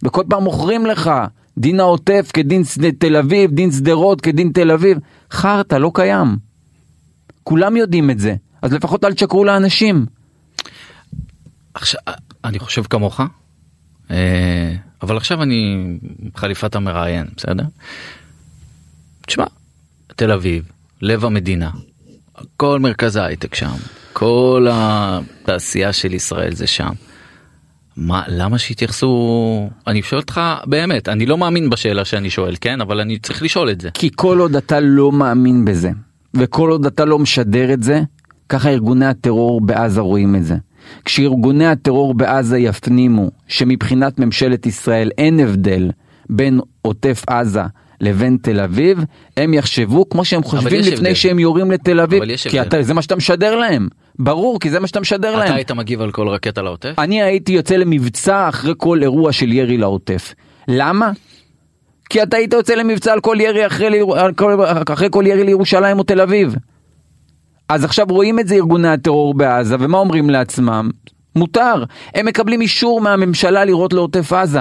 וכל 0.04 0.22
פעם 0.28 0.44
מוכרים 0.44 0.86
לך 0.86 1.10
דין 1.58 1.80
העוטף 1.80 2.30
כדין 2.34 2.62
תל 2.98 3.16
אביב, 3.16 3.50
דין 3.50 3.72
שדרות 3.72 4.20
כדין 4.20 4.50
תל 4.54 4.70
אביב. 4.70 4.98
חרטא, 5.30 5.74
לא 5.74 5.90
קיים. 5.94 6.36
כולם 7.42 7.76
יודעים 7.76 8.10
את 8.10 8.18
זה, 8.18 8.34
אז 8.62 8.72
לפחות 8.72 9.04
אל 9.04 9.12
תשקרו 9.12 9.44
לאנשים. 9.44 10.06
עכשיו, 11.74 12.00
אני 12.44 12.58
חושב 12.58 12.82
כמוך, 12.82 13.20
אה, 14.10 14.74
אבל 15.02 15.16
עכשיו 15.16 15.42
אני 15.42 15.86
חליפת 16.36 16.74
המראיין, 16.74 17.26
בסדר? 17.36 17.64
תשמע, 19.26 19.44
תל 20.06 20.32
אביב, 20.32 20.70
לב 21.02 21.24
המדינה, 21.24 21.70
כל 22.56 22.80
מרכז 22.80 23.16
ההייטק 23.16 23.54
שם, 23.54 23.74
כל 24.12 24.66
התעשייה 24.70 25.92
של 25.92 26.14
ישראל 26.14 26.54
זה 26.54 26.66
שם. 26.66 26.92
מה 27.96 28.22
למה 28.28 28.58
שיתייחסו 28.58 29.70
אני 29.86 30.02
שואל 30.02 30.20
אותך 30.20 30.40
באמת 30.66 31.08
אני 31.08 31.26
לא 31.26 31.38
מאמין 31.38 31.70
בשאלה 31.70 32.04
שאני 32.04 32.30
שואל 32.30 32.54
כן 32.60 32.80
אבל 32.80 33.00
אני 33.00 33.18
צריך 33.18 33.42
לשאול 33.42 33.70
את 33.70 33.80
זה 33.80 33.90
כי 33.94 34.10
כל 34.16 34.38
עוד 34.38 34.56
אתה 34.56 34.80
לא 34.80 35.12
מאמין 35.12 35.64
בזה 35.64 35.90
וכל 36.34 36.70
עוד 36.70 36.86
אתה 36.86 37.04
לא 37.04 37.18
משדר 37.18 37.72
את 37.72 37.82
זה 37.82 38.00
ככה 38.48 38.70
ארגוני 38.70 39.06
הטרור 39.06 39.60
בעזה 39.60 40.00
רואים 40.00 40.36
את 40.36 40.44
זה. 40.44 40.56
כשארגוני 41.04 41.66
הטרור 41.66 42.14
בעזה 42.14 42.58
יפנימו 42.58 43.30
שמבחינת 43.48 44.18
ממשלת 44.18 44.66
ישראל 44.66 45.10
אין 45.18 45.40
הבדל 45.40 45.90
בין 46.30 46.60
עוטף 46.82 47.24
עזה 47.26 47.62
לבין 48.00 48.36
תל 48.42 48.60
אביב, 48.60 49.04
הם 49.36 49.54
יחשבו 49.54 50.08
כמו 50.08 50.24
שהם 50.24 50.42
חושבים 50.42 50.80
לפני 50.80 50.96
הבדל. 50.96 51.14
שהם 51.14 51.38
יורים 51.38 51.70
לתל 51.70 52.00
אביב, 52.00 52.22
כי 52.48 52.60
אתה, 52.60 52.82
זה 52.82 52.94
מה 52.94 53.02
שאתה 53.02 53.16
משדר 53.16 53.56
להם. 53.56 53.88
ברור, 54.18 54.60
כי 54.60 54.70
זה 54.70 54.80
מה 54.80 54.86
שאתה 54.86 55.00
משדר 55.00 55.28
אתה 55.28 55.38
להם. 55.38 55.48
אתה 55.48 55.54
היית 55.54 55.70
מגיב 55.70 56.00
על 56.00 56.10
כל 56.12 56.28
רקטה 56.28 56.62
לעוטף? 56.62 56.94
אני 56.98 57.22
הייתי 57.22 57.52
יוצא 57.52 57.76
למבצע 57.76 58.48
אחרי 58.48 58.74
כל 58.76 59.02
אירוע 59.02 59.32
של 59.32 59.52
ירי 59.52 59.76
לעוטף. 59.76 60.34
למה? 60.68 61.10
כי 62.10 62.22
אתה 62.22 62.36
היית 62.36 62.52
יוצא 62.52 62.74
למבצע 62.74 63.12
על 63.12 63.20
כל 63.20 63.36
ירי 63.40 63.66
אחרי, 63.66 64.00
אחרי 64.88 65.08
כל 65.10 65.24
ירי 65.26 65.44
לירושלים 65.44 65.98
או 65.98 66.02
תל 66.04 66.20
אביב. 66.20 66.54
אז 67.68 67.84
עכשיו 67.84 68.06
רואים 68.10 68.38
את 68.38 68.48
זה 68.48 68.54
ארגוני 68.54 68.88
הטרור 68.88 69.34
בעזה, 69.34 69.76
ומה 69.80 69.98
אומרים 69.98 70.30
לעצמם? 70.30 70.90
מותר. 71.36 71.84
הם 72.14 72.26
מקבלים 72.26 72.60
אישור 72.60 73.00
מהממשלה 73.00 73.64
לירות 73.64 73.92
לעוטף 73.92 74.32
עזה. 74.32 74.60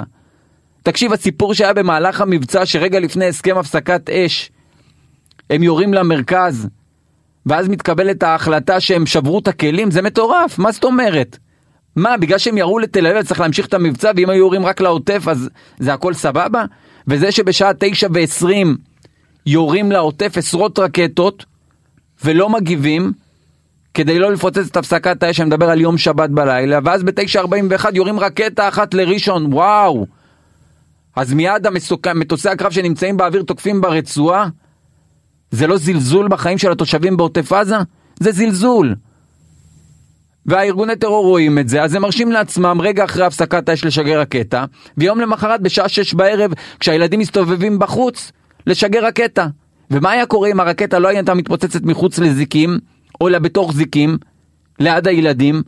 תקשיב, 0.85 1.13
הסיפור 1.13 1.53
שהיה 1.53 1.73
במהלך 1.73 2.21
המבצע, 2.21 2.65
שרגע 2.65 2.99
לפני 2.99 3.25
הסכם 3.25 3.57
הפסקת 3.57 4.09
אש, 4.09 4.51
הם 5.49 5.63
יורים 5.63 5.93
למרכז, 5.93 6.67
ואז 7.45 7.67
מתקבלת 7.67 8.23
ההחלטה 8.23 8.79
שהם 8.79 9.05
שברו 9.05 9.39
את 9.39 9.47
הכלים, 9.47 9.91
זה 9.91 10.01
מטורף, 10.01 10.59
מה 10.59 10.71
זאת 10.71 10.83
אומרת? 10.83 11.37
מה, 11.95 12.17
בגלל 12.17 12.37
שהם 12.37 12.57
ירו 12.57 12.79
לתל 12.79 13.07
אביב 13.07 13.23
צריך 13.23 13.39
להמשיך 13.39 13.65
את 13.65 13.73
המבצע, 13.73 14.11
ואם 14.15 14.29
היו 14.29 14.39
יורים 14.39 14.65
רק 14.65 14.81
לעוטף 14.81 15.27
אז 15.27 15.49
זה 15.79 15.93
הכל 15.93 16.13
סבבה? 16.13 16.65
וזה 17.07 17.31
שבשעה 17.31 17.71
תשע 17.79 18.07
ועשרים 18.13 18.77
יורים 19.45 19.91
לעוטף 19.91 20.37
עשרות 20.37 20.79
רקטות, 20.79 21.45
ולא 22.23 22.49
מגיבים, 22.49 23.11
כדי 23.93 24.19
לא 24.19 24.31
לפוצץ 24.31 24.67
את 24.71 24.77
הפסקת 24.77 25.23
האש, 25.23 25.39
אני 25.39 25.47
מדבר 25.47 25.69
על 25.69 25.81
יום 25.81 25.97
שבת 25.97 26.29
בלילה, 26.29 26.79
ואז 26.83 27.03
ב-9.41 27.03 27.85
יורים 27.93 28.19
רקטה 28.19 28.67
אחת 28.67 28.93
לראשון, 28.93 29.53
וואו! 29.53 30.14
אז 31.15 31.33
מיד 31.33 31.67
המסוק... 31.67 32.07
מטוסי 32.07 32.49
הקרב 32.49 32.71
שנמצאים 32.71 33.17
באוויר 33.17 33.43
תוקפים 33.43 33.81
ברצועה? 33.81 34.49
זה 35.51 35.67
לא 35.67 35.77
זלזול 35.77 36.27
בחיים 36.27 36.57
של 36.57 36.71
התושבים 36.71 37.17
בעוטף 37.17 37.53
עזה? 37.53 37.75
זה 38.19 38.31
זלזול. 38.31 38.95
והארגוני 40.45 40.95
טרור 40.95 41.25
רואים 41.25 41.59
את 41.59 41.69
זה, 41.69 41.83
אז 41.83 41.95
הם 41.95 42.01
מרשים 42.01 42.31
לעצמם 42.31 42.77
רגע 42.81 43.03
אחרי 43.03 43.25
הפסקת 43.25 43.69
האש 43.69 43.85
לשגר 43.85 44.19
רקטה, 44.19 44.65
ויום 44.97 45.19
למחרת 45.19 45.61
בשעה 45.61 45.89
שש 45.89 46.13
בערב, 46.13 46.51
כשהילדים 46.79 47.19
מסתובבים 47.19 47.79
בחוץ, 47.79 48.31
לשגר 48.67 49.05
רקטה. 49.05 49.47
ומה 49.91 50.11
היה 50.11 50.25
קורה 50.25 50.51
אם 50.51 50.59
הרקטה 50.59 50.99
לא 50.99 51.07
הייתה 51.07 51.33
מתפוצצת 51.33 51.81
מחוץ 51.83 52.19
לזיקים, 52.19 52.79
או 53.21 53.27
בתוך 53.41 53.73
זיקים, 53.73 54.17
ליד 54.79 55.07
הילדים? 55.07 55.61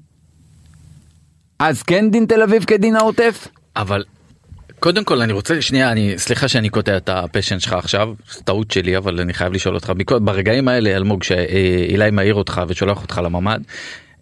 אז 1.60 1.84
כן 1.84 2.12
דין 2.12 2.26
תל 2.26 2.42
אביב 2.42 2.64
כדין 2.64 2.96
העוטף? 2.96 3.48
אבל 3.76 4.04
קודם 4.80 5.04
כל 5.04 5.22
אני 5.22 5.34
רוצה 5.34 5.62
שנייה 5.62 5.92
אני 5.92 6.14
סליחה 6.18 6.48
שאני 6.48 6.70
קוטע 6.70 6.98
את 6.98 7.10
הפשן 7.10 7.60
שלך 7.60 7.74
עכשיו 7.74 8.14
טעות 8.44 8.72
שלי 8.72 8.98
אבל 8.98 9.20
אני 9.20 9.34
חייב 9.34 9.54
לשאול 9.54 9.76
אותך 9.76 9.92
ברגעים 10.22 10.68
האלה 10.68 10.96
אלמוג 10.96 11.24
שאילי 11.24 12.12
מעיר 12.12 12.36
אותך 12.36 12.62
ושולח 12.68 13.02
אותך 13.02 13.22
לממ"ד 13.24 13.60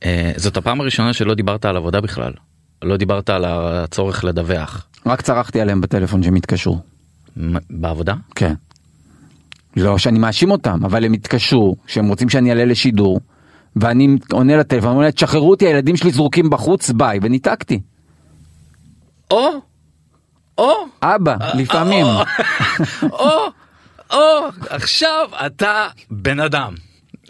אה, 0.06 0.32
זאת 0.36 0.58
הפעם 0.58 0.82
הראשונה 0.82 1.14
שלא 1.14 1.34
דיברת 1.34 1.66
על 1.66 1.78
עבודה 1.78 2.02
בכלל 2.02 2.32
לא 2.86 2.98
דיברת 2.98 3.30
על 3.30 3.46
הצורך 3.46 4.24
לדווח. 4.24 4.88
רק 5.06 5.22
צרחתי 5.22 5.62
עליהם 5.62 5.82
בטלפון 5.82 6.24
שהם 6.24 6.36
התקשרו. 6.36 6.80
בעבודה? 7.70 8.14
כן. 8.36 8.54
לא 9.78 9.98
שאני 9.98 10.20
מאשים 10.20 10.52
אותם, 10.52 10.86
אבל 10.86 11.06
הם 11.06 11.14
התקשרו, 11.14 11.76
שהם 11.88 12.08
רוצים 12.08 12.30
שאני 12.30 12.50
אעלה 12.50 12.66
לשידור, 12.66 13.20
ואני 13.76 14.18
עונה 14.32 14.58
לטלפון, 14.58 14.90
אומר 14.90 15.12
תשחררו 15.12 15.50
אותי, 15.50 15.68
הילדים 15.68 15.98
שלי 15.98 16.12
זרוקים 16.12 16.50
בחוץ, 16.50 16.92
ביי, 16.92 17.20
וניתקתי. 17.22 17.80
או, 19.32 19.50
או, 20.58 20.74
אבא, 21.02 21.36
לפעמים. 21.54 22.06
או, 23.12 23.30
או, 24.14 24.48
עכשיו 24.70 25.28
אתה 25.46 25.88
בן 26.10 26.40
אדם. 26.40 26.74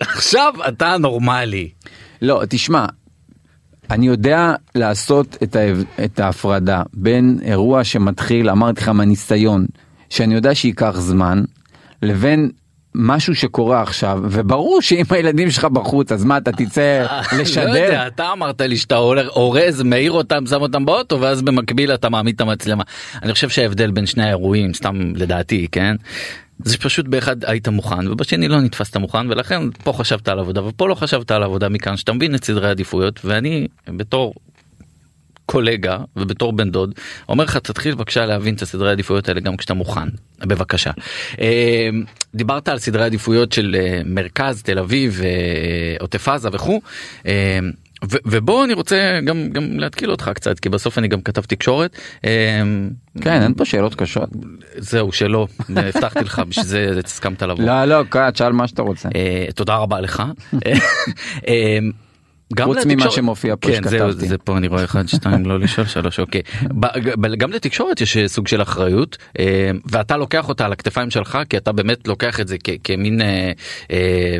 עכשיו 0.02 0.54
אתה 0.68 0.98
נורמלי. 0.98 1.70
לא, 2.22 2.42
תשמע, 2.50 2.86
אני 3.92 4.08
יודע 4.08 4.54
לעשות 4.76 5.38
את, 5.44 5.56
ה... 5.56 5.60
את 6.06 6.20
ההפרדה 6.20 6.84
בין 6.94 7.40
אירוע 7.42 7.84
שמתחיל, 7.84 8.50
אמרתי 8.50 8.82
לך 8.82 8.90
מהניסיון, 8.90 9.66
שאני 10.10 10.36
יודע 10.36 10.56
שייקח 10.56 10.96
זמן, 11.00 11.44
לבין 12.02 12.50
משהו 12.98 13.36
שקורה 13.36 13.82
עכשיו 13.82 14.20
וברור 14.24 14.82
שאם 14.82 15.04
הילדים 15.10 15.52
שלך 15.52 15.66
בחוץ 15.66 16.12
אז 16.12 16.24
מה 16.24 16.38
אתה 16.38 16.52
תצא 16.52 17.06
לשדר? 17.40 17.74
לא 17.74 17.78
יודע, 17.78 18.08
אתה 18.08 18.32
אמרת 18.32 18.62
לי 18.62 18.78
שאתה 18.78 18.98
אורז 19.28 19.82
מעיר 19.82 20.12
אותם 20.12 20.46
שם 20.46 20.62
אותם 20.62 20.86
באוטו 20.86 21.22
ואז 21.22 21.42
במקביל 21.42 21.94
אתה 21.94 22.10
מעמיד 22.10 22.36
את 22.36 22.42
המצלמה. 22.42 22.84
אני 23.24 23.34
חושב 23.34 23.50
שההבדל 23.50 23.92
בין 23.92 24.06
שני 24.06 24.24
האירועים 24.24 24.74
סתם 24.74 25.14
לדעתי 25.16 25.68
כן. 25.72 25.96
זה 26.64 26.78
פשוט 26.78 27.08
באחד 27.08 27.46
היית 27.46 27.68
מוכן 27.68 28.08
ובשני 28.08 28.48
לא 28.48 28.62
נתפסת 28.62 28.98
מוכן 28.98 29.32
ולכן 29.32 29.62
פה 29.84 29.94
חשבת 29.94 30.28
על 30.28 30.40
עבודה 30.40 30.66
ופה 30.66 30.88
לא 30.88 30.96
חשבת 30.96 31.32
על 31.32 31.44
עבודה 31.44 31.70
מכאן 31.70 31.98
שאתה 31.98 32.14
מבין 32.14 32.36
את 32.36 32.44
סדרי 32.44 32.68
העדיפויות 32.68 33.20
ואני 33.26 33.68
בתור 33.88 34.34
קולגה 35.56 35.98
ובתור 36.16 36.54
בן 36.54 36.72
דוד 36.72 36.94
אומר 37.30 37.44
לך 37.44 37.58
תתחיל 37.58 37.96
בבקשה 37.96 38.26
להבין 38.26 38.56
את 38.56 38.62
הסדרי 38.62 38.90
העדיפויות 38.90 39.30
האלה 39.30 39.40
גם 39.40 39.58
כשאתה 39.58 39.74
מוכן 39.74 40.08
בבקשה. 40.40 40.92
אה, 41.42 41.90
דיברת 42.36 42.68
על 42.68 42.80
סדרי 42.80 43.04
עדיפויות 43.04 43.52
של 43.52 43.76
אה, 43.80 44.02
מרכז 44.06 44.62
תל 44.64 44.80
אביב 44.80 45.22
אה, 45.24 45.96
עוטף 46.00 46.28
עזה 46.28 46.50
וכו'. 46.52 46.82
ובוא 48.26 48.66
אני 48.66 48.74
רוצה 48.74 49.20
גם 49.26 49.50
גם 49.50 49.80
להתקיל 49.80 50.12
אותך 50.12 50.32
קצת 50.34 50.60
כי 50.60 50.70
בסוף 50.70 50.98
אני 50.98 51.08
גם 51.08 51.22
כתב 51.22 51.42
תקשורת. 51.42 51.98
כן 53.22 53.42
אין 53.42 53.54
פה 53.54 53.66
שאלות 53.66 53.96
קשות. 53.96 54.30
זהו 54.78 55.12
שלא 55.12 55.48
הבטחתי 55.70 56.24
לך 56.24 56.42
בשביל 56.50 56.66
זה 56.66 57.02
הסכמת 57.06 57.44
לבוא. 57.44 57.64
לא 57.64 57.86
לא 57.86 58.04
שאל 58.34 58.52
מה 58.52 58.68
שאתה 58.68 58.82
רוצה. 58.82 59.10
תודה 59.56 59.76
רבה 59.76 60.02
לך. 60.02 60.24
גם 62.54 62.68
חוץ 62.68 62.86
ממה 62.86 63.12
שמופיע 63.12 63.56
פה 63.60 63.68
כן, 63.68 63.76
שכתבתי. 63.76 64.12
זה, 64.12 64.28
זה 64.28 64.38
פה 64.38 64.58
אני 64.58 64.68
רואה 64.68 64.84
1 64.84 65.10
2 65.10 65.46
לא 65.46 65.60
לשאול 65.60 65.88
3 65.88 66.20
אוקיי. 66.20 66.42
גם 67.38 67.52
לתקשורת 67.52 68.02
יש 68.02 68.18
סוג 68.28 68.48
של 68.48 68.62
אחריות 68.62 69.18
אה, 69.40 69.72
ואתה 69.86 70.18
לוקח 70.18 70.50
אותה 70.50 70.66
על 70.66 70.72
הכתפיים 70.72 71.10
שלך 71.12 71.40
כי 71.50 71.58
אתה 71.58 71.72
באמת 71.72 72.08
לוקח 72.08 72.40
את 72.40 72.48
זה 72.48 72.58
כמין 72.84 73.22
אה, 73.22 73.52
אה, 73.92 74.38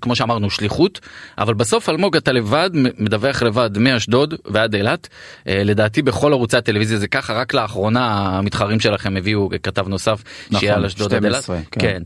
כמו 0.00 0.16
שאמרנו 0.16 0.50
שליחות 0.50 1.00
אבל 1.38 1.54
בסוף 1.54 1.88
אלמוג 1.88 2.16
אתה 2.16 2.32
לבד 2.32 2.70
מדווח 2.98 3.42
לבד 3.42 3.78
מאשדוד 3.78 4.34
ועד 4.44 4.74
אילת 4.74 5.08
לדעתי 5.46 6.02
בכל 6.02 6.32
ערוצי 6.32 6.56
הטלוויזיה 6.56 6.98
זה 6.98 7.08
ככה 7.08 7.32
רק 7.32 7.54
לאחרונה 7.54 8.28
המתחרים 8.38 8.80
שלכם 8.80 9.16
הביאו 9.16 9.50
כתב 9.62 9.88
נוסף 9.88 10.22
נכון, 10.46 10.60
שיהיה 10.60 10.74
על 10.74 10.84
אשדוד 10.84 11.14
עד 11.14 11.24
אילת. 11.24 11.44
כן, 11.44 11.60
כן 11.78 12.02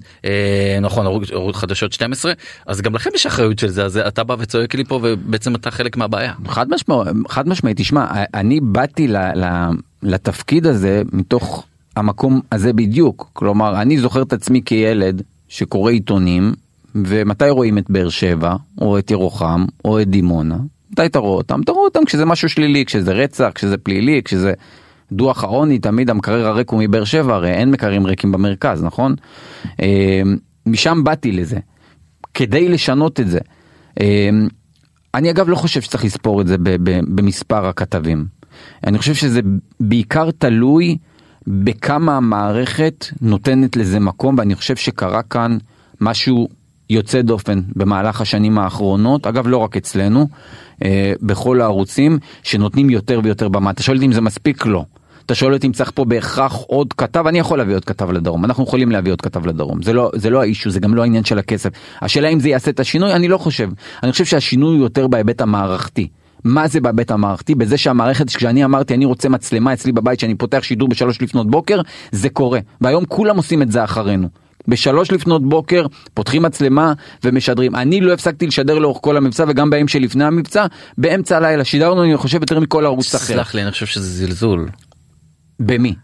נכון 0.80 1.06
ערוץ 1.06 1.56
חדשות 1.56 1.92
12 1.92 2.32
אז 2.66 2.80
גם 2.80 2.94
לכם 2.94 3.10
יש 3.14 3.26
אחריות 3.26 3.58
של 3.58 3.68
זה 3.68 3.84
אז 3.84 3.96
אתה 3.96 4.24
בא 4.24 4.36
וצועק 4.38 4.74
לי 4.74 4.84
פה. 4.84 5.00
בעצם 5.50 5.60
אתה 5.60 5.70
חלק 5.70 5.96
מהבעיה. 5.96 6.32
חד 6.46 6.70
משמעית, 6.70 7.08
חד 7.28 7.48
משמעית, 7.48 7.76
תשמע, 7.76 8.06
אני 8.34 8.60
באתי 8.60 9.08
ל, 9.08 9.16
ל, 9.16 9.70
לתפקיד 10.02 10.66
הזה 10.66 11.02
מתוך 11.12 11.66
המקום 11.96 12.40
הזה 12.52 12.72
בדיוק, 12.72 13.30
כלומר, 13.32 13.82
אני 13.82 13.98
זוכר 13.98 14.22
את 14.22 14.32
עצמי 14.32 14.62
כילד 14.64 15.22
שקורא 15.48 15.90
עיתונים, 15.90 16.52
ומתי 16.94 17.50
רואים 17.50 17.78
את 17.78 17.90
באר 17.90 18.08
שבע, 18.08 18.56
או 18.80 18.98
את 18.98 19.10
ירוחם, 19.10 19.64
או 19.84 20.00
את 20.00 20.08
דימונה, 20.08 20.56
מתי 20.90 21.06
אתה 21.06 21.18
רואה 21.18 21.36
אותם? 21.36 21.60
אתה 21.60 21.72
רואה 21.72 21.84
אותם 21.84 22.04
כשזה 22.04 22.24
משהו 22.24 22.48
שלילי, 22.48 22.84
כשזה 22.84 23.12
רצח, 23.12 23.50
כשזה 23.54 23.78
פלילי, 23.78 24.22
כשזה 24.24 24.52
דוח 25.12 25.44
העוני, 25.44 25.78
תמיד 25.78 26.10
המקרר 26.10 26.46
הריק 26.46 26.70
הוא 26.70 26.80
מבאר 26.82 27.04
שבע, 27.04 27.34
הרי 27.34 27.50
אין 27.50 27.70
מקררים 27.70 28.06
ריקים 28.06 28.32
במרכז, 28.32 28.82
נכון? 28.82 29.14
אה, 29.82 30.22
משם 30.66 31.04
באתי 31.04 31.32
לזה, 31.32 31.58
כדי 32.34 32.68
לשנות 32.68 33.20
את 33.20 33.28
זה. 33.28 33.38
אני 35.14 35.30
אגב 35.30 35.48
לא 35.48 35.56
חושב 35.56 35.80
שצריך 35.80 36.04
לספור 36.04 36.40
את 36.40 36.46
זה 36.46 36.56
במספר 36.82 37.66
הכתבים. 37.66 38.26
אני 38.86 38.98
חושב 38.98 39.14
שזה 39.14 39.40
בעיקר 39.80 40.30
תלוי 40.30 40.96
בכמה 41.46 42.16
המערכת 42.16 43.06
נותנת 43.20 43.76
לזה 43.76 44.00
מקום, 44.00 44.38
ואני 44.38 44.54
חושב 44.54 44.76
שקרה 44.76 45.22
כאן 45.22 45.58
משהו 46.00 46.48
יוצא 46.90 47.22
דופן 47.22 47.60
במהלך 47.76 48.20
השנים 48.20 48.58
האחרונות, 48.58 49.26
אגב 49.26 49.46
לא 49.46 49.56
רק 49.56 49.76
אצלנו, 49.76 50.28
אה, 50.84 51.12
בכל 51.22 51.60
הערוצים, 51.60 52.18
שנותנים 52.42 52.90
יותר 52.90 53.20
ויותר 53.24 53.48
במה. 53.48 53.70
אתה 53.70 53.82
שואל 53.82 54.02
אם 54.02 54.12
זה 54.12 54.20
מספיק? 54.20 54.66
לא. 54.66 54.84
אתה 55.30 55.38
שואל 55.38 55.54
אותי 55.54 55.66
אם 55.66 55.72
צריך 55.72 55.90
פה 55.94 56.04
בהכרח 56.04 56.56
עוד 56.66 56.92
כתב, 56.92 57.26
אני 57.26 57.38
יכול 57.38 57.58
להביא 57.58 57.74
עוד 57.74 57.84
כתב 57.84 58.10
לדרום, 58.10 58.44
אנחנו 58.44 58.64
יכולים 58.64 58.90
להביא 58.90 59.12
עוד 59.12 59.20
כתב 59.20 59.46
לדרום, 59.46 59.82
זה 59.82 59.92
לא, 59.92 60.10
זה 60.14 60.30
לא 60.30 60.40
האישו, 60.40 60.70
זה 60.70 60.80
גם 60.80 60.94
לא 60.94 61.02
העניין 61.02 61.24
של 61.24 61.38
הכסף. 61.38 61.70
השאלה 62.02 62.28
אם 62.28 62.40
זה 62.40 62.48
יעשה 62.48 62.70
את 62.70 62.80
השינוי, 62.80 63.12
אני 63.12 63.28
לא 63.28 63.38
חושב. 63.38 63.68
אני 64.02 64.12
חושב 64.12 64.24
שהשינוי 64.24 64.76
הוא 64.76 64.84
יותר 64.84 65.06
בהיבט 65.06 65.40
המערכתי. 65.40 66.08
מה 66.44 66.68
זה 66.68 66.80
בהיבט 66.80 67.10
המערכתי? 67.10 67.54
בזה 67.54 67.78
שהמערכת, 67.78 68.28
כשאני 68.28 68.64
אמרתי 68.64 68.94
אני 68.94 69.04
רוצה 69.04 69.28
מצלמה 69.28 69.72
אצלי 69.72 69.92
בבית 69.92 70.20
שאני 70.20 70.34
פותח 70.34 70.62
שידור 70.62 70.88
בשלוש 70.88 71.22
לפנות 71.22 71.50
בוקר, 71.50 71.80
זה 72.12 72.28
קורה. 72.28 72.60
והיום 72.80 73.04
כולם 73.04 73.36
עושים 73.36 73.62
את 73.62 73.72
זה 73.72 73.84
אחרינו. 73.84 74.28
בשלוש 74.68 75.12
לפנות 75.12 75.48
בוקר 75.48 75.86
פותחים 76.14 76.42
מצלמה 76.42 76.92
ומשדרים. 77.24 77.74
אני 77.74 78.00
לא 78.00 78.12
הפסקתי 78.12 78.46
לשדר 78.46 78.78
לאורך 78.78 78.98
כל 79.00 79.16
המבצע 79.16 79.44
וגם 79.48 79.70
בימים 79.70 79.88
שלפני 79.88 80.24
המבצע, 80.24 80.66
באמצע 80.98 81.36
הלילה 81.36 81.64
שידרנו 81.64 82.02
אני 82.02 82.16
חושב 82.16 82.40
יותר 82.40 82.60
מכל 82.60 82.86
ערוץ 82.86 83.14
אחר. 83.14 83.24
סלח 83.24 83.54
לי, 83.54 83.62
אני 83.62 83.70
חושב 83.70 83.86
שזה 83.86 84.26
זלזול. 84.26 84.68
במי? 85.60 85.94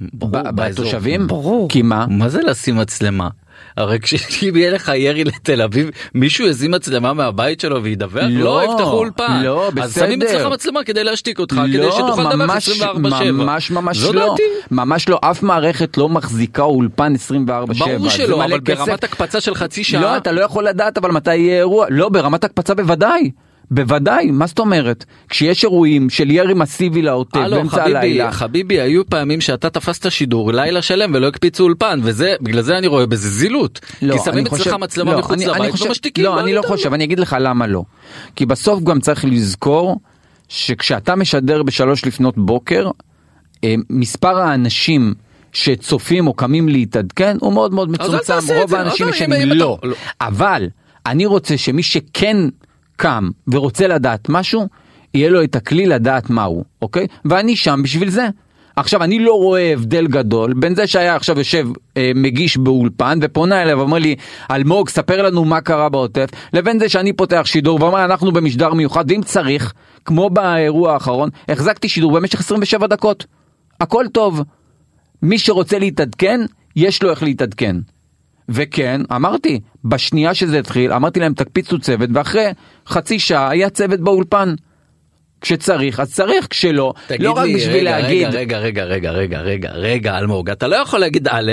ברור. 0.00 0.42
בתושבים? 0.54 1.26
ברור. 1.26 1.68
כי 1.68 1.82
מה? 1.82 2.06
מה 2.08 2.28
זה 2.28 2.42
לשים 2.42 2.76
מצלמה? 2.76 3.28
הרי 3.76 4.00
כשאם 4.00 4.56
יהיה 4.56 4.70
לך 4.70 4.92
ירי 4.96 5.24
לתל 5.24 5.62
אביב 5.62 5.90
מישהו 6.14 6.46
ישים 6.46 6.70
מצלמה 6.70 7.12
מהבית 7.12 7.60
שלו 7.60 7.82
וידווח 7.82 8.22
לא, 8.22 8.44
לא 8.44 8.64
יפתחו 8.64 8.90
אולפן 8.90 9.42
לא, 9.42 9.70
אז 9.82 9.94
שמים 9.94 10.18
בסדר. 10.18 10.36
אצלך 10.36 10.52
מצלמה 10.52 10.84
כדי 10.84 11.04
להשתיק 11.04 11.38
אותך 11.38 11.54
כדי 11.66 11.78
לא, 11.78 11.90
שתוכל 11.92 12.22
לדווח 12.22 12.34
ממש, 12.34 12.68
24/7 12.68 12.84
ממש 13.32 13.70
ממש 13.70 14.02
לא, 14.02 14.12
דעתי. 14.28 14.42
ממש 14.70 15.08
לא, 15.08 15.18
אף 15.22 15.42
מערכת 15.42 15.98
לא 15.98 16.08
מחזיקה 16.08 16.62
אולפן 16.62 17.12
24/7. 17.14 17.48
ברור 17.48 18.08
שלא 18.10 18.44
אבל 18.44 18.60
כסף. 18.64 18.78
ברמת 18.78 19.04
הקפצה 19.04 19.40
של 19.40 19.54
חצי 19.54 19.84
שעה 19.84 20.00
לא, 20.02 20.16
אתה 20.16 20.32
לא 20.32 20.40
יכול 20.40 20.64
לדעת 20.64 20.98
אבל 20.98 21.10
מתי 21.10 21.36
יהיה 21.36 21.58
אירוע, 21.58 21.86
לא, 21.90 22.08
ברמת 22.08 22.44
הקפצה 22.44 22.74
בוודאי. 22.74 23.30
בוודאי, 23.74 24.30
מה 24.30 24.46
זאת 24.46 24.58
אומרת? 24.58 25.04
כשיש 25.28 25.64
אירועים 25.64 26.10
של 26.10 26.30
ירי 26.30 26.54
מסיבי 26.54 27.02
לעוטף 27.02 27.36
הלו 27.36 27.56
באמצע 27.56 27.76
חביבי, 27.76 27.96
הלילה, 27.98 28.32
חביבי 28.32 28.80
היו 28.80 29.06
פעמים 29.06 29.40
שאתה 29.40 29.70
תפסת 29.70 30.10
שידור 30.10 30.52
לילה 30.52 30.82
שלם 30.82 31.14
ולא 31.14 31.26
הקפיצו 31.28 31.64
אולפן 31.64 32.00
וזה 32.02 32.34
בגלל 32.40 32.62
זה 32.62 32.78
אני 32.78 32.86
רואה 32.86 33.06
בזה 33.06 33.28
זילות. 33.28 33.80
לא, 34.02 34.12
כי 34.18 34.24
שמים 34.24 34.38
אני 34.46 34.56
אצלך 34.56 34.72
מצלמה 34.72 35.12
לא, 35.12 35.18
מחוץ 35.18 35.32
אני- 35.32 35.46
אני 35.46 35.58
לבית 35.58 35.70
חושב- 35.72 35.86
ומשתיקים. 35.86 36.24
לא, 36.24 36.40
אני 36.40 36.52
לא. 36.54 36.62
חושב, 36.66 36.92
אני 36.94 37.04
אגיד 37.04 37.18
לך 37.20 37.36
למה 37.40 37.66
לא. 37.66 37.82
כי 38.36 38.46
בסוף 38.46 38.82
גם 38.82 39.00
צריך 39.00 39.24
לזכור 39.24 39.96
שכשאתה 40.48 41.16
משדר 41.16 41.62
בשלוש 41.62 42.04
לפנות 42.06 42.34
בוקר, 42.38 42.90
אה, 43.64 43.74
מספר 43.90 44.38
האנשים 44.38 45.14
שצופים 45.52 46.26
או 46.26 46.34
קמים 46.34 46.68
להתעדכן 46.68 47.36
הוא 47.40 47.52
מאוד 47.52 47.74
מאוד 47.74 47.90
מצומצם, 47.90 48.34
רוב 48.60 48.74
האנשים 48.74 49.08
אתה- 49.08 49.26
לא. 49.54 49.78
לא. 49.82 49.94
אבל 50.20 50.68
אני 51.06 51.26
רוצה 51.26 51.56
שמי 51.58 51.82
שכן 51.82 52.36
קם 52.96 53.30
ורוצה 53.48 53.86
לדעת 53.88 54.28
משהו, 54.28 54.68
יהיה 55.14 55.30
לו 55.30 55.44
את 55.44 55.56
הכלי 55.56 55.86
לדעת 55.86 56.30
מהו, 56.30 56.64
אוקיי? 56.82 57.06
ואני 57.24 57.56
שם 57.56 57.80
בשביל 57.82 58.10
זה. 58.10 58.28
עכשיו 58.76 59.02
אני 59.02 59.18
לא 59.18 59.32
רואה 59.32 59.72
הבדל 59.72 60.06
גדול 60.06 60.54
בין 60.54 60.74
זה 60.74 60.86
שהיה 60.86 61.16
עכשיו 61.16 61.38
יושב 61.38 61.68
אה, 61.96 62.12
מגיש 62.14 62.56
באולפן 62.56 63.18
ופונה 63.22 63.62
אליו 63.62 63.78
ואומר 63.78 63.98
לי 63.98 64.16
אלמוג 64.50 64.88
ספר 64.88 65.22
לנו 65.22 65.44
מה 65.44 65.60
קרה 65.60 65.88
בעוטף 65.88 66.28
לבין 66.52 66.78
זה 66.78 66.88
שאני 66.88 67.12
פותח 67.12 67.42
שידור 67.44 67.82
ואומר 67.82 68.04
אנחנו 68.04 68.32
במשדר 68.32 68.74
מיוחד 68.74 69.04
ואם 69.08 69.22
צריך 69.22 69.72
כמו 70.04 70.30
באירוע 70.30 70.92
האחרון 70.92 71.28
החזקתי 71.48 71.88
שידור 71.88 72.12
במשך 72.12 72.40
27 72.40 72.86
דקות 72.86 73.26
הכל 73.80 74.04
טוב 74.12 74.42
מי 75.22 75.38
שרוצה 75.38 75.78
להתעדכן 75.78 76.40
יש 76.76 77.02
לו 77.02 77.10
איך 77.10 77.22
להתעדכן. 77.22 77.76
וכן 78.48 79.00
אמרתי 79.16 79.60
בשנייה 79.84 80.34
שזה 80.34 80.58
התחיל 80.58 80.92
אמרתי 80.92 81.20
להם 81.20 81.34
תקפיצו 81.34 81.78
צוות 81.78 82.10
ואחרי 82.14 82.46
חצי 82.86 83.18
שעה 83.18 83.50
היה 83.50 83.70
צוות 83.70 84.00
באולפן. 84.00 84.54
כשצריך 85.42 86.00
אז 86.00 86.12
צריך 86.14 86.46
כשלא 86.50 86.92
לא 87.18 87.30
רק 87.32 87.44
לי, 87.46 87.54
בשביל 87.56 87.76
רגע, 87.88 87.90
להגיד 88.00 88.28
רגע, 88.34 88.58
רגע, 88.58 88.84
רגע, 88.84 89.10
רגע, 89.10 89.40
רגע, 89.40 89.70
רגע, 89.74 90.18
אלמוג, 90.18 90.50
אתה 90.50 90.66
לא 90.68 90.76
יכול 90.76 91.00
להגיד 91.00 91.28
א', 91.30 91.52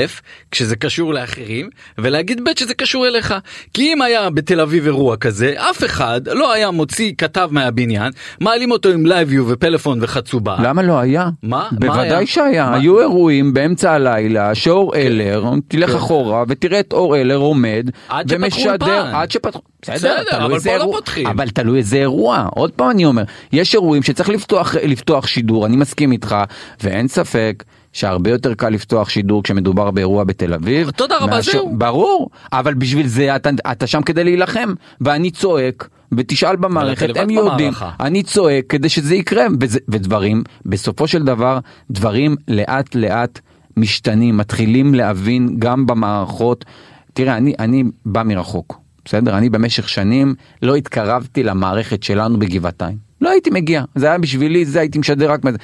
כשזה 0.52 0.76
קשור 0.76 1.14
לאחרים, 1.14 1.70
ולהגיד 1.98 2.42
ב', 2.44 2.50
שזה 2.60 2.74
קשור 2.74 3.08
אליך. 3.08 3.34
כי 3.74 3.94
אם 3.94 4.02
היה 4.02 4.30
בתל 4.30 4.60
אביב 4.62 4.86
אירוע 4.86 5.18
כזה, 5.18 5.54
אף 5.58 5.84
אחד 5.84 6.22
לא 6.28 6.54
היה 6.54 6.72
מוציא 6.72 7.12
כתב 7.18 7.50
מהבניין, 7.52 8.12
מעלים 8.42 8.72
אותו 8.72 8.90
עם 8.90 9.06
לייביו 9.06 9.46
ופלאפון 9.48 10.00
וחצובה. 10.02 10.56
למה 10.64 10.82
לא 10.82 11.00
היה? 11.00 11.30
מה? 11.44 11.68
מה 11.72 11.80
בוודאי 11.80 12.10
היה? 12.18 12.28
שהיה, 12.28 12.70
מה? 12.70 12.76
היו 12.78 13.00
אירועים 13.00 13.54
באמצע 13.54 13.92
הלילה 13.92 14.56
שאור 14.56 14.96
אלר, 14.96 15.44
תלך 15.68 15.90
כן. 15.90 15.96
אחורה 15.96 16.44
ותראה 16.48 16.80
את 16.80 16.94
אור 16.94 17.18
אלר 17.18 17.36
עומד 17.36 17.90
עד 18.10 18.28
ומשדר. 18.32 19.06
עד 19.16 19.32
שפתחו, 19.32 19.62
בסדר, 19.82 20.24
תלוי 20.24 20.46
אבל 20.46 20.60
פה 20.60 20.70
לא 20.70 20.82
אירוע- 20.82 20.96
פותחים. 20.96 21.28
אבל 21.28 21.50
תלוי 21.50 21.78
איזה 21.78 21.98
אירוע, 21.98 22.48
עוד 22.56 22.72
פעם 22.72 22.90
אני 22.90 23.06
אומר, 23.06 23.24
יש 23.52 23.76
אירועים 23.80 24.04
שצריך 24.04 24.30
לפתוח, 24.30 24.76
לפתוח 24.76 25.28
שידור, 25.28 25.66
אני 25.66 25.78
מסכים 25.78 26.12
איתך, 26.12 26.36
ואין 26.84 27.08
ספק. 27.08 27.64
שהרבה 27.94 28.30
יותר 28.30 28.54
קל 28.54 28.70
לפתוח 28.70 29.10
שידור 29.10 29.44
כשמדובר 29.44 29.92
באירוע 29.92 30.24
בתל 30.24 30.54
אביב. 30.54 30.92
תודה 30.92 31.18
רבה, 31.18 31.36
מאשר- 31.36 31.52
זהו. 31.52 31.76
ברור, 31.78 32.30
אבל 32.54 32.74
בשביל 32.74 33.08
זה 33.08 33.36
אתה, 33.36 33.50
אתה 33.72 33.88
שם 33.88 34.02
כדי 34.02 34.24
להילחם, 34.24 34.74
ואני 35.02 35.32
צועק, 35.32 35.90
ותשאל 36.18 36.56
במערכת, 36.56 37.18
הם 37.18 37.30
יודעים. 37.30 37.74
אני 38.00 38.24
צועק 38.24 38.66
כדי 38.70 38.90
שזה 38.90 39.16
יקרה, 39.16 39.46
וזה, 39.62 39.80
ודברים, 39.88 40.44
בסופו 40.66 41.08
של 41.08 41.24
דבר, 41.24 41.60
דברים 41.92 42.36
לאט 42.48 42.96
לאט 42.96 43.40
משתנים, 43.78 44.38
מתחילים 44.38 44.94
להבין 44.94 45.56
גם 45.60 45.86
במערכות. 45.86 46.66
תראה, 47.14 47.38
אני, 47.38 47.54
אני 47.60 47.84
בא 48.06 48.24
מרחוק, 48.24 48.80
בסדר? 49.06 49.38
אני 49.38 49.50
במשך 49.50 49.90
שנים 49.90 50.36
לא 50.62 50.76
התקרבתי 50.76 51.44
למערכת 51.44 52.04
שלנו 52.04 52.40
בגבעתיים. 52.40 53.09
לא 53.22 53.30
הייתי 53.30 53.50
מגיע, 53.50 53.84
זה 53.96 54.08
היה 54.08 54.18
בשבילי, 54.18 54.66
זה 54.66 54.80
הייתי 54.80 55.00
משדר 55.00 55.32
רק 55.32 55.44
מזה. 55.44 55.58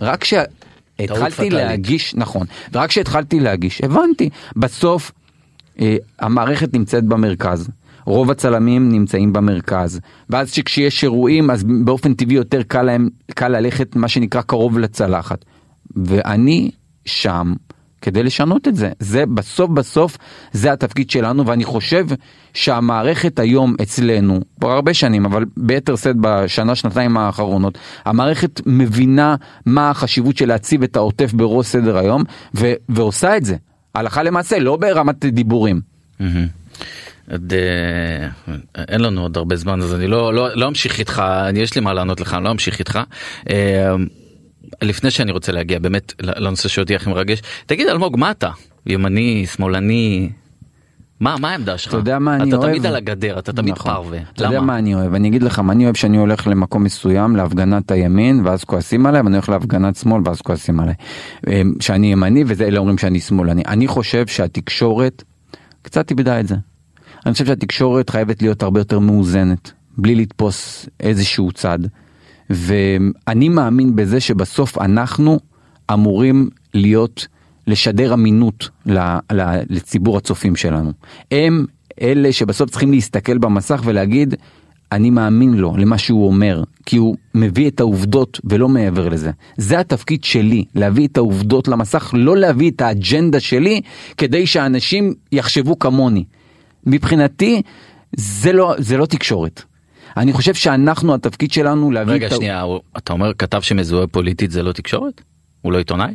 ורק 0.00 0.20
כשהתחלתי 0.20 1.32
פטאלית. 1.32 1.52
להגיש, 1.52 2.14
נכון, 2.14 2.46
ורק 2.72 2.88
כשהתחלתי 2.88 3.40
להגיש, 3.40 3.80
הבנתי, 3.80 4.30
בסוף 4.56 5.12
אה, 5.80 5.96
המערכת 6.18 6.74
נמצאת 6.74 7.04
במרכז. 7.04 7.68
רוב 8.04 8.30
הצלמים 8.30 8.88
נמצאים 8.88 9.32
במרכז 9.32 10.00
ואז 10.30 10.50
שכשיש 10.50 11.04
אירועים 11.04 11.50
אז 11.50 11.64
באופן 11.64 12.14
טבעי 12.14 12.36
יותר 12.36 12.62
קל 12.62 12.82
להם 12.82 13.08
קל 13.34 13.48
ללכת 13.48 13.96
מה 13.96 14.08
שנקרא 14.08 14.42
קרוב 14.42 14.78
לצלחת 14.78 15.44
ואני 15.96 16.70
שם 17.04 17.52
כדי 18.02 18.22
לשנות 18.22 18.68
את 18.68 18.76
זה 18.76 18.90
זה 18.98 19.26
בסוף 19.26 19.70
בסוף 19.70 20.18
זה 20.52 20.72
התפקיד 20.72 21.10
שלנו 21.10 21.46
ואני 21.46 21.64
חושב 21.64 22.06
שהמערכת 22.54 23.38
היום 23.38 23.74
אצלנו 23.82 24.40
כבר 24.60 24.70
הרבה 24.70 24.94
שנים 24.94 25.24
אבל 25.24 25.44
ביתר 25.56 25.96
שאת 25.96 26.16
בשנה 26.20 26.74
שנתיים 26.74 27.16
האחרונות 27.16 27.78
המערכת 28.04 28.60
מבינה 28.66 29.36
מה 29.66 29.90
החשיבות 29.90 30.36
של 30.36 30.48
להציב 30.48 30.82
את 30.82 30.96
העוטף 30.96 31.32
בראש 31.32 31.66
סדר 31.66 31.98
היום 31.98 32.24
ו- 32.54 32.74
ועושה 32.88 33.36
את 33.36 33.44
זה 33.44 33.56
הלכה 33.94 34.22
למעשה 34.22 34.58
לא 34.58 34.76
ברמת 34.76 35.24
דיבורים. 35.24 35.80
מהמם. 36.20 36.46
עוד, 37.30 37.52
אה, 37.52 38.54
אין 38.88 39.00
לנו 39.00 39.22
עוד 39.22 39.36
הרבה 39.36 39.56
זמן 39.56 39.80
אז 39.80 39.94
אני 39.94 40.06
לא 40.06 40.34
לא 40.34 40.56
לא 40.56 40.68
אמשיך 40.68 40.98
איתך 40.98 41.22
יש 41.54 41.74
לי 41.74 41.80
מה 41.80 41.92
לענות 41.94 42.20
לך 42.20 42.34
אני 42.34 42.44
לא 42.44 42.50
אמשיך 42.50 42.78
איתך. 42.78 42.98
לפני 44.82 45.10
שאני 45.10 45.32
רוצה 45.32 45.52
להגיע 45.52 45.78
באמת 45.78 46.14
לנושא 46.22 46.68
שאותי 46.68 46.96
הכי 46.96 47.10
מרגש 47.10 47.42
תגיד 47.66 47.88
אלמוג 47.88 48.16
מה 48.18 48.30
אתה 48.30 48.50
ימני 48.86 49.46
שמאלני 49.46 50.30
מה 51.20 51.36
מה 51.40 51.50
העמדה 51.50 51.78
שלך 51.78 51.88
אתה 51.88 51.96
יודע 51.96 52.18
מה 52.18 52.36
אני 52.36 52.48
אתה 52.48 52.56
אוהב? 52.56 52.70
תמיד 52.70 52.86
על 52.86 52.96
הגדר 52.96 53.38
אתה 53.38 53.52
תמיד 53.52 53.74
נכון. 53.74 53.92
פרווה 53.92 54.18
אתה 54.32 54.44
יודע 54.44 54.56
למה 54.56 54.66
מה 54.66 54.78
אני 54.78 54.94
אוהב? 54.94 55.14
אני 55.14 55.28
אגיד 55.28 55.42
לך 55.42 55.58
מה 55.58 55.72
אני 55.72 55.84
אוהב 55.84 55.96
שאני 55.96 56.16
הולך 56.16 56.46
למקום 56.46 56.84
מסוים 56.84 57.36
להפגנת 57.36 57.90
הימין 57.90 58.46
ואז 58.46 58.64
כועסים 58.64 59.06
עליי 59.06 59.20
ואני 59.20 59.36
הולך 59.36 59.48
להפגנת 59.48 59.96
שמאל 59.96 60.22
ואז 60.24 60.40
כועסים 60.40 60.80
עליי. 60.80 60.94
אה, 61.48 61.62
שאני 61.80 62.12
ימני 62.12 62.44
וזה 62.46 62.66
אלה 62.66 62.78
אומרים 62.78 62.98
שאני 62.98 63.20
שמאלני. 63.20 63.62
אני 63.66 63.86
חושב 63.86 64.26
שהתקשורת 64.26 65.22
קצת 65.82 66.10
איבדה 66.10 66.40
את 66.40 66.48
זה. 66.48 66.56
אני 67.26 67.32
חושב 67.32 67.46
שהתקשורת 67.46 68.10
חייבת 68.10 68.42
להיות 68.42 68.62
הרבה 68.62 68.80
יותר 68.80 68.98
מאוזנת 68.98 69.72
בלי 69.98 70.14
לתפוס 70.14 70.88
איזשהו 71.00 71.52
צד. 71.52 71.78
ואני 72.50 73.48
מאמין 73.48 73.96
בזה 73.96 74.20
שבסוף 74.20 74.78
אנחנו 74.78 75.38
אמורים 75.92 76.48
להיות 76.74 77.26
לשדר 77.66 78.14
אמינות 78.14 78.68
לציבור 79.70 80.16
הצופים 80.16 80.56
שלנו. 80.56 80.92
הם 81.30 81.66
אלה 82.02 82.32
שבסוף 82.32 82.70
צריכים 82.70 82.90
להסתכל 82.90 83.38
במסך 83.38 83.82
ולהגיד 83.84 84.34
אני 84.92 85.10
מאמין 85.10 85.54
לו 85.54 85.76
למה 85.76 85.98
שהוא 85.98 86.26
אומר 86.26 86.62
כי 86.86 86.96
הוא 86.96 87.16
מביא 87.34 87.68
את 87.68 87.80
העובדות 87.80 88.40
ולא 88.44 88.68
מעבר 88.68 89.08
לזה. 89.08 89.30
זה 89.56 89.80
התפקיד 89.80 90.24
שלי 90.24 90.64
להביא 90.74 91.06
את 91.08 91.16
העובדות 91.16 91.68
למסך 91.68 92.10
לא 92.16 92.36
להביא 92.36 92.70
את 92.70 92.80
האג'נדה 92.80 93.40
שלי 93.40 93.80
כדי 94.16 94.46
שאנשים 94.46 95.14
יחשבו 95.32 95.78
כמוני. 95.78 96.24
מבחינתי 96.86 97.62
זה 98.16 98.52
לא 98.52 98.74
זה 98.78 98.96
לא 98.96 99.06
תקשורת. 99.06 99.62
אני 100.16 100.32
חושב 100.32 100.54
שאנחנו 100.54 101.14
התפקיד 101.14 101.52
שלנו 101.52 101.90
להביא 101.90 102.12
רגע 102.14 102.26
את 102.26 102.32
ה- 102.32 102.36
שנייה, 102.36 102.60
הוא- 102.60 102.80
אתה 102.96 103.12
אומר 103.12 103.32
כתב 103.38 103.60
שמזוהה 103.60 104.06
פוליטית 104.06 104.50
זה 104.50 104.62
לא 104.62 104.72
תקשורת? 104.72 105.20
הוא 105.62 105.72
לא 105.72 105.78
עיתונאי? 105.78 106.14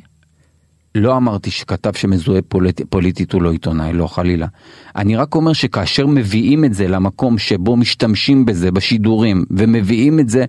לא 0.96 1.18
אמרתי 1.18 1.52
שכתב 1.52 1.92
שמזוהה 1.96 2.42
פוליט, 2.42 2.82
פוליטית 2.90 3.32
הוא 3.34 3.42
לא 3.42 3.52
עיתונאי, 3.52 3.94
לא 3.94 4.08
חלילה. 4.08 4.48
אני 4.96 5.16
רק 5.16 5.36
אומר 5.36 5.54
שכאשר 5.54 6.08
מביאים 6.08 6.66
את 6.66 6.74
זה 6.74 6.88
למקום 6.88 7.38
שבו 7.38 7.76
משתמשים 7.76 8.46
בזה 8.46 8.72
בשידורים 8.72 9.46
ומביאים 9.52 10.20
את 10.20 10.30
זה, 10.30 10.46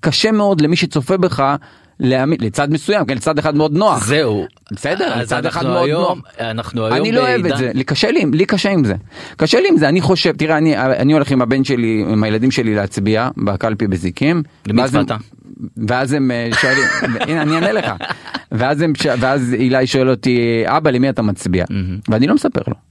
קשה 0.00 0.32
מאוד 0.32 0.60
למי 0.60 0.76
שצופה 0.76 1.16
בך 1.16 1.56
להאמין, 2.00 2.38
לצד 2.40 2.72
מסוים, 2.72 3.04
כן, 3.04 3.16
לצד 3.16 3.38
אחד 3.38 3.56
מאוד 3.56 3.72
נוח. 3.72 4.06
זהו. 4.06 4.46
בסדר, 4.72 5.16
לצד 5.16 5.46
אחד 5.46 5.66
מאוד 5.66 5.88
היום, 5.88 6.18
נוח. 6.18 6.18
אנחנו 6.40 6.86
היום 6.86 6.96
אני 6.96 7.12
לא 7.12 7.20
אוהב 7.20 7.46
את 7.46 7.56
זה, 7.56 7.70
לי 7.74 7.84
קשה 7.84 8.10
לי, 8.10 8.24
לי 8.32 8.46
קשה 8.46 8.70
עם 8.70 8.84
זה. 8.84 8.94
קשה 9.36 9.60
לי 9.60 9.68
עם 9.68 9.76
זה, 9.76 9.88
אני 9.88 10.00
חושב, 10.00 10.32
תראה, 10.36 10.58
אני, 10.58 10.76
אני 10.76 11.12
הולך 11.12 11.30
עם 11.30 11.42
הבן 11.42 11.64
שלי, 11.64 12.04
עם 12.08 12.24
הילדים 12.24 12.50
שלי 12.50 12.74
להצביע 12.74 13.28
בקלפי 13.36 13.86
בזיקים. 13.86 14.42
למי 14.66 14.82
הצבעת? 14.82 15.10
ואז 15.88 16.12
הם 16.12 16.30
אה, 16.30 16.48
שואלים, 16.60 16.84
הנה 17.28 17.42
אני 17.42 17.54
אענה 17.54 17.72
לך. 17.72 17.92
ואז, 18.52 18.80
הם, 18.80 18.92
ואז 19.20 19.54
אילי 19.54 19.86
שואל 19.86 20.10
אותי, 20.10 20.62
אבא 20.66 20.90
למי 20.90 21.08
אתה 21.08 21.22
מצביע? 21.22 21.64
ואני 22.08 22.26
לא 22.26 22.34
מספר 22.34 22.60
לו. 22.68 22.85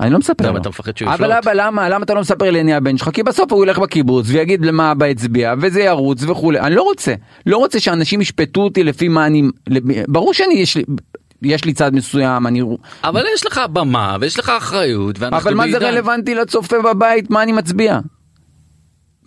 אני 0.00 0.10
לא 0.10 0.18
מספר 0.18 0.44
למה 0.46 0.52
לו. 0.54 0.60
אתה 0.60 0.68
מפחד 0.68 0.96
שהוא 0.96 1.08
אבל 1.10 1.24
יפלוט? 1.30 1.30
אבא 1.46 1.52
למה 1.52 1.88
למה 1.88 2.04
אתה 2.04 2.14
לא 2.14 2.20
מספר 2.20 2.50
לי 2.50 2.60
אני 2.60 2.74
הבן 2.74 2.96
שלך 2.96 3.10
כי 3.12 3.22
בסוף 3.22 3.52
הוא 3.52 3.64
ילך 3.64 3.78
בקיבוץ 3.78 4.26
ויגיד 4.28 4.64
למה 4.64 4.92
אבא 4.92 5.06
הצביע 5.06 5.54
וזה 5.60 5.80
ירוץ 5.82 6.22
וכולי 6.22 6.60
אני 6.60 6.74
לא 6.74 6.82
רוצה 6.82 7.14
לא 7.46 7.56
רוצה 7.56 7.80
שאנשים 7.80 8.20
ישפטו 8.20 8.60
אותי 8.60 8.84
לפי 8.84 9.08
מה 9.08 9.26
אני 9.26 9.42
ברור 10.08 10.34
שאני 10.34 10.54
יש 10.54 10.76
לי 10.76 10.84
יש 11.42 11.64
לי 11.64 11.72
צד 11.72 11.94
מסוים 11.94 12.46
אני 12.46 12.62
אבל 13.04 13.22
יש 13.34 13.46
לך 13.46 13.60
במה 13.72 14.16
ויש 14.20 14.38
לך 14.38 14.48
אחריות 14.48 15.16
אבל 15.22 15.54
מה 15.54 15.64
זה 15.70 15.78
בעידן- 15.78 15.86
רלוונטי 15.94 16.34
לצופה 16.34 16.76
בבית 16.82 17.30
מה 17.30 17.42
אני 17.42 17.52
מצביע? 17.52 17.98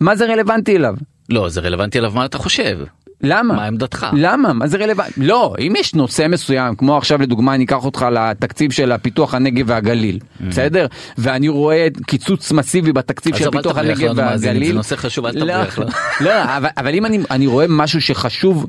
מה 0.00 0.16
זה 0.16 0.24
רלוונטי 0.26 0.76
אליו? 0.76 0.94
לא 1.28 1.48
זה 1.48 1.60
רלוונטי 1.60 1.98
אליו 1.98 2.12
מה 2.14 2.24
אתה 2.24 2.38
חושב. 2.38 2.78
למה? 3.24 3.54
מה 3.54 3.64
עמדתך? 3.66 4.06
למה? 4.12 4.52
מה 4.52 4.66
זה 4.66 4.76
רלוונטי? 4.76 5.20
לא, 5.20 5.54
אם 5.58 5.72
יש 5.78 5.94
נושא 5.94 6.26
מסוים, 6.28 6.74
כמו 6.74 6.96
עכשיו 6.96 7.22
לדוגמה 7.22 7.54
אני 7.54 7.64
אקח 7.64 7.84
אותך 7.84 8.06
לתקציב 8.12 8.72
של 8.72 8.92
הפיתוח 8.92 9.34
הנגב 9.34 9.64
והגליל, 9.68 10.18
בסדר? 10.48 10.86
ואני 11.18 11.48
רואה 11.48 11.86
קיצוץ 12.06 12.52
מסיבי 12.52 12.92
בתקציב 12.92 13.36
של 13.36 13.50
פיתוח 13.50 13.76
הנגב 13.76 14.12
והגליל. 14.16 14.68
זה 14.68 14.74
נושא 14.74 14.96
חשוב, 14.96 15.26
אל 15.26 15.34
לא, 15.34 15.40
תבריח 15.40 15.78
לנו. 15.78 15.90
לא, 16.20 16.32
אבל, 16.76 16.94
אם 16.94 17.06
אני, 17.06 17.18
אני 17.30 17.46
רואה 17.46 17.66
משהו 17.68 18.00
שחשוב 18.00 18.66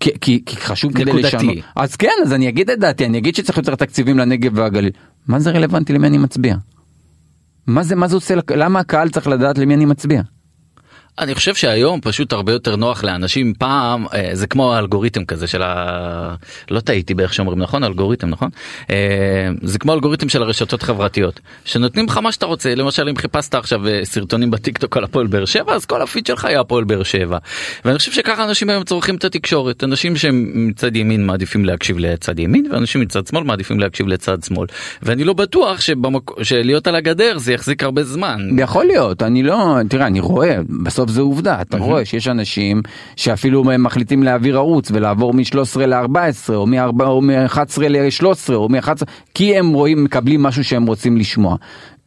כי, 0.00 0.10
כי, 0.20 0.42
כי 0.46 0.56
חשוב 0.56 0.92
כדי. 0.92 1.12
לשנות. 1.12 1.54
אז 1.76 1.96
כן, 1.96 2.08
אז 2.22 2.32
אני 2.32 2.48
אגיד 2.48 2.70
את 2.70 2.78
דעתי, 2.78 3.06
אני 3.06 3.18
אגיד 3.18 3.34
שצריך 3.36 3.58
יותר 3.58 3.74
תקציבים 3.74 4.18
לנגב 4.18 4.58
והגליל. 4.58 4.90
מה 5.28 5.38
זה 5.40 5.50
רלוונטי 5.50 5.92
למי 5.92 6.06
אני 6.06 6.18
מצביע? 6.18 6.56
מה 7.66 7.82
זה, 7.82 7.96
מה 7.96 8.08
זה 8.08 8.16
עושה, 8.16 8.34
למה 8.50 8.80
הקהל 8.80 9.08
צריך 9.08 9.26
לדעת 9.26 9.58
למי 9.58 9.74
אני 9.74 9.84
מצביע? 9.84 10.22
אני 11.18 11.34
חושב 11.34 11.54
שהיום 11.54 12.00
פשוט 12.00 12.32
הרבה 12.32 12.52
יותר 12.52 12.76
נוח 12.76 13.04
לאנשים. 13.04 13.52
פעם 13.58 14.06
אה, 14.14 14.30
זה 14.32 14.46
כמו 14.46 14.74
האלגוריתם 14.74 15.24
כזה 15.24 15.46
של 15.46 15.62
ה... 15.62 16.34
לא 16.70 16.80
טעיתי 16.80 17.14
באיך 17.14 17.34
שאומרים 17.34 17.58
נכון? 17.58 17.84
אלגוריתם 17.84 18.28
נכון? 18.28 18.48
אה, 18.90 19.48
זה 19.62 19.78
כמו 19.78 19.94
אלגוריתם 19.94 20.28
של 20.28 20.42
הרשתות 20.42 20.82
חברתיות 20.82 21.40
שנותנים 21.64 22.06
לך 22.06 22.18
מה 22.18 22.32
שאתה 22.32 22.46
רוצה 22.46 22.74
למשל 22.74 23.08
אם 23.08 23.16
חיפשת 23.16 23.54
עכשיו 23.54 23.88
אה, 23.88 24.00
סרטונים 24.04 24.50
בטיקטוק 24.50 24.96
על 24.96 25.04
הפועל 25.04 25.26
באר 25.26 25.44
שבע 25.44 25.74
אז 25.74 25.84
כל 25.84 26.02
הפיד 26.02 26.26
שלך 26.26 26.44
יהיה 26.44 26.60
הפועל 26.60 26.84
באר 26.84 27.02
שבע. 27.02 27.38
ואני 27.84 27.98
חושב 27.98 28.12
שככה 28.12 28.44
אנשים 28.44 28.70
היום 28.70 28.84
צורכים 28.84 29.16
את 29.16 29.24
התקשורת. 29.24 29.84
אנשים 29.84 30.16
שהם 30.16 30.52
מצד 30.54 30.96
ימין 30.96 31.26
מעדיפים 31.26 31.64
להקשיב 31.64 31.98
לצד 31.98 32.38
ימין 32.38 32.72
ואנשים 32.72 33.00
מצד 33.00 33.26
שמאל 33.26 33.44
מעדיפים 33.44 33.80
להקשיב 33.80 34.06
לצד 34.08 34.42
שמאל. 34.42 34.66
ואני 35.02 35.24
לא 35.24 35.32
בטוח 35.32 35.80
שבמק... 35.80 36.30
שלהיות 36.42 36.86
על 36.86 36.94
הגדר 36.94 37.38
זה 37.38 37.52
יחזיק 37.52 37.82
הרבה 37.82 38.04
זמן. 38.04 38.38
יכול 38.58 38.84
להיות, 38.84 39.22
אני 39.22 39.42
לא, 39.42 39.76
תראה, 39.88 40.06
אני 40.06 40.20
רואה, 40.20 40.58
בסוף 40.84 41.05
זה 41.08 41.20
עובדה, 41.20 41.60
אתה 41.60 41.76
רואה 41.76 42.04
שיש 42.04 42.28
אנשים 42.28 42.82
שאפילו 43.16 43.70
הם 43.70 43.82
מחליטים 43.82 44.22
להעביר 44.22 44.56
ערוץ 44.56 44.90
ולעבור 44.90 45.34
מ-13 45.34 45.78
ל-14 45.78 46.54
או 46.54 46.66
מ-11 47.22 47.80
ל-13 47.88 48.54
או 48.54 48.68
מ-11, 48.68 49.02
כי 49.34 49.56
הם 49.56 49.72
רואים, 49.72 50.04
מקבלים 50.04 50.42
משהו 50.42 50.64
שהם 50.64 50.86
רוצים 50.86 51.16
לשמוע. 51.16 51.56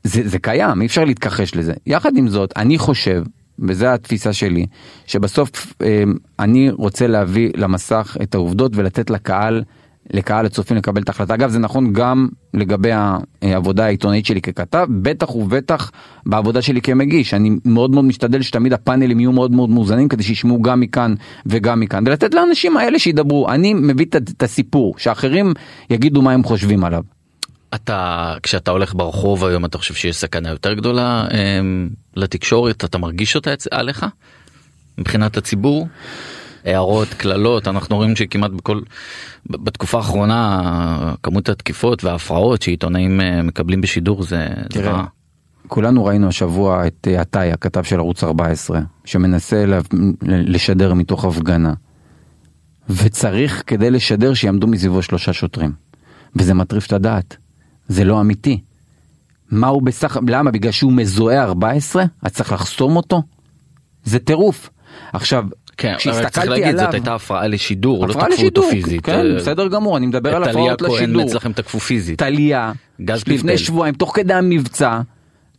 זה, 0.03 0.21
זה 0.27 0.39
קיים, 0.39 0.81
אי 0.81 0.85
אפשר 0.85 1.05
להתכחש 1.05 1.55
לזה. 1.55 1.73
יחד 1.87 2.17
עם 2.17 2.27
זאת, 2.27 2.53
אני 2.57 2.77
חושב, 2.77 3.23
וזו 3.59 3.85
התפיסה 3.85 4.33
שלי, 4.33 4.65
שבסוף 5.07 5.73
אה, 5.81 6.03
אני 6.39 6.69
רוצה 6.69 7.07
להביא 7.07 7.49
למסך 7.55 8.17
את 8.21 8.35
העובדות 8.35 8.71
ולתת 8.75 9.09
לקהל 9.09 9.63
לקהל 10.13 10.45
הצופים 10.45 10.77
לקבל 10.77 11.01
את 11.01 11.09
ההחלטה. 11.09 11.33
אגב 11.33 11.49
זה 11.49 11.59
נכון 11.59 11.93
גם 11.93 12.27
לגבי 12.53 12.89
העבודה 13.41 13.85
העיתונאית 13.85 14.25
שלי 14.25 14.41
ככתב, 14.41 14.87
בטח 14.89 15.35
ובטח 15.35 15.91
בעבודה 16.25 16.61
שלי 16.61 16.81
כמגיש. 16.81 17.33
אני 17.33 17.49
מאוד 17.65 17.91
מאוד 17.91 18.05
משתדל 18.05 18.41
שתמיד 18.41 18.73
הפאנלים 18.73 19.19
יהיו 19.19 19.31
מאוד 19.31 19.51
מאוד 19.51 19.69
מאוזנים 19.69 20.07
כדי 20.09 20.23
שישמעו 20.23 20.61
גם 20.61 20.79
מכאן 20.79 21.15
וגם 21.45 21.79
מכאן, 21.79 22.03
ולתת 22.07 22.33
לאנשים 22.33 22.77
האלה 22.77 22.99
שידברו. 22.99 23.49
אני 23.49 23.73
מביא 23.73 24.05
את- 24.05 24.43
הסיפור, 24.43 24.95
שאחרים 24.97 25.53
יגידו 25.89 26.21
מה 26.21 26.31
הם 26.31 26.43
חושבים 26.43 26.83
עליו. 26.83 27.03
אתה 27.75 28.33
כשאתה 28.43 28.71
הולך 28.71 28.95
ברחוב 28.95 29.45
היום 29.45 29.65
אתה 29.65 29.77
חושב 29.77 29.93
שיש 29.93 30.15
סכנה 30.15 30.49
יותר 30.49 30.73
גדולה 30.73 31.27
אמ, 31.31 31.89
לתקשורת 32.15 32.85
אתה 32.85 32.97
מרגיש 32.97 33.35
אותה 33.35 33.49
עליך 33.71 34.05
מבחינת 34.97 35.37
הציבור 35.37 35.87
הערות 36.73 37.07
קללות 37.07 37.67
אנחנו 37.67 37.95
רואים 37.95 38.15
שכמעט 38.15 38.51
בכל 38.51 38.81
בתקופה 39.49 39.97
האחרונה 39.97 41.13
כמות 41.23 41.49
התקיפות 41.49 42.03
וההפרעות 42.03 42.61
שעיתונאים 42.61 43.21
אה, 43.21 43.41
מקבלים 43.41 43.81
בשידור 43.81 44.23
זה 44.23 44.47
תראה, 44.69 44.91
זוועה. 44.91 45.05
כולנו 45.67 46.05
ראינו 46.05 46.27
השבוע 46.27 46.87
את 46.87 47.07
אה, 47.11 47.21
עטאי, 47.21 47.51
הכתב 47.51 47.83
של 47.83 47.99
ערוץ 47.99 48.23
14, 48.23 48.79
שמנסה 49.05 49.65
לשדר 50.21 50.93
מתוך 50.93 51.25
הפגנה. 51.25 51.73
וצריך 52.89 53.63
כדי 53.67 53.91
לשדר 53.91 54.33
שיעמדו 54.33 54.67
מסביבו 54.67 55.01
שלושה 55.01 55.33
שוטרים. 55.33 55.71
וזה 56.35 56.53
מטריף 56.53 56.87
את 56.87 56.93
הדעת. 56.93 57.37
זה 57.87 58.03
לא 58.03 58.21
אמיתי. 58.21 58.61
מה 59.51 59.67
הוא 59.67 59.81
בסך... 59.81 60.17
למה? 60.27 60.51
בגלל 60.51 60.71
שהוא 60.71 60.93
מזוהה 60.93 61.43
14? 61.43 62.03
אז 62.21 62.31
צריך 62.31 62.51
לחסום 62.51 62.95
אותו? 62.95 63.23
זה 64.03 64.19
טירוף. 64.19 64.69
עכשיו, 65.13 65.45
כן, 65.79 65.95
אבל 66.11 66.29
צריך 66.29 66.47
להגיד 66.47 66.67
עליו... 66.67 66.85
זאת 66.85 66.93
הייתה 66.93 67.15
הפרעה 67.15 67.47
לשידור 67.47 68.07
לא 68.07 68.11
הפרעה 68.11 68.25
תקפו 68.29 68.45
אותו 68.45 68.61
לשידור, 68.61 68.83
פיזית. 68.83 69.05
כן, 69.05 69.25
אה, 69.31 69.35
בסדר 69.35 69.67
גמור, 69.67 69.97
אני 69.97 70.07
מדבר 70.07 70.35
על 70.35 70.43
את 70.43 70.49
טליה 70.49 70.73
הפרעות 70.73 70.81
כהן 70.81 71.03
לשידור. 71.09 71.23
אצלכם 71.23 71.53
תקפו 71.53 71.79
פיזית. 71.79 72.19
טליה, 72.19 72.71
גז 73.01 73.23
לפני. 73.27 73.57
שבועיים, 73.57 73.95
תוך 73.95 74.15
כדי 74.15 74.33
המבצע, 74.33 74.99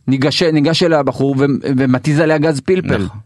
ניגש, 0.07 0.43
ניגש 0.43 0.83
אליה 0.83 0.99
הבחור 0.99 1.35
ו- 1.39 1.45
ומתיז 1.63 2.19
עליה 2.19 2.37
גז 2.37 2.59
פלפל. 2.59 3.03
נכון. 3.03 3.19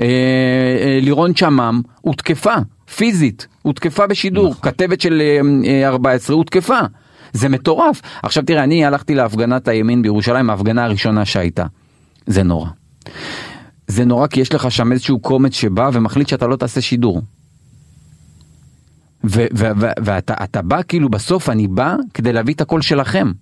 אה, 0.00 0.06
אה, 0.06 0.98
לירון 1.02 1.36
שמם 1.36 1.80
הותקפה, 2.00 2.54
פיזית, 2.96 3.46
הותקפה 3.62 4.06
בשידור, 4.06 4.50
נכון. 4.50 4.70
כתבת 4.70 5.00
של 5.00 5.22
אה, 5.22 5.40
אה, 5.82 5.88
14 5.88 6.36
הותקפה. 6.36 6.78
זה 7.32 7.48
מטורף. 7.48 8.00
עכשיו 8.22 8.42
תראה, 8.42 8.64
אני 8.64 8.84
הלכתי 8.84 9.14
להפגנת 9.14 9.68
הימין 9.68 10.02
בירושלים, 10.02 10.50
ההפגנה 10.50 10.84
הראשונה 10.84 11.24
שהייתה. 11.24 11.64
זה 12.26 12.42
נורא. 12.42 12.68
זה 13.86 14.04
נורא 14.04 14.26
כי 14.26 14.40
יש 14.40 14.54
לך 14.54 14.70
שם 14.70 14.92
איזשהו 14.92 15.18
קומץ 15.18 15.54
שבא 15.54 15.90
ומחליט 15.92 16.28
שאתה 16.28 16.46
לא 16.46 16.56
תעשה 16.56 16.80
שידור. 16.80 17.22
ו- 19.24 19.46
ו- 19.56 19.70
ו- 19.80 19.96
ואתה 20.04 20.34
אתה 20.44 20.62
בא 20.62 20.80
כאילו 20.88 21.08
בסוף 21.08 21.48
אני 21.48 21.68
בא 21.68 21.96
כדי 22.14 22.32
להביא 22.32 22.54
את 22.54 22.60
הקול 22.60 22.82
שלכם. 22.82 23.32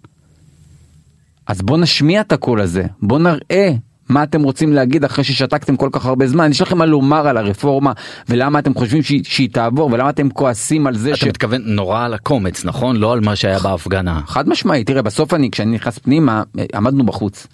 אז 1.47 1.62
בוא 1.62 1.78
נשמיע 1.78 2.20
את 2.20 2.32
הקול 2.32 2.61
הזה, 2.61 2.84
בוא 3.03 3.18
נראה 3.18 3.72
מה 4.09 4.22
אתם 4.22 4.43
רוצים 4.43 4.72
להגיד 4.72 5.05
אחרי 5.05 5.24
ששתקתם 5.24 5.76
כל 5.76 5.88
כך 5.93 6.07
הרבה 6.07 6.26
זמן, 6.26 6.51
יש 6.51 6.61
לכם 6.61 6.78
מה 6.78 6.86
לומר 6.86 7.28
על 7.28 7.36
הרפורמה 7.36 7.93
ולמה 8.28 8.59
אתם 8.59 8.74
חושבים 8.74 9.03
שהיא, 9.03 9.24
שהיא 9.24 9.49
תעבור 9.53 9.93
ולמה 9.93 10.11
אתם 10.11 10.30
כועסים 10.30 10.86
על 10.86 10.97
זה 10.97 11.12
אתה 11.12 11.26
מתכוון 11.26 11.62
נורא 11.64 12.05
על 12.05 12.14
הקומץ 12.14 12.64
נכון 12.64 12.97
לא 12.97 13.12
על 13.12 13.20
מה 13.20 13.36
שהיה 13.36 13.59
בהפגנה. 13.59 14.20
חד 14.26 14.49
משמעית, 14.49 14.86
תראה 14.86 15.03
בסוף 15.03 15.34
אני 15.34 15.51
כשאני 15.51 15.74
נכנס 15.74 15.99
פנימה 15.99 16.43
אה, 16.59 16.64
עמדנו 16.74 17.07
בחוץ 17.07 17.47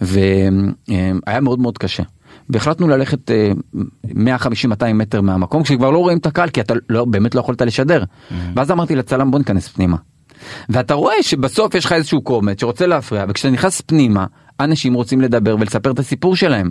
והיה 0.00 1.40
מאוד 1.40 1.58
מאוד 1.58 1.78
קשה. 1.78 2.02
והחלטנו 2.50 2.88
ללכת 2.88 3.30
אה, 3.30 3.52
150-200 4.06 4.92
מטר 4.94 5.20
מהמקום 5.20 5.62
כשכבר 5.62 5.90
לא 5.90 5.98
רואים 5.98 6.18
את 6.18 6.26
הקהל 6.26 6.48
כי 6.48 6.60
אתה 6.60 6.74
לא, 6.88 7.04
באמת 7.04 7.34
לא 7.34 7.40
יכולת 7.40 7.62
לשדר. 7.62 8.04
ואז 8.54 8.70
אמרתי 8.70 8.96
לצלם 8.96 9.30
בוא 9.30 9.38
ניכנס 9.38 9.68
פנימה. 9.68 9.96
ואתה 10.68 10.94
רואה 10.94 11.22
שבסוף 11.22 11.74
יש 11.74 11.84
לך 11.84 11.92
איזשהו 11.92 12.22
קומץ 12.22 12.60
שרוצה 12.60 12.86
להפריע 12.86 13.24
וכשאתה 13.28 13.50
נכנס 13.50 13.80
פנימה 13.80 14.26
אנשים 14.60 14.94
רוצים 14.94 15.20
לדבר 15.20 15.56
ולספר 15.60 15.90
את 15.90 15.98
הסיפור 15.98 16.36
שלהם. 16.36 16.70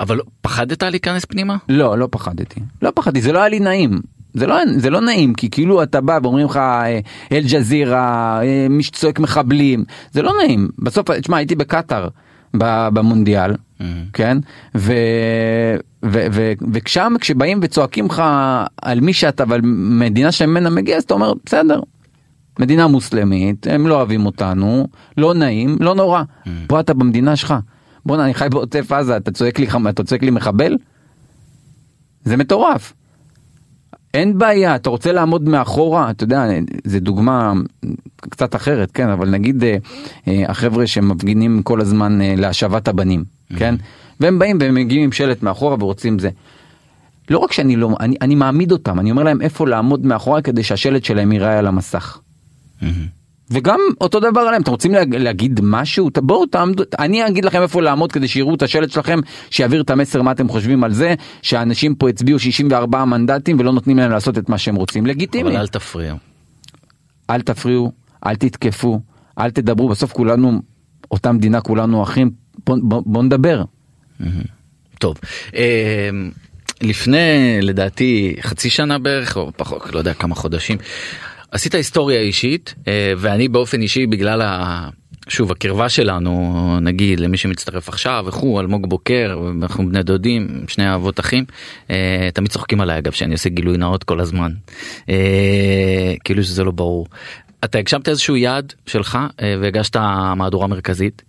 אבל 0.00 0.20
פחדת 0.40 0.82
להיכנס 0.82 1.24
פנימה? 1.24 1.56
לא, 1.68 1.98
לא 1.98 2.08
פחדתי. 2.10 2.60
לא 2.82 2.92
פחדתי, 2.94 3.20
זה 3.20 3.32
לא 3.32 3.38
היה 3.38 3.48
לי 3.48 3.60
נעים. 3.60 4.00
זה 4.34 4.46
לא, 4.46 4.56
זה 4.76 4.90
לא 4.90 5.00
נעים, 5.00 5.34
כי 5.34 5.50
כאילו 5.50 5.82
אתה 5.82 6.00
בא 6.00 6.18
ואומרים 6.22 6.46
לך 6.46 6.56
אה, 6.56 6.98
אל-ג'זירה, 7.32 8.40
אה, 8.42 8.66
מי 8.70 8.82
שצועק 8.82 9.20
מחבלים, 9.20 9.84
זה 10.12 10.22
לא 10.22 10.32
נעים. 10.42 10.68
בסוף, 10.78 11.10
תשמע, 11.10 11.36
הייתי 11.36 11.54
בקטאר 11.54 12.08
במונדיאל, 12.54 13.54
כן? 14.12 14.38
וכשם, 16.72 17.14
כשבאים 17.20 17.60
וצועקים 17.62 18.06
לך 18.06 18.22
על 18.82 19.00
מי 19.00 19.12
שאתה 19.12 19.44
ועל 19.48 19.60
מדינה 19.64 20.32
שממנה 20.32 20.70
מגיע, 20.70 20.96
אז 20.96 21.02
אתה 21.02 21.14
אומר, 21.14 21.32
בסדר, 21.46 21.80
מדינה 22.58 22.86
מוסלמית, 22.86 23.66
הם 23.70 23.86
לא 23.86 23.94
אוהבים 23.94 24.26
אותנו, 24.26 24.88
לא 25.16 25.34
נעים, 25.34 25.76
לא 25.80 25.94
נורא. 25.94 26.22
פה 26.66 26.80
אתה 26.80 26.94
במדינה 26.94 27.36
שלך. 27.36 27.54
בואנה 28.06 28.24
אני 28.24 28.34
חי 28.34 28.48
בעוטף 28.50 28.92
עזה 28.92 29.16
אתה 29.16 29.30
צועק 29.30 29.58
לי 29.58 29.66
אתה 29.88 30.04
צועק 30.04 30.22
לי 30.22 30.30
מחבל? 30.30 30.76
זה 32.24 32.36
מטורף. 32.36 32.92
אין 34.14 34.38
בעיה 34.38 34.76
אתה 34.76 34.90
רוצה 34.90 35.12
לעמוד 35.12 35.48
מאחורה 35.48 36.10
אתה 36.10 36.24
יודע 36.24 36.44
זה 36.84 37.00
דוגמה 37.00 37.52
קצת 38.20 38.54
אחרת 38.54 38.90
כן 38.90 39.08
אבל 39.08 39.30
נגיד 39.30 39.64
אה, 39.64 39.76
אה, 40.28 40.44
החבר'ה 40.48 40.86
שמפגינים 40.86 41.62
כל 41.62 41.80
הזמן 41.80 42.20
אה, 42.20 42.34
להשבת 42.36 42.88
הבנים 42.88 43.24
כן 43.58 43.74
והם 44.20 44.38
באים 44.38 44.58
והם 44.60 44.74
מגיעים 44.74 45.02
עם 45.04 45.12
שלט 45.12 45.42
מאחורה 45.42 45.76
ורוצים 45.80 46.18
זה. 46.18 46.30
לא 47.30 47.38
רק 47.38 47.52
שאני 47.52 47.76
לא 47.76 47.90
אני, 48.00 48.16
אני 48.22 48.34
מעמיד 48.34 48.72
אותם 48.72 49.00
אני 49.00 49.10
אומר 49.10 49.22
להם 49.22 49.42
איפה 49.42 49.66
לעמוד 49.68 50.06
מאחורה 50.06 50.42
כדי 50.42 50.62
שהשלט 50.62 51.04
שלהם 51.04 51.32
ייראה 51.32 51.58
על 51.58 51.66
המסך. 51.66 52.18
וגם 53.50 53.80
אותו 54.00 54.20
דבר 54.20 54.40
עליהם 54.40 54.62
אתם 54.62 54.70
רוצים 54.70 54.92
להג- 54.92 55.14
להגיד 55.14 55.60
משהו 55.62 56.10
בואו 56.22 56.46
תעמדו 56.46 56.82
אני 56.98 57.26
אגיד 57.28 57.44
לכם 57.44 57.62
איפה 57.62 57.82
לעמוד 57.82 58.12
כדי 58.12 58.28
שיראו 58.28 58.54
את 58.54 58.62
השלט 58.62 58.90
שלכם 58.90 59.18
שיעביר 59.50 59.80
את 59.82 59.90
המסר 59.90 60.22
מה 60.22 60.30
אתם 60.32 60.48
חושבים 60.48 60.84
על 60.84 60.92
זה 60.92 61.14
שאנשים 61.42 61.94
פה 61.94 62.08
הצביעו 62.08 62.38
64 62.38 63.04
מנדטים 63.04 63.60
ולא 63.60 63.72
נותנים 63.72 63.98
להם 63.98 64.10
לעשות 64.10 64.38
את 64.38 64.48
מה 64.48 64.58
שהם 64.58 64.74
רוצים 64.74 65.06
לגיטימי 65.06 65.50
אבל 65.50 65.58
אל 65.60 65.66
תפריע. 65.66 66.14
אל 67.30 67.40
תפריעו 67.40 67.92
אל 68.26 68.36
תתקפו 68.36 69.00
אל 69.38 69.50
תדברו 69.50 69.88
בסוף 69.88 70.12
כולנו 70.12 70.60
אותה 71.10 71.32
מדינה 71.32 71.60
כולנו 71.60 72.02
אחים 72.02 72.30
בוא, 72.66 73.02
בוא, 73.06 73.22
נדבר 73.22 73.62
טוב. 74.98 75.16
אה, 75.54 76.10
לפני 76.82 77.58
לדעתי 77.62 78.36
חצי 78.40 78.70
שנה 78.70 78.98
בערך 78.98 79.36
או 79.36 79.52
פחות 79.56 79.92
לא 79.92 79.98
יודע 79.98 80.14
כמה 80.14 80.34
חודשים 80.34 80.78
עשית 81.50 81.74
היסטוריה 81.74 82.20
אישית 82.20 82.74
אה, 82.88 83.12
ואני 83.16 83.48
באופן 83.48 83.80
אישי 83.80 84.06
בגלל 84.06 84.42
ה... 84.42 84.88
שוב 85.28 85.52
הקרבה 85.52 85.88
שלנו 85.88 86.78
נגיד 86.80 87.20
למי 87.20 87.36
שמצטרף 87.36 87.88
עכשיו 87.88 88.24
וכו' 88.28 88.60
אלמוג 88.60 88.88
בוקר 88.88 89.38
אנחנו 89.62 89.88
בני 89.88 90.02
דודים 90.02 90.64
שני 90.68 90.94
אבות 90.94 91.20
אחים 91.20 91.44
אה, 91.90 92.28
תמיד 92.34 92.50
צוחקים 92.50 92.80
עליי 92.80 92.98
אגב 92.98 93.12
שאני 93.12 93.32
עושה 93.32 93.48
גילוי 93.48 93.76
נאות 93.76 94.04
כל 94.04 94.20
הזמן 94.20 94.52
אה, 95.08 96.14
כאילו 96.24 96.44
שזה 96.44 96.64
לא 96.64 96.70
ברור. 96.70 97.06
אתה 97.64 97.78
הגשמת 97.78 98.08
איזשהו 98.08 98.36
יעד 98.36 98.72
שלך 98.86 99.18
והגשת 99.60 99.96
מהדורה 100.36 100.66
מרכזית 100.66 101.22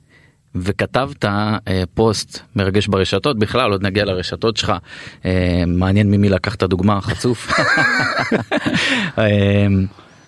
וכתבת 0.62 1.26
אה, 1.26 1.58
פוסט 1.93 2.39
מרגש 2.55 2.88
ברשתות 2.88 3.39
בכלל 3.39 3.72
עוד 3.72 3.84
נגיע 3.84 4.05
לרשתות 4.05 4.58
שלך 4.58 4.74
אה, 5.26 5.64
מעניין 5.68 6.12
ממי 6.12 6.30
לקחת 6.30 6.64
דוגמה 6.64 7.01
חצוף. 7.01 7.51
אה, 9.20 9.68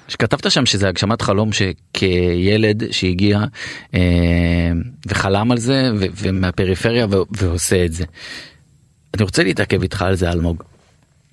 שכתבת 0.08 0.52
שם 0.52 0.66
שזה 0.66 0.88
הגשמת 0.88 1.22
חלום 1.22 1.50
שכילד 1.52 2.84
שהגיע 2.92 3.44
אה, 3.94 4.72
וחלם 5.08 5.52
על 5.52 5.58
זה 5.58 5.92
ו- 6.00 6.06
ומהפריפריה 6.16 7.06
ו- 7.06 7.24
ועושה 7.32 7.86
את 7.86 7.94
זה. 7.94 8.06
אני 9.16 9.24
רוצה 9.24 9.44
להתעכב 9.44 9.82
איתך 9.82 10.02
על 10.02 10.16
זה 10.16 10.32
אלמוג. 10.32 10.64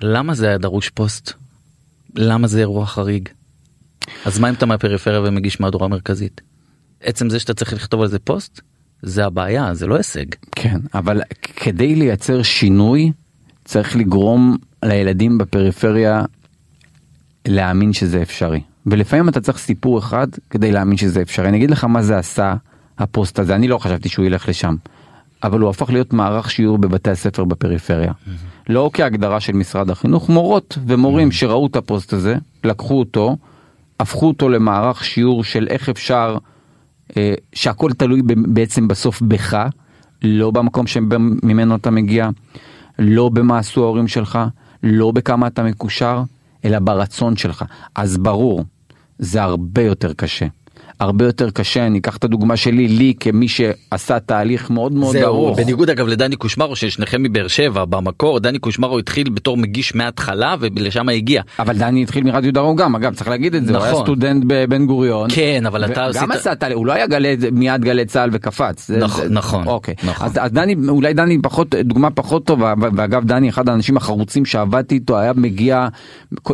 למה 0.01 0.35
זה 0.35 0.49
היה 0.49 0.59
דרוש 0.59 0.89
פוסט? 0.89 1.33
למה 2.15 2.47
זה 2.47 2.61
אירוע 2.61 2.87
חריג? 2.87 3.29
אז 4.25 4.39
מה 4.39 4.49
אם 4.49 4.55
אתה 4.55 4.67
מהפריפריה 4.67 5.21
ומגיש 5.25 5.61
מהדורה 5.61 5.89
מרכזית? 5.89 6.41
עצם 7.01 7.31
זה 7.31 7.41
שאתה 7.41 7.55
צריך 7.55 7.73
לכתוב 7.73 8.03
על 8.03 8.09
זה 8.09 8.19
פוסט 8.19 8.61
זה 9.03 9.27
הבעיה 9.27 9.75
זה 9.75 9.87
לא 9.87 9.97
הישג. 9.97 10.25
כן 10.53 10.81
אבל 10.95 11.23
כדי 11.57 11.95
לייצר 11.95 12.43
שינוי 12.43 13.13
צריך 13.65 13.97
לגרום 13.97 14.57
לילדים 14.85 15.39
בפריפריה 15.39 16.25
להאמין 17.49 17.93
שזה 17.93 18.23
אפשרי 18.23 18.61
ולפעמים 18.87 19.29
אתה 19.29 19.41
צריך 19.41 19.59
סיפור 19.59 19.99
אחד 19.99 20.27
כדי 20.51 20.73
להאמין 20.73 20.97
שזה 20.97 21.23
אפשרי 21.23 21.49
אני 21.49 21.57
אגיד 21.57 21.71
לך 21.71 21.85
מה 21.85 22.03
זה 22.03 22.19
עשה 22.19 22.55
הפוסט 22.99 23.39
הזה 23.39 23.55
אני 23.55 23.69
לא 23.69 23.79
חשבתי 23.79 24.09
שהוא 24.09 24.27
ילך 24.27 24.49
לשם. 24.49 24.77
אבל 25.43 25.61
הוא 25.61 25.71
הפך 25.71 25.91
להיות 25.91 26.13
מערך 26.13 26.51
שיעור 26.51 26.79
בבתי 26.79 27.11
הספר 27.11 27.45
בפריפריה. 27.45 28.13
לא 28.69 28.91
כהגדרה 28.93 29.41
של 29.41 29.53
משרד 29.53 29.91
החינוך, 29.91 30.29
מורות 30.29 30.79
ומורים 30.87 31.33
שראו 31.33 31.67
את 31.67 31.77
הפוסט 31.77 32.13
הזה, 32.13 32.37
לקחו 32.65 32.99
אותו, 32.99 33.37
הפכו 34.01 34.27
אותו 34.27 34.49
למערך 34.49 35.05
שיעור 35.05 35.45
של 35.45 35.67
איך 35.71 35.89
אפשר, 35.89 36.37
שהכל 37.53 37.93
תלוי 37.93 38.23
בעצם 38.27 38.89
בסוף 38.89 39.23
בך, 39.23 39.67
לא 40.23 40.51
במקום 40.51 40.87
שממנו 40.87 41.77
אתה 41.77 41.91
מגיע, 41.91 42.29
לא 42.99 43.29
במה 43.29 43.59
עשו 43.59 43.85
ההורים 43.85 44.09
שלך, 44.09 44.39
לא 44.83 45.11
בכמה 45.11 45.47
אתה 45.47 45.63
מקושר, 45.63 46.23
אלא 46.65 46.79
ברצון 46.79 47.37
שלך. 47.37 47.65
אז 47.95 48.19
ברור, 48.19 48.65
זה 49.19 49.43
הרבה 49.43 49.83
יותר 49.83 50.13
קשה. 50.13 50.47
הרבה 51.01 51.25
יותר 51.25 51.51
קשה, 51.51 51.87
אני 51.87 51.99
אקח 51.99 52.17
את 52.17 52.25
הדוגמה 52.25 52.57
שלי, 52.57 52.89
לי 52.89 53.15
כמי 53.21 53.49
שעשה 53.49 54.19
תהליך 54.21 54.71
מאוד 54.71 54.93
מאוד 54.93 55.13
זהו, 55.13 55.25
ארוך. 55.27 55.59
בניגוד 55.59 55.91
אגב 55.91 56.07
לדני 56.07 56.37
קושמרו 56.37 56.77
ששניכם 56.77 57.23
מבאר 57.23 57.49
שבע 57.49 57.85
במקור 57.85 58.41
דני 58.41 58.59
קושמרו 58.59 58.99
התחיל 58.99 59.31
בתור 59.31 59.57
מגיש 59.57 59.95
מההתחלה 59.95 60.55
ולשם 60.61 61.09
הגיע. 61.09 61.43
אבל 61.59 61.77
דני 61.79 62.03
התחיל 62.03 62.25
מרדיו 62.25 62.53
דרום 62.53 62.77
גם, 62.77 62.95
אגב, 62.97 63.15
צריך 63.15 63.29
להגיד 63.29 63.55
את 63.55 63.67
זה, 63.67 63.77
הוא 63.77 63.83
היה 63.83 63.93
נכון. 63.93 64.05
סטודנט 64.05 64.45
בבן 64.47 64.87
גוריון. 64.87 65.31
כן 65.33 65.63
אבל 65.67 65.85
אתה 65.85 66.07
עשית 66.07 66.31
עשה 66.31 66.55
תהליך, 66.55 66.77
הוא 66.77 66.87
לא 66.87 66.93
היה 66.93 67.07
גלי, 67.07 67.37
מיד 67.53 67.81
גלי 67.85 68.05
צה"ל 68.05 68.31
וקפץ. 68.33 68.87
זה- 68.89 68.97
נכון, 68.99 69.25
זה- 69.29 69.35
נכון, 69.35 69.67
אוקיי. 69.67 69.95
נכון. 70.05 70.27
אז, 70.27 70.33
אז 70.41 70.53
דני, 70.53 70.75
אולי 70.89 71.15
דני 71.15 71.39
פחות, 71.43 71.75
דוגמה 71.75 72.11
פחות 72.11 72.45
טובה, 72.45 72.75
ואגב 72.97 73.25
דני 73.25 73.49
אחד 73.49 73.69
האנשים 73.69 73.97
החרוצים 73.97 74.45
שעבדתי 74.45 74.95
איתו, 74.95 75.19
היה 75.19 75.33
מגיע, 75.37 75.89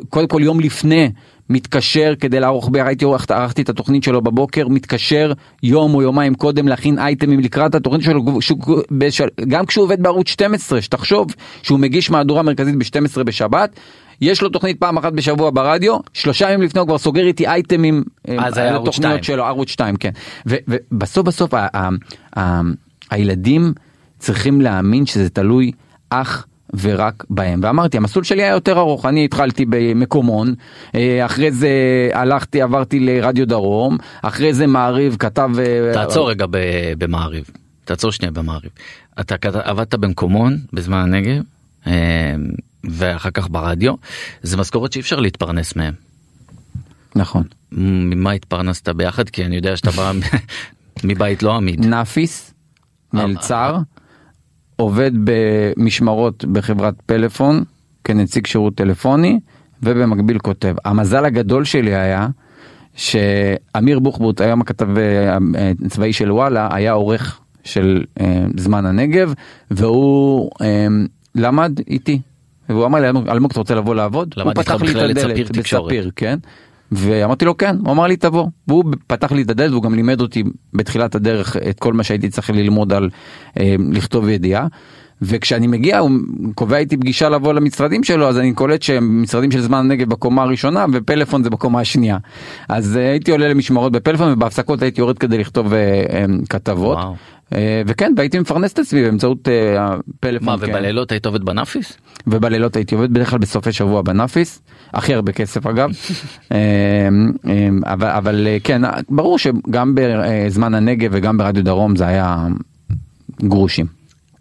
קודם 0.08 0.28
כל 0.28 0.40
יום 0.42 0.60
לפני. 0.60 1.10
מתקשר 1.52 2.12
כדי 2.20 2.40
לערוך, 2.40 2.68
ב- 2.68 2.76
ראיתי, 2.76 3.04
ערכתי 3.30 3.62
את 3.62 3.68
התוכנית 3.68 4.02
שלו 4.02 4.22
בבוקר, 4.22 4.68
מתקשר 4.68 5.32
יום 5.62 5.94
או 5.94 6.02
יומיים 6.02 6.34
קודם 6.34 6.68
להכין 6.68 6.98
אייטמים 6.98 7.40
לקראת 7.40 7.74
התוכנית 7.74 8.02
שלו, 8.02 8.40
שהוא- 8.40 8.58
בשל- 8.90 9.28
גם 9.48 9.66
כשהוא 9.66 9.84
עובד 9.84 10.02
בערוץ 10.02 10.28
12, 10.28 10.82
שתחשוב 10.82 11.26
שהוא 11.62 11.78
מגיש 11.78 12.10
מהדורה 12.10 12.42
מרכזית 12.42 12.74
ב-12 12.78 13.22
בשבת, 13.22 13.70
יש 14.20 14.42
לו 14.42 14.48
תוכנית 14.48 14.78
פעם 14.80 14.96
אחת 14.96 15.12
בשבוע 15.12 15.50
ברדיו, 15.54 15.98
שלושה 16.12 16.50
ימים 16.50 16.62
לפני 16.66 16.80
הוא 16.80 16.86
כבר 16.88 16.98
סוגר 16.98 17.26
איתי 17.26 17.46
אייטמים 17.46 18.02
אה, 18.28 18.46
אז 18.46 18.58
היה 18.58 18.72
ערוץ 18.72 18.88
התוכניות 18.88 19.24
שתיים. 19.24 19.36
שלו, 19.36 19.44
ערוץ 19.44 19.68
2, 19.68 19.96
כן. 19.96 20.10
ובסוף 20.46 21.26
בסוף 21.26 21.54
הילדים 23.10 23.72
צריכים 24.18 24.60
להאמין 24.60 25.06
שזה 25.06 25.30
תלוי 25.30 25.72
אך 26.10 26.46
ורק 26.80 27.24
בהם. 27.30 27.60
ואמרתי, 27.62 27.96
המסלול 27.96 28.24
שלי 28.24 28.42
היה 28.42 28.52
יותר 28.52 28.78
ארוך, 28.78 29.06
אני 29.06 29.24
התחלתי 29.24 29.64
במקומון, 29.68 30.54
אה, 30.94 31.24
אחרי 31.24 31.52
זה 31.52 31.70
הלכתי, 32.12 32.62
עברתי 32.62 33.00
לרדיו 33.00 33.46
דרום, 33.46 33.96
אחרי 34.22 34.54
זה 34.54 34.66
מעריב 34.66 35.16
כתב... 35.18 35.50
אה, 35.58 35.92
תעצור 35.92 36.30
רגע 36.30 36.46
במעריב 36.98 37.44
תעצור 37.84 38.12
שנייה 38.12 38.32
במעריב. 38.32 38.70
אתה 39.20 39.34
עבדת 39.52 39.94
במקומון 39.94 40.58
בזמן 40.72 40.98
הנגב 40.98 41.42
אה, 41.86 42.34
ואחר 42.84 43.30
כך 43.30 43.50
ברדיו 43.50 43.94
זה 44.42 44.56
משכורת 44.56 44.92
שאי 44.92 45.00
אפשר 45.00 45.20
להתפרנס 45.20 45.76
מהם. 45.76 45.94
נכון. 47.16 47.42
ממה 47.72 48.32
התפרנסת 48.32 48.88
ביחד 48.88 49.28
כי 49.28 49.44
אני 49.44 49.56
יודע 49.56 49.76
שאתה 49.76 49.90
בא 49.90 50.12
מבית 51.04 51.42
לא 51.42 51.56
עמיד. 51.56 51.86
נאפיס, 51.86 52.54
מלצר, 53.12 53.78
עובד 54.76 55.10
במשמרות 55.24 56.44
בחברת 56.44 56.94
פלאפון 57.06 57.64
כנציג 58.04 58.46
שירות 58.46 58.74
טלפוני 58.74 59.40
ובמקביל 59.82 60.38
כותב. 60.38 60.74
המזל 60.84 61.24
הגדול 61.24 61.64
שלי 61.64 61.94
היה 61.94 62.28
שאמיר 62.94 63.98
בוחבוט 63.98 64.40
היום 64.40 64.60
הכתב 64.60 64.98
אה, 64.98 65.38
אה, 65.56 65.72
צבאי 65.88 66.12
של 66.12 66.32
וואלה 66.32 66.68
היה 66.72 66.92
עורך 66.92 67.40
של 67.64 68.04
אה, 68.20 68.44
זמן 68.56 68.86
הנגב 68.86 69.34
והוא 69.70 70.50
אה, 70.60 70.86
למד 71.34 71.80
איתי. 71.88 72.20
והוא 72.68 72.86
אמר 72.86 73.00
לי 73.00 73.08
אלמוג 73.08 73.50
אתה 73.50 73.60
רוצה 73.60 73.74
לבוא 73.74 73.94
לעבוד? 73.94 74.34
הוא 74.44 74.52
פתח 74.54 74.82
לי 74.82 74.90
את 74.90 74.96
הדלת. 74.96 75.56
בספיר, 75.56 76.10
כן. 76.16 76.38
ואמרתי 76.92 77.44
לו 77.44 77.56
כן, 77.56 77.76
הוא 77.84 77.92
אמר 77.92 78.06
לי 78.06 78.16
תבוא, 78.16 78.46
והוא 78.68 78.84
פתח 79.06 79.32
לי 79.32 79.42
את 79.42 79.50
הדלת 79.50 79.70
והוא 79.70 79.82
גם 79.82 79.94
לימד 79.94 80.20
אותי 80.20 80.44
בתחילת 80.74 81.14
הדרך 81.14 81.56
את 81.56 81.80
כל 81.80 81.92
מה 81.92 82.02
שהייתי 82.02 82.28
צריך 82.28 82.50
ללמוד 82.50 82.92
על 82.92 83.10
אה, 83.60 83.74
לכתוב 83.92 84.28
ידיעה. 84.28 84.66
וכשאני 85.22 85.66
מגיע 85.66 85.98
הוא 85.98 86.10
קובע 86.54 86.76
איתי 86.76 86.96
פגישה 86.96 87.28
לבוא 87.28 87.52
למשרדים 87.52 88.04
שלו 88.04 88.28
אז 88.28 88.38
אני 88.38 88.52
קולט 88.52 88.82
שהם 88.82 89.22
משרדים 89.22 89.50
של 89.50 89.60
זמן 89.60 89.78
הנגב 89.78 90.08
בקומה 90.08 90.42
הראשונה 90.42 90.86
ופלאפון 90.92 91.42
זה 91.44 91.50
בקומה 91.50 91.80
השנייה. 91.80 92.18
אז 92.68 92.96
אה, 92.96 93.10
הייתי 93.10 93.30
עולה 93.30 93.48
למשמרות 93.48 93.92
בפלאפון 93.92 94.32
ובהפסקות 94.32 94.82
הייתי 94.82 95.00
יורד 95.00 95.18
כדי 95.18 95.38
לכתוב 95.38 95.72
אה, 95.72 95.78
אה, 96.10 96.24
כתבות. 96.48 96.98
וואו. 96.98 97.14
אה, 97.54 97.82
וכן 97.86 98.12
והייתי 98.16 98.38
מפרנס 98.38 98.72
את 98.72 98.78
עצמי 98.78 99.02
באמצעות 99.02 99.48
אה, 99.48 99.86
הפלאפון. 99.86 100.46
מה 100.46 100.58
כן. 100.58 100.70
ובלילות 100.70 101.12
היית 101.12 101.26
עובד 101.26 101.44
בנאפיס? 101.44 101.98
ובלילות 102.26 102.76
הייתי 102.76 102.94
עובד 102.94 103.10
בדרך 103.10 103.30
כלל 103.30 103.38
בסופי 103.38 103.72
שבוע 103.72 104.02
בנאפיס, 104.02 104.62
הכי 104.92 105.14
הרבה 105.14 105.32
כסף 105.32 105.66
אגב, 105.66 105.90
אמ, 106.52 107.32
אבל, 107.84 108.08
אבל 108.08 108.46
אה, 108.46 108.56
כן, 108.64 108.82
ברור 109.08 109.38
שגם 109.38 109.94
בזמן 109.94 110.74
הנגב 110.74 111.10
וגם 111.12 111.38
ברדיו 111.38 111.64
דרום 111.64 111.96
זה 111.96 112.06
היה 112.06 112.46
גרושים. 113.42 113.86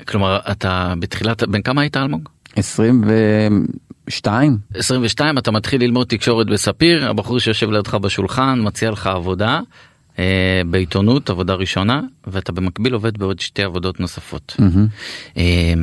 כלומר 0.07 0.39
אתה 0.51 0.93
בתחילת 0.99 1.43
בן 1.43 1.62
כמה 1.62 1.82
היית 1.82 1.97
אלמוג? 1.97 2.30
22, 2.55 4.57
22 4.76 5.38
אתה 5.38 5.51
מתחיל 5.51 5.82
ללמוד 5.82 6.07
תקשורת 6.07 6.47
בספיר 6.47 7.09
הבחור 7.09 7.39
שיושב 7.39 7.72
לידך 7.72 7.95
בשולחן 7.95 8.59
מציע 8.64 8.91
לך 8.91 9.07
עבודה 9.07 9.59
אה, 10.20 10.62
בעיתונות 10.70 11.30
עבודה 11.30 11.53
ראשונה 11.53 12.01
ואתה 12.28 12.51
במקביל 12.51 12.93
עובד 12.93 13.18
בעוד 13.18 13.39
שתי 13.39 13.64
עבודות 13.64 13.99
נוספות. 13.99 14.55
מהמם. 14.59 14.88
אה, 15.38 15.74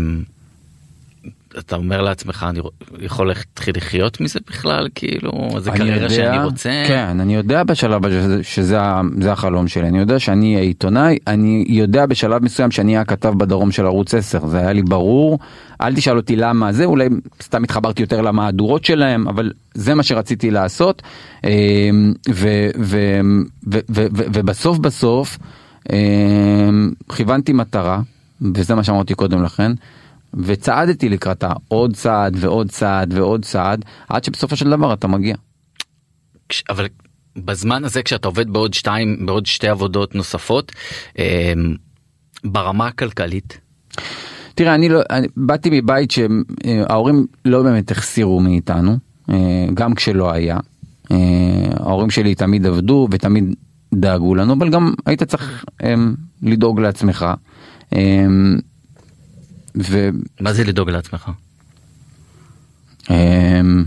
אתה 1.59 1.76
אומר 1.76 2.02
לעצמך 2.02 2.46
אני 2.50 2.61
יכול 3.00 3.28
להתחיל 3.28 3.74
לחיות 3.76 4.20
מזה 4.20 4.38
בכלל 4.48 4.88
כאילו 4.94 5.32
זה 5.59 5.70
קריירה 5.70 5.96
יודע- 5.96 6.09
שאני 6.09 6.44
רוצה. 6.44 6.84
כן, 6.88 7.20
אני 7.20 7.34
יודע 7.34 7.64
בשלב 7.64 8.06
הזה 8.06 8.20
שזה- 8.44 8.76
שזה 9.14 9.32
החלום 9.32 9.68
שלי, 9.68 9.88
אני 9.88 9.98
יודע 9.98 10.18
שאני 10.18 10.56
עיתונאי, 10.61 11.18
אני 11.26 11.64
יודע 11.68 12.06
בשלב 12.06 12.44
מסוים 12.44 12.70
שאני 12.70 12.98
הכתב 12.98 13.34
בדרום 13.36 13.72
של 13.72 13.86
ערוץ 13.86 14.14
10, 14.14 14.46
זה 14.46 14.59
היה 14.59 14.72
לי 14.72 14.82
ברור, 14.82 15.38
אל 15.80 15.94
תשאל 15.94 16.16
אותי 16.16 16.36
למה 16.36 16.72
זה, 16.72 16.84
אולי 16.84 17.09
סתם 17.42 17.64
התחברתי 17.64 18.02
יותר 18.02 18.20
למהדורות 18.20 18.84
שלהם, 18.84 19.28
אבל 19.28 19.52
זה 19.74 19.94
מה 19.94 20.02
שרציתי 20.02 20.50
לעשות, 20.50 21.02
אה, 21.44 21.50
ו- 22.30 22.68
ו- 22.78 23.20
ו- 23.66 23.80
ו- 23.90 24.06
ו- 24.16 24.26
ובסוף 24.34 24.78
בסוף 24.78 25.38
אה, 25.92 25.96
כיוונתי 27.16 27.52
מטרה, 27.52 28.00
וזה 28.54 28.74
מה 28.74 28.84
שאמרתי 28.84 29.14
קודם 29.14 29.42
לכן. 29.42 29.72
וצעדתי 30.35 31.09
לקראתה 31.09 31.53
עוד 31.68 31.97
צעד 31.97 32.37
ועוד 32.41 32.70
צעד 32.70 33.14
ועוד 33.14 33.45
צעד 33.45 33.85
עד 34.09 34.24
שבסופו 34.24 34.57
של 34.57 34.70
דבר 34.70 34.93
אתה 34.93 35.09
מגיע. 35.09 35.37
אבל 36.70 36.87
בזמן 37.37 37.85
הזה 37.85 38.03
כשאתה 38.03 38.29
עובד 38.29 38.51
בעוד 38.51 38.74
שתיים 38.74 39.26
בעוד 39.26 39.47
שתי 39.47 39.68
עבודות 39.68 40.14
נוספות 40.14 40.72
אה, 41.18 41.53
ברמה 42.45 42.87
הכלכלית 42.87 43.59
תראה 44.55 44.74
אני 44.74 44.89
לא 44.89 45.01
אני 45.11 45.26
באתי 45.37 45.68
מבית 45.72 46.11
שההורים 46.11 47.26
לא 47.45 47.62
באמת 47.62 47.91
החסירו 47.91 48.41
מאיתנו 48.41 48.99
אה, 49.31 49.66
גם 49.74 49.95
כשלא 49.95 50.33
היה. 50.33 50.59
אה, 51.11 51.16
ההורים 51.81 52.11
שלי 52.11 52.35
תמיד 52.35 52.66
עבדו 52.66 53.09
ותמיד 53.11 53.55
דאגו 53.95 54.35
לנו 54.35 54.55
אבל 54.55 54.70
גם 54.70 54.95
היית 55.07 55.22
צריך 55.22 55.64
אה, 55.83 55.95
לדאוג 56.43 56.81
לעצמך. 56.81 57.26
אה, 57.93 58.26
ו... 59.77 60.09
מה 60.41 60.53
זה 60.53 60.64
לדאוג 60.64 60.91
לעצמך. 60.91 61.31
אמ, 63.11 63.85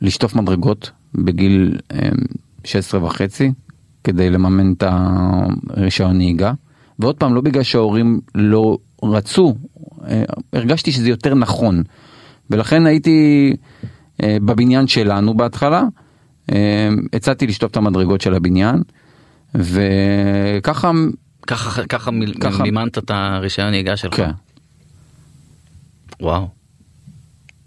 לשטוף 0.00 0.34
מדרגות 0.34 0.90
בגיל 1.14 1.78
אמ, 1.92 1.98
16 2.64 3.04
וחצי 3.04 3.52
כדי 4.04 4.30
לממן 4.30 4.72
את 4.72 4.84
הרישיון 5.70 6.16
נהיגה 6.16 6.52
ועוד 6.98 7.16
פעם 7.16 7.34
לא 7.34 7.40
בגלל 7.40 7.62
שההורים 7.62 8.20
לא 8.34 8.78
רצו 9.02 9.54
אה, 10.06 10.22
הרגשתי 10.52 10.92
שזה 10.92 11.08
יותר 11.08 11.34
נכון 11.34 11.82
ולכן 12.50 12.86
הייתי 12.86 13.52
אה, 14.22 14.36
בבניין 14.44 14.86
שלנו 14.86 15.34
בהתחלה 15.34 15.82
אה, 16.52 16.88
הצעתי 17.12 17.46
לשטוף 17.46 17.70
את 17.70 17.76
המדרגות 17.76 18.20
של 18.20 18.34
הבניין 18.34 18.82
וככה 19.54 20.92
ככה 21.46 21.82
ככה. 21.86 22.10
מימנת 22.62 22.98
את 22.98 23.10
הרישיון 23.10 23.70
נהיגה 23.70 23.96
שלך. 23.96 24.14
כן. 24.14 24.30
וואו. 26.20 26.48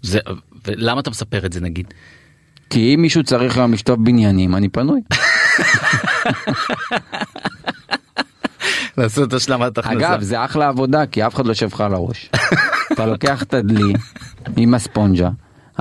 זה 0.02 0.18
ולמה 0.66 1.00
אתה 1.00 1.10
מספר 1.10 1.46
את 1.46 1.52
זה 1.52 1.60
נגיד. 1.60 1.94
כי 2.70 2.94
אם 2.94 3.02
מישהו 3.02 3.22
צריך 3.22 3.56
היום 3.56 3.72
לשטוף 3.72 3.98
בניינים 3.98 4.54
אני 4.54 4.68
פנוי. 4.68 5.00
לעשות 8.98 9.32
השלמת 9.32 9.78
הכנסה. 9.78 9.96
אגב 9.96 10.20
זה 10.20 10.44
אחלה 10.44 10.68
עבודה 10.68 11.06
כי 11.06 11.26
אף 11.26 11.34
אחד 11.34 11.46
לא 11.46 11.50
יושב 11.50 11.66
לך 11.72 11.80
על 11.80 11.94
הראש. 11.94 12.30
אתה 12.92 13.06
לוקח 13.06 13.42
את 13.42 13.54
הדלי 13.54 13.92
עם 14.56 14.74
הספונג'ה, 14.74 15.30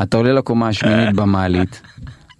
אתה 0.03 0.17
עולה 0.17 0.33
לקומה 0.33 0.67
השמינית 0.67 1.15
במעלית 1.15 1.81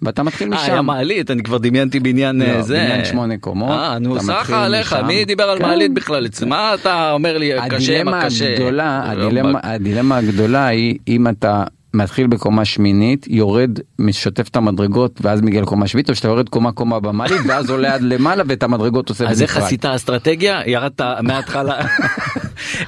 ואתה 0.02 0.22
מתחיל 0.22 0.54
אה, 0.54 0.62
היה 0.64 0.74
משם. 0.74 0.86
מעלית 0.86 1.30
אני 1.30 1.42
כבר 1.42 1.58
דמיינתי 1.58 2.00
בניין 2.00 2.42
אה, 2.42 2.52
לא, 2.52 2.62
זה. 2.62 2.74
בניין 2.84 3.04
שמונה 3.04 3.34
קומות, 3.36 3.70
אה 3.70 3.98
נו 3.98 4.20
סחה 4.20 4.64
עליך 4.64 4.92
משם. 4.92 5.06
מי 5.06 5.24
דיבר 5.24 5.44
על 5.44 5.58
כן. 5.58 5.64
מעלית 5.64 5.94
בכלל 5.94 6.26
מה 6.46 6.74
אתה 6.74 7.12
אומר 7.12 7.38
לי 7.38 7.50
קשה 7.70 8.04
מה 8.04 8.24
קשה. 8.24 8.52
הגדולה, 8.52 9.12
לא, 9.16 9.22
הדילמה, 9.26 9.52
מה- 9.52 9.58
הדילמה 9.62 10.16
הגדולה 10.16 10.66
היא 10.66 10.98
אם 11.08 11.28
אתה 11.28 11.64
מתחיל 11.94 12.26
בקומה 12.26 12.64
שמינית, 12.64 13.26
יורד, 13.30 13.70
משתף 13.98 14.48
את 14.48 14.56
המדרגות 14.56 15.20
ואז 15.22 15.40
מגיע 15.40 15.62
לקומה 15.62 15.86
שביעית, 15.86 16.10
או 16.10 16.14
שאתה 16.14 16.28
יורד 16.28 16.48
קומה 16.48 16.72
קומה 16.72 17.00
במעלית 17.00 17.40
ואז 17.48 17.70
עולה 17.70 17.94
עד 17.94 18.02
למעלה 18.02 18.42
ואת 18.46 18.62
המדרגות 18.62 19.08
עושה 19.08 19.28
אז 19.28 19.42
איך 19.42 19.50
בנפרד. 19.50 19.66
עשית 19.66 19.84
אסטרטגיה 19.84 20.60
ירדת 20.66 21.00
מההתחלה. 21.22 21.78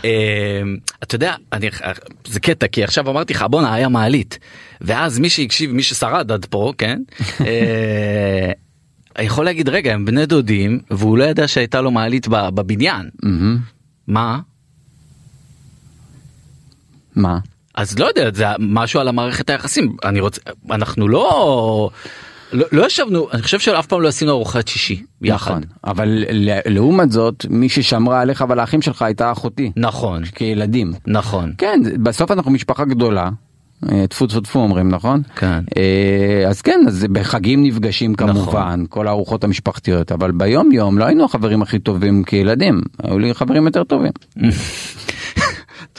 אה, 0.05 0.63
אתה 1.03 1.15
יודע 1.15 1.35
אני 1.53 1.71
זה 2.27 2.41
קטע 2.41 2.67
כי 2.67 2.85
עכשיו 2.85 3.11
אמרתי 3.11 3.35
לך 3.35 3.45
בואנה 3.51 3.75
היה 3.75 3.89
מעלית 3.89 4.39
ואז 4.81 5.19
מי 5.19 5.31
שהקשיב 5.31 5.73
מי 5.73 5.83
ששרד 5.83 6.33
עד 6.33 6.45
פה 6.45 6.73
כן. 6.79 7.03
אה, 7.47 8.53
יכול 9.23 9.45
להגיד 9.45 9.69
רגע 9.69 9.95
הם 9.95 10.05
בני 10.05 10.27
דודים 10.27 10.81
והוא 10.91 11.19
לא 11.19 11.25
ידע 11.25 11.49
שהייתה 11.49 11.81
לו 11.81 11.91
מעלית 11.91 12.29
בבניין. 12.29 13.11
מה 14.09 14.39
מה? 17.17 17.39
אז 17.75 17.99
לא 17.99 18.07
יודע 18.07 18.31
זה 18.35 18.45
משהו 18.59 19.01
על 19.01 19.09
המערכת 19.09 19.51
היחסים 19.51 19.97
אני 20.05 20.21
רוצה 20.21 20.41
אנחנו 20.71 21.09
לא 21.09 21.91
לא, 22.53 22.67
לא 22.73 22.87
ישבנו 22.87 23.29
אני 23.33 23.43
חושב 23.43 23.59
שאף 23.59 23.87
פעם 23.87 24.01
לא 24.01 24.09
עשינו 24.09 24.33
ארוחת 24.33 24.69
שישי 24.69 25.03
יחד 25.23 25.51
נכון, 25.51 25.63
אבל 25.85 26.25
לעומת 26.67 27.13
זאת 27.13 27.47
מי 27.51 27.69
ששמרה 27.69 28.21
עליך 28.21 28.45
ועל 28.49 28.61
האחים 28.61 28.83
שלך 28.83 29.03
הייתה 29.03 29.33
אחותי. 29.33 29.73
נכון 29.77 30.25
כילדים. 30.25 30.93
נכון 31.07 31.53
כן, 31.59 31.81
בסוף 32.03 32.31
אנחנו 32.31 32.51
משפחה 32.51 32.85
גדולה. 32.85 33.31
אה, 33.93 34.07
טפו 34.07 34.27
טפו 34.27 34.41
טפו 34.41 34.59
אומרים 34.59 34.89
נכון? 34.89 35.23
כן. 35.37 35.61
אה, 35.77 36.49
אז 36.49 36.63
כן, 36.63 36.81
אז 36.87 37.07
בחגים 37.13 37.63
נפגשים 37.63 38.15
כמובן, 38.15 38.85
כל 38.89 39.09
הארוחות 39.09 39.45
המשפחתיות, 39.45 40.13
אבל 40.13 40.31
ביום 40.31 40.73
יום 40.73 40.99
לא 40.99 41.05
היינו 41.05 41.25
החברים 41.25 41.63
הכי 41.63 41.79
טובים 41.79 42.25
כילדים, 42.25 42.81
היו 43.03 43.19
לי 43.19 43.35
חברים 43.35 43.67
יותר 43.67 43.85
טובים. 43.85 44.13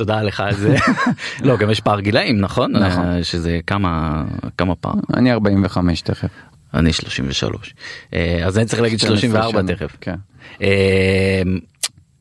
תודה 0.02 0.22
לך 0.22 0.40
על 0.40 0.56
זה. 0.56 0.76
לא 1.48 1.58
גם 1.58 1.70
יש 1.70 1.80
פער 1.80 2.00
גילאים 2.00 2.42
נכון? 2.42 2.72
נכון. 2.72 3.06
אה, 3.06 3.24
שזה 3.24 3.60
כמה 3.68 4.24
כמה 4.58 4.76
פער. 4.76 4.94
אני 5.14 5.32
45 5.32 6.02
תכף. 6.02 6.30
אני 6.74 6.94
33. 6.94 7.74
אה, 8.14 8.42
אז 8.46 8.58
אני 8.58 8.66
צריך 8.66 8.82
להגיד 8.82 9.00
12 9.00 9.20
34 9.20 9.52
שנה, 9.52 9.76
תכף. 9.76 9.98
כן. 10.02 10.16
אה, 10.62 11.42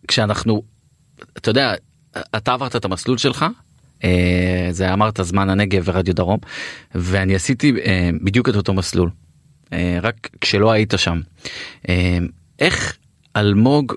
כשאנחנו 0.08 0.62
אתה 1.36 1.50
יודע 1.50 1.74
אתה 2.36 2.52
עברת 2.52 2.76
את 2.76 2.84
המסלול 2.84 3.18
שלך. 3.18 3.46
אה, 4.04 4.68
זה 4.70 4.92
אמרת 4.92 5.20
זמן 5.22 5.50
הנגב 5.50 5.82
ורדיו 5.84 6.14
דרום 6.14 6.38
ואני 6.94 7.34
עשיתי 7.34 7.72
אה, 7.84 8.10
בדיוק 8.22 8.48
את 8.48 8.56
אותו 8.56 8.74
מסלול 8.74 9.10
אה, 9.72 9.98
רק 10.02 10.28
כשלא 10.40 10.70
היית 10.70 10.94
שם. 10.96 11.20
אה, 11.88 12.18
איך 12.58 12.96
אלמוג 13.36 13.94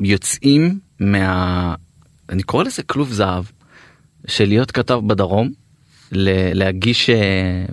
יוצאים 0.00 0.78
מה... 1.00 1.74
אני 2.30 2.42
קורא 2.42 2.64
לזה 2.64 2.82
כלוב 2.82 3.12
זהב 3.12 3.44
של 4.26 4.44
להיות 4.48 4.70
כתב 4.70 5.00
בדרום 5.06 5.50
ל- 6.12 6.58
להגיש 6.58 7.10
אה, 7.10 7.64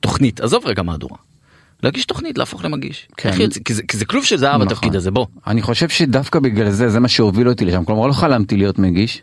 תוכנית 0.00 0.40
עזוב 0.40 0.66
רגע 0.66 0.82
מהדורה. 0.82 1.16
להגיש 1.82 2.04
תוכנית 2.04 2.38
להפוך 2.38 2.64
למגיש. 2.64 3.08
כן. 3.16 3.28
איך 3.28 3.40
יוצא- 3.40 3.60
כי 3.64 3.74
זה- 3.74 3.82
כי 3.82 3.96
זה 3.96 4.04
כלוב 4.04 4.24
של 4.24 4.36
זהב 4.36 4.54
נכון. 4.54 4.66
התפקיד 4.66 4.94
הזה 4.96 5.10
בוא. 5.10 5.26
אני 5.46 5.62
חושב 5.62 5.88
שדווקא 5.88 6.38
בגלל 6.38 6.70
זה, 6.70 6.88
זה 6.88 7.00
מה 7.00 7.08
שהוביל 7.08 7.48
אותי 7.48 7.64
לשם, 7.64 7.84
כלומר 7.84 8.06
לא 8.06 8.12
חלמתי 8.12 8.56
להיות 8.56 8.78
מגיש. 8.78 9.22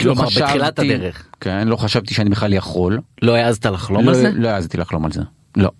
כלומר 0.00 0.22
לא 0.22 0.26
חשבתי- 0.26 0.44
בתחילת 0.44 0.78
הדרך. 0.78 1.26
כן, 1.40 1.68
לא 1.68 1.76
חשבתי 1.76 2.14
שאני 2.14 2.30
בכלל 2.30 2.52
יכול. 2.52 2.98
לא 3.22 3.34
העזת 3.34 3.66
לחלום 3.66 4.04
לא, 4.04 4.08
על 4.10 4.16
זה? 4.16 4.30
לא 4.34 4.48
העזתי 4.48 4.76
לחלום 4.76 5.04
על 5.04 5.12
זה. 5.12 5.20
לא. 5.56 5.70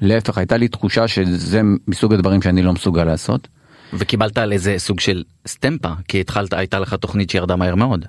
להפך, 0.00 0.38
הייתה 0.38 0.56
לי 0.56 0.68
תחושה 0.68 1.08
שזה 1.08 1.60
מסוג 1.88 2.12
הדברים 2.14 2.42
שאני 2.42 2.62
לא 2.62 2.72
מסוגל 2.72 3.04
לעשות. 3.04 3.48
וקיבלת 3.92 4.38
על 4.38 4.52
איזה 4.52 4.74
סוג 4.78 5.00
של 5.00 5.22
סטמפה 5.46 5.92
כי 6.08 6.20
התחלת 6.20 6.52
הייתה 6.52 6.78
לך 6.78 6.94
תוכנית 6.94 7.30
שירדה 7.30 7.56
מהר 7.56 7.74
מאוד. 7.74 8.04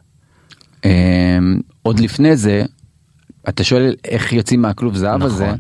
אמ, 0.86 1.60
עוד 1.82 2.00
לפני 2.00 2.36
זה, 2.36 2.64
אתה 3.50 3.64
שואל 3.64 3.96
איך 4.06 4.34
יוצאים 4.34 4.62
מהכלוב 4.62 4.96
זהב 4.96 5.16
נכון. 5.16 5.30
הזה, 5.30 5.52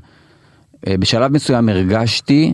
אה, 0.88 0.98
בשלב 0.98 1.32
מסוים 1.32 1.70
הרגשתי 1.70 2.54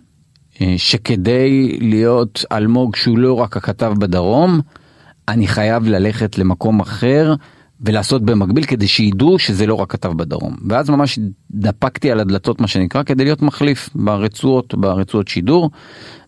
אה, 0.62 0.74
שכדי 0.78 1.78
להיות 1.82 2.46
אלמוג 2.52 2.96
שהוא 2.96 3.18
לא 3.18 3.34
רק 3.34 3.58
הכתב 3.58 3.94
בדרום, 4.00 4.62
אני 5.28 5.48
חייב 5.48 5.88
ללכת 5.88 6.38
למקום 6.38 6.80
אחר 6.80 7.34
ולעשות 7.82 8.22
במקביל 8.26 8.66
כדי 8.66 8.88
שידעו 8.88 9.40
שזה 9.40 9.66
לא 9.66 9.74
רק 9.76 9.92
כתב 9.92 10.12
בדרום. 10.16 10.56
ואז 10.70 10.90
ממש 10.90 11.20
דפקתי 11.52 12.12
על 12.12 12.20
הדלתות 12.20 12.62
מה 12.62 12.68
שנקרא 12.68 13.04
כדי 13.04 13.24
להיות 13.24 13.42
מחליף 13.42 13.90
ברצועות, 13.96 14.74
ברצועות 14.76 15.28
שידור. 15.28 15.70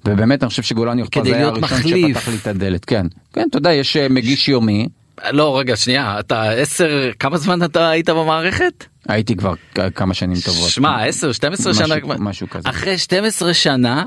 ובאמת 0.06 0.43
אני 0.43 0.50
חושב 0.50 0.64
שגולן 0.64 1.00
יוחפז 1.00 1.22
כדי 1.22 1.34
היה 1.36 1.45
הראשון 1.47 1.64
מחליף. 1.64 2.18
שפתח 2.18 2.28
לי 2.30 2.36
את 2.41 2.47
הדלת. 2.47 2.86
כן, 2.86 3.06
כן, 3.34 3.45
אתה 3.50 3.58
יודע, 3.58 3.74
יש 3.74 3.97
אה, 3.97 4.10
מגיש 4.10 4.50
יומי. 4.50 4.88
לא 5.32 5.60
רגע 5.60 5.76
שנייה 5.76 6.20
אתה 6.20 6.52
עשר 6.52 6.89
כמה 7.20 7.38
זמן 7.38 7.64
אתה 7.64 7.89
היית 7.89 8.10
במערכת? 8.10 8.86
הייתי 9.08 9.36
כבר 9.36 9.54
כמה 9.95 10.14
שנים 10.14 10.38
טובות. 10.45 10.70
שמע 10.70 11.04
10 11.06 11.32
12 11.32 11.72
משהו- 11.74 11.86
שנה 11.88 12.00
כבר- 12.00 12.16
משהו 12.20 12.50
כזה. 12.50 12.70
אחרי 12.70 12.97
12 12.97 13.54
שנה. 13.54 14.06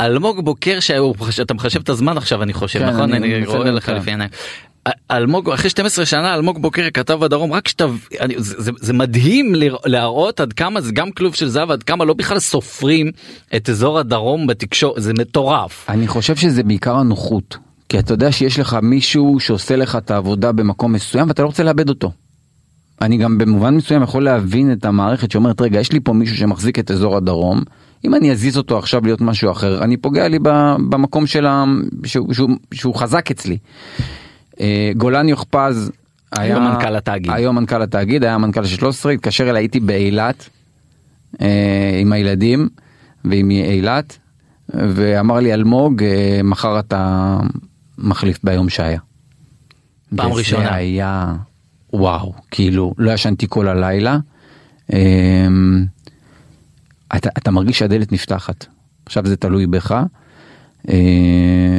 אלמוג 0.00 0.44
בוקר 0.44 0.80
שהוא- 0.80 1.14
שאתה 1.30 1.54
מחשב 1.54 1.80
את 1.80 1.88
הזמן 1.88 2.16
עכשיו 2.16 2.42
אני 2.42 2.52
חושב 2.52 2.78
כן, 2.78 2.86
נכון 2.88 3.12
אני 3.14 3.34
אני 3.34 3.40
מצלם, 3.42 3.56
רואה 3.56 3.70
לך 3.70 3.86
כן. 3.86 3.94
לפי 3.96 4.10
העיניים. 4.10 4.30
אלמוג 5.10 5.50
אחרי 5.50 5.70
12 5.70 6.06
שנה 6.06 6.34
אלמוג 6.34 6.62
בוקר 6.62 6.88
כתב 6.94 7.14
בדרום 7.14 7.52
רק 7.52 7.68
שאתה 7.68 7.86
זה, 8.36 8.54
זה, 8.62 8.70
זה 8.80 8.92
מדהים 8.92 9.52
להראות 9.84 10.40
עד 10.40 10.52
כמה 10.52 10.80
זה 10.80 10.92
גם 10.92 11.10
כלוב 11.10 11.34
של 11.34 11.48
זהב 11.48 11.70
עד 11.70 11.82
כמה 11.82 12.04
לא 12.04 12.14
בכלל 12.14 12.38
סופרים 12.38 13.10
את 13.56 13.68
אזור 13.68 13.98
הדרום 13.98 14.46
בתקשורת 14.46 15.02
זה 15.02 15.12
מטורף. 15.12 15.86
אני 15.88 16.08
חושב 16.08 16.36
שזה 16.36 16.62
בעיקר 16.62 16.96
הנוחות. 16.96 17.56
כי 17.88 17.98
אתה 17.98 18.12
יודע 18.12 18.32
שיש 18.32 18.58
לך 18.58 18.78
מישהו 18.82 19.40
שעושה 19.40 19.76
לך 19.76 19.96
את 19.96 20.10
העבודה 20.10 20.52
במקום 20.52 20.92
מסוים 20.92 21.28
ואתה 21.28 21.42
לא 21.42 21.46
רוצה 21.46 21.62
לאבד 21.62 21.88
אותו. 21.88 22.12
אני 23.00 23.16
גם 23.16 23.38
במובן 23.38 23.74
מסוים 23.74 24.02
יכול 24.02 24.24
להבין 24.24 24.72
את 24.72 24.84
המערכת 24.84 25.30
שאומרת 25.30 25.60
רגע 25.60 25.80
יש 25.80 25.92
לי 25.92 26.00
פה 26.00 26.12
מישהו 26.12 26.36
שמחזיק 26.36 26.78
את 26.78 26.90
אזור 26.90 27.16
הדרום 27.16 27.62
אם 28.04 28.14
אני 28.14 28.32
אזיז 28.32 28.56
אותו 28.56 28.78
עכשיו 28.78 29.04
להיות 29.04 29.20
משהו 29.20 29.50
אחר 29.50 29.84
אני 29.84 29.96
פוגע 29.96 30.28
לי 30.28 30.38
במקום 30.90 31.26
של 31.26 31.46
ה... 31.46 31.64
שהוא, 32.04 32.34
שהוא, 32.34 32.50
שהוא 32.74 32.94
חזק 32.94 33.30
אצלי. 33.30 33.58
אה, 34.60 34.92
גולן 34.96 35.28
יוכפז 35.28 35.92
היה 36.38 36.58
מנכ"ל 36.58 36.96
התאגיד. 36.96 37.30
היום 37.34 37.56
מנכ"ל 37.56 37.82
התאגיד 37.82 38.24
היה 38.24 38.38
מנכ"ל 38.38 38.64
של 38.64 38.76
13 38.76 39.12
התקשר 39.12 39.50
אליי 39.50 39.62
הייתי 39.62 39.80
באילת 39.80 40.48
אה, 41.40 41.98
עם 42.00 42.12
הילדים 42.12 42.68
ועם 43.24 43.50
אילת 43.50 44.18
ואמר 44.74 45.40
לי 45.40 45.54
אלמוג 45.54 46.02
אה, 46.02 46.40
מחר 46.44 46.78
אתה 46.78 47.36
מחליף 47.98 48.38
ביום 48.44 48.68
שהיה. 48.68 49.00
פעם 50.16 50.32
ראשונה. 50.32 50.74
היה 50.74 51.34
וואו 51.92 52.32
כאילו 52.50 52.94
לא 52.98 53.10
ישנתי 53.10 53.46
כל 53.48 53.68
הלילה. 53.68 54.18
אמ, 54.92 55.84
אתה, 57.16 57.28
אתה 57.38 57.50
מרגיש 57.50 57.78
שהדלת 57.78 58.12
נפתחת 58.12 58.66
עכשיו 59.06 59.26
זה 59.26 59.36
תלוי 59.36 59.66
בך. 59.66 60.02
אה, 60.88 61.78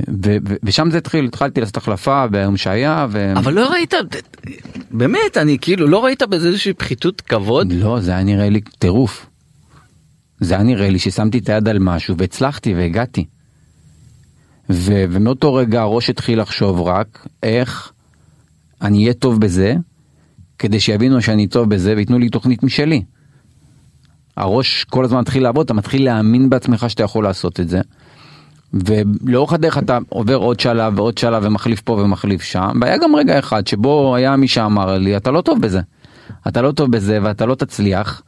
ושם 0.64 0.92
זה 0.92 0.98
התחיל 0.98 1.26
התחלתי 1.26 1.60
לעשות 1.60 1.78
החלפה 1.78 2.28
ביום 2.28 2.58
שהיה 2.58 3.08
ו... 3.10 3.34
אבל 3.36 3.54
לא 3.54 3.68
ראית 3.72 3.94
באמת 4.92 5.38
אני 5.38 5.58
כאילו 5.62 5.88
לא 5.88 6.06
ראית 6.06 6.24
בזה 6.24 6.48
איזושהי 6.48 6.74
פחיתות 6.74 7.22
כבוד 7.22 7.72
לא 7.72 8.00
זה 8.00 8.12
היה 8.12 8.24
נראה 8.24 8.50
לי 8.50 8.62
טירוף. 8.62 9.26
זה 10.40 10.54
היה 10.54 10.64
נראה 10.64 10.90
לי 10.90 11.00
ששמתי 11.00 11.38
את 11.38 11.50
היד 11.50 11.68
על 11.68 11.80
משהו 11.80 12.18
והצלחתי 12.18 12.74
והגעתי. 12.74 13.26
ו- 14.70 15.06
ומאותו 15.10 15.54
רגע 15.54 15.82
הראש 15.82 16.10
התחיל 16.10 16.42
לחשוב 16.42 16.82
רק 16.82 17.28
איך 17.44 17.92
אני 18.82 19.02
אהיה 19.04 19.14
טוב 19.14 19.40
בזה 19.40 19.76
כדי 20.60 20.80
שיבינו 20.80 21.22
שאני 21.22 21.48
טוב 21.48 21.70
בזה 21.70 21.94
וייתנו 21.96 22.20
לי 22.20 22.30
תוכנית 22.30 22.64
משלי. 22.64 23.04
הראש 24.38 24.84
כל 24.84 25.06
הזמן 25.06 25.20
מתחיל 25.20 25.44
לעבוד 25.44 25.66
אתה 25.66 25.74
מתחיל 25.74 26.06
להאמין 26.06 26.50
בעצמך 26.50 26.90
שאתה 26.90 27.04
יכול 27.04 27.24
לעשות 27.24 27.60
את 27.60 27.70
זה. 27.70 27.82
ולאורך 28.76 29.54
הדרך 29.54 29.78
אתה 29.78 29.98
עובר 30.10 30.36
עוד 30.36 30.60
שלב 30.60 31.00
ועוד 31.00 31.18
שלב 31.18 31.44
ומחליף 31.46 31.82
פה 31.82 31.94
ומחליף 31.94 32.42
שם 32.42 32.72
והיה 32.82 32.98
גם 32.98 33.16
רגע 33.16 33.40
אחד 33.40 33.68
שבו 33.68 34.16
היה 34.16 34.36
מי 34.36 34.48
שאמר 34.48 34.98
לי 34.98 35.18
אתה 35.18 35.32
לא 35.32 35.42
טוב 35.42 35.62
בזה. 35.62 35.82
אתה 36.48 36.62
לא 36.62 36.72
טוב 36.72 36.92
בזה 36.92 37.20
ואתה 37.24 37.46
לא 37.46 37.56
תצליח. 37.56 38.22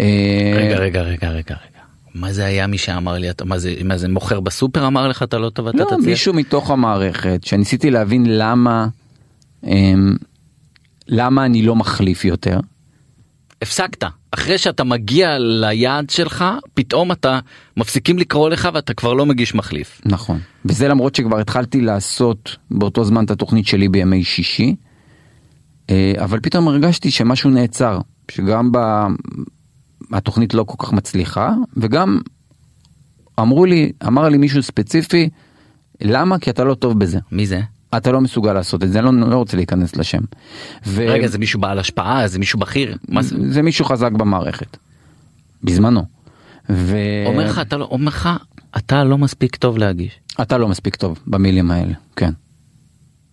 אה, 0.00 0.52
רגע 0.56 0.76
רגע 0.78 1.02
רגע 1.02 1.30
רגע 1.30 1.54
רגע 1.54 1.80
מה 2.14 2.32
זה 2.32 2.44
היה 2.44 2.66
מי 2.66 2.78
שאמר 2.78 3.18
לי 3.18 3.30
אתה 3.30 3.44
מה 3.44 3.58
זה 3.58 3.74
מה 3.84 3.98
זה 3.98 4.08
מוכר 4.08 4.40
בסופר 4.40 4.86
אמר 4.86 5.08
לך 5.08 5.22
אתה 5.22 5.38
לא 5.38 5.50
טוב 5.50 5.66
אתה 5.66 5.76
לא, 5.78 5.84
תצליח. 5.84 6.00
מישהו 6.06 6.34
מתוך 6.34 6.70
המערכת 6.70 7.40
שניסיתי 7.44 7.90
להבין 7.90 8.24
למה 8.28 8.86
אמ, 9.64 10.16
למה 11.08 11.44
אני 11.46 11.62
לא 11.62 11.76
מחליף 11.76 12.24
יותר. 12.24 12.60
הפסקת 13.62 14.04
אחרי 14.30 14.58
שאתה 14.58 14.84
מגיע 14.84 15.38
ליעד 15.38 16.10
שלך 16.10 16.44
פתאום 16.74 17.12
אתה 17.12 17.38
מפסיקים 17.76 18.18
לקרוא 18.18 18.48
לך 18.48 18.68
ואתה 18.74 18.94
כבר 18.94 19.14
לא 19.14 19.26
מגיש 19.26 19.54
מחליף. 19.54 20.00
נכון. 20.04 20.38
וזה 20.64 20.88
למרות 20.88 21.14
שכבר 21.14 21.38
התחלתי 21.38 21.80
לעשות 21.80 22.56
באותו 22.70 23.04
זמן 23.04 23.24
את 23.24 23.30
התוכנית 23.30 23.66
שלי 23.66 23.88
בימי 23.88 24.24
שישי. 24.24 24.76
אה, 25.90 26.12
אבל 26.18 26.40
פתאום 26.40 26.68
הרגשתי 26.68 27.10
שמשהו 27.10 27.50
נעצר, 27.50 27.98
שגם 28.30 28.72
ב... 28.72 28.78
התוכנית 30.12 30.54
לא 30.54 30.64
כל 30.64 30.86
כך 30.86 30.92
מצליחה, 30.92 31.52
וגם 31.76 32.20
אמרו 33.40 33.64
לי, 33.64 33.92
אמר 34.06 34.28
לי 34.28 34.38
מישהו 34.38 34.62
ספציפי, 34.62 35.28
למה? 36.00 36.38
כי 36.38 36.50
אתה 36.50 36.64
לא 36.64 36.74
טוב 36.74 36.98
בזה. 36.98 37.18
מי 37.32 37.46
זה? 37.46 37.60
אתה 37.96 38.12
לא 38.12 38.20
מסוגל 38.20 38.52
לעשות 38.52 38.82
את 38.82 38.92
זה, 38.92 38.98
אני 38.98 39.20
לא, 39.20 39.30
לא 39.30 39.36
רוצה 39.36 39.56
להיכנס 39.56 39.96
לשם. 39.96 40.20
ו... 40.86 41.04
רגע 41.08 41.26
זה 41.26 41.38
מישהו 41.38 41.60
בעל 41.60 41.78
השפעה 41.78 42.28
זה 42.28 42.38
מישהו 42.38 42.58
בכיר 42.58 42.96
מה 43.08 43.22
זה? 43.22 43.36
זה 43.52 43.62
מישהו 43.62 43.84
חזק 43.84 44.12
במערכת. 44.12 44.76
בזמנו. 45.64 46.04
ו... 46.70 46.96
אומר 47.26 47.46
לך 47.46 47.58
אתה 47.58 47.76
לא 47.76 47.84
אומר 47.84 48.08
לך 48.08 48.28
אתה 48.76 49.04
לא 49.04 49.18
מספיק 49.18 49.56
טוב 49.56 49.78
להגיש. 49.78 50.20
אתה 50.42 50.58
לא 50.58 50.68
מספיק 50.68 50.96
טוב 50.96 51.18
במילים 51.26 51.70
האלה, 51.70 51.94
כן. 52.16 52.30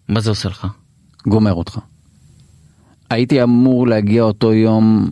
מה 0.10 0.20
זה 0.20 0.30
עושה 0.30 0.50
לך? 0.50 0.68
גומר 1.28 1.54
אותך. 1.54 1.80
הייתי 3.10 3.44
אמור 3.44 3.88
להגיע 3.88 4.24
אותו 4.24 4.54
יום. 4.54 5.10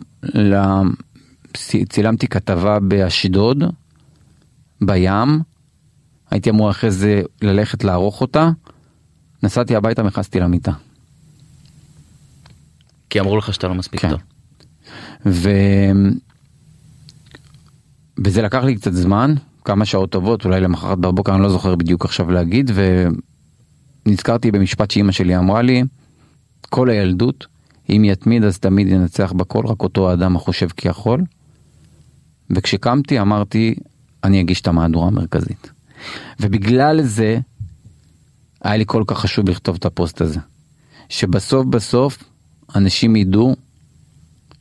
צילמתי 1.88 2.26
כתבה 2.26 2.78
באשדוד, 2.80 3.64
בים, 4.80 5.40
הייתי 6.30 6.50
אמור 6.50 6.70
אחרי 6.70 6.90
זה 6.90 7.22
ללכת 7.42 7.84
לערוך 7.84 8.20
אותה, 8.20 8.50
נסעתי 9.46 9.76
הביתה 9.76 10.02
ונכנסתי 10.02 10.40
למיטה. 10.40 10.72
כי 13.10 13.20
אמרו 13.20 13.36
לך 13.36 13.54
שאתה 13.54 13.68
לא 13.68 13.74
מספיק 13.74 14.00
כן. 14.00 14.10
טוב. 14.10 14.20
ו... 15.26 15.50
וזה 18.24 18.42
לקח 18.42 18.64
לי 18.64 18.76
קצת 18.76 18.92
זמן, 18.92 19.34
כמה 19.64 19.84
שעות 19.84 20.10
טובות, 20.10 20.44
אולי 20.44 20.60
למחרת 20.60 20.98
בבוקר, 20.98 21.34
אני 21.34 21.42
לא 21.42 21.48
זוכר 21.48 21.74
בדיוק 21.74 22.04
עכשיו 22.04 22.30
להגיד, 22.30 22.70
ונזכרתי 24.06 24.50
במשפט 24.50 24.90
שאימא 24.90 25.12
שלי 25.12 25.36
אמרה 25.36 25.62
לי, 25.62 25.82
כל 26.60 26.90
הילדות, 26.90 27.46
אם 27.88 28.02
יתמיד 28.04 28.44
אז 28.44 28.58
תמיד 28.58 28.88
ינצח 28.88 29.32
בכל, 29.32 29.66
רק 29.66 29.82
אותו 29.82 30.10
האדם 30.10 30.36
החושב 30.36 30.68
כי 30.76 30.88
יכול. 30.88 31.22
וכשקמתי 32.50 33.20
אמרתי, 33.20 33.74
אני 34.24 34.40
אגיש 34.40 34.60
את 34.60 34.66
המהדורה 34.66 35.06
המרכזית. 35.06 35.70
ובגלל 36.40 37.02
זה, 37.02 37.38
היה 38.62 38.76
לי 38.76 38.84
כל 38.86 39.04
כך 39.06 39.18
חשוב 39.18 39.48
לכתוב 39.48 39.76
את 39.76 39.84
הפוסט 39.84 40.20
הזה. 40.20 40.40
שבסוף 41.08 41.66
בסוף, 41.66 42.24
אנשים 42.74 43.16
ידעו 43.16 43.56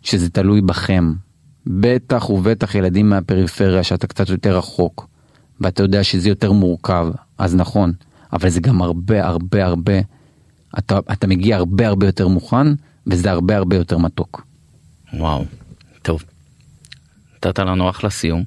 שזה 0.02 0.30
תלוי 0.30 0.62
בכם. 0.62 1.14
בטח 1.68 2.30
ובטח 2.30 2.76
ילדים 2.76 3.10
מהפריפריה 3.10 3.84
שאתה 3.84 4.08
קצת 4.08 4.30
יותר 4.30 4.58
רחוק 4.58 5.08
ואתה 5.62 5.84
יודע 5.84 6.04
שזה 6.04 6.30
יותר 6.30 6.52
מורכב 6.52 7.08
אז 7.38 7.56
נכון 7.56 7.94
אבל 8.34 8.50
זה 8.50 8.60
גם 8.60 8.82
הרבה 8.82 9.26
הרבה 9.26 9.66
הרבה 9.66 9.94
אתה, 10.78 11.00
אתה 11.12 11.28
מגיע 11.28 11.58
הרבה 11.58 11.88
הרבה 11.88 12.06
יותר 12.06 12.28
מוכן 12.28 12.68
וזה 13.08 13.32
הרבה 13.32 13.58
הרבה 13.58 13.76
יותר 13.76 13.98
מתוק. 13.98 14.46
וואו, 15.14 15.46
טוב. 16.02 16.24
נתת 17.36 17.60
לנו 17.60 17.90
אחלה 17.90 18.10
סיום. 18.10 18.44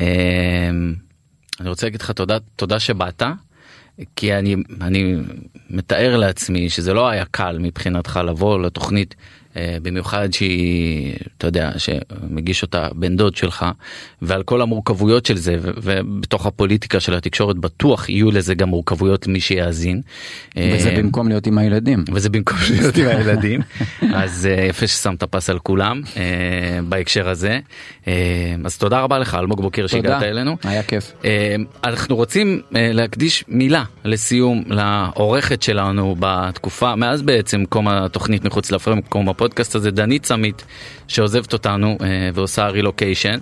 אמ, 0.00 0.04
אני 1.60 1.68
רוצה 1.68 1.86
להגיד 1.86 2.02
לך 2.02 2.10
תודה, 2.10 2.38
תודה 2.56 2.80
שבאת, 2.80 3.22
כי 4.16 4.34
אני, 4.34 4.56
אני 4.80 5.16
מתאר 5.70 6.16
לעצמי 6.16 6.68
שזה 6.68 6.94
לא 6.94 7.08
היה 7.08 7.24
קל 7.24 7.58
מבחינתך 7.60 8.20
לבוא 8.24 8.60
לתוכנית, 8.60 9.14
במיוחד 9.82 10.32
שהיא, 10.32 11.14
אתה 11.38 11.46
יודע, 11.46 11.70
שמגיש 11.78 12.62
אותה 12.62 12.88
בן 12.94 13.16
דוד 13.16 13.36
שלך, 13.36 13.66
ועל 14.22 14.42
כל 14.42 14.62
המורכבויות 14.62 15.26
של 15.26 15.36
זה, 15.36 15.56
ובתוך 15.60 16.46
הפוליטיקה 16.46 17.00
של 17.00 17.14
התקשורת 17.14 17.56
בטוח 17.56 18.08
יהיו 18.08 18.30
לזה 18.30 18.54
גם 18.54 18.68
מורכבויות 18.68 19.26
מי 19.26 19.40
שיאזין. 19.40 20.00
וזה 20.56 20.90
אה, 20.90 20.96
במקום 20.96 21.28
להיות 21.28 21.46
עם 21.46 21.58
הילדים. 21.58 22.04
וזה 22.12 22.30
במקום 22.30 22.56
להיות 22.70 22.96
עם 22.96 23.06
הילדים 23.06 23.60
אז 24.14 24.48
אה, 24.50 24.64
יפה 24.64 24.86
ששמת 24.86 25.24
פס 25.24 25.50
על 25.50 25.58
כולם 25.58 26.02
אה, 26.16 26.22
בהקשר 26.88 27.28
הזה 27.28 27.58
אה, 28.08 28.54
אז 28.64 28.78
תודה 28.78 29.00
רבה 29.00 29.18
לך 29.18 29.34
אלמוג 29.34 29.62
בוקר 29.62 29.86
שהגעת 29.86 30.22
אלינו. 30.22 30.56
היה 30.64 30.82
כיף. 30.82 31.12
אה, 31.24 31.56
אנחנו 31.84 32.16
רוצים 32.16 32.60
אה, 32.76 32.90
להקדיש 32.92 33.44
מילה 33.48 33.84
לסיום 34.04 34.62
לעורכת 34.66 35.62
שלנו 35.62 36.16
בתקופה 36.18 36.96
מאז 36.96 37.22
בעצם 37.22 37.64
קום 37.64 37.88
התוכנית 37.88 38.44
מחוץ 38.44 38.70
לפריים 38.70 39.02
קום 39.02 39.28
הפודקאסט 39.28 39.47
הזה 39.74 39.90
דנית 39.90 40.26
סמית 40.26 40.64
שעוזבת 41.08 41.52
אותנו 41.52 41.98
אה, 42.00 42.06
ועושה 42.34 42.66
רילוקיישן. 42.66 43.38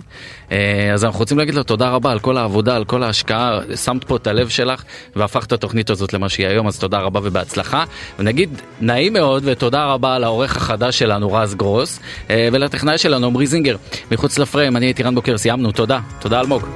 אה, 0.51 0.91
אז 0.93 1.05
אנחנו 1.05 1.19
רוצים 1.19 1.37
להגיד 1.37 1.55
לה 1.55 1.63
תודה 1.63 1.89
רבה 1.89 2.11
על 2.11 2.19
כל 2.19 2.37
העבודה 2.37 2.75
על 2.75 2.85
כל 2.85 3.03
ההשקעה. 3.03 3.59
שמת 3.75 4.03
פה 4.03 4.15
את 4.15 4.27
הלב 4.27 4.49
שלך 4.49 4.83
והפכת 5.15 5.47
את 5.47 5.53
התוכנית 5.53 5.89
הזאת 5.89 6.13
למה 6.13 6.29
שהיא 6.29 6.47
היום 6.47 6.67
אז 6.67 6.79
תודה 6.79 6.99
רבה 6.99 7.19
ובהצלחה. 7.23 7.83
ונגיד 8.19 8.61
נעים 8.81 9.13
מאוד 9.13 9.43
ותודה 9.45 9.85
רבה 9.85 10.19
לעורך 10.19 10.57
החדש 10.57 10.99
שלנו 10.99 11.33
רז 11.33 11.55
גרוס 11.55 11.99
אה, 12.29 12.49
ולטכנאי 12.51 12.97
שלנו 12.97 13.27
עמרי 13.27 13.47
זינגר 13.47 13.75
מחוץ 14.11 14.39
לפריים. 14.39 14.77
אני 14.77 14.85
הייתי 14.85 15.03
רן 15.03 15.15
בוקר 15.15 15.37
סיימנו. 15.37 15.71
תודה. 15.71 15.99
תודה 16.19 16.39
אלמוג. 16.39 16.67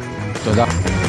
תודה. 0.44 1.01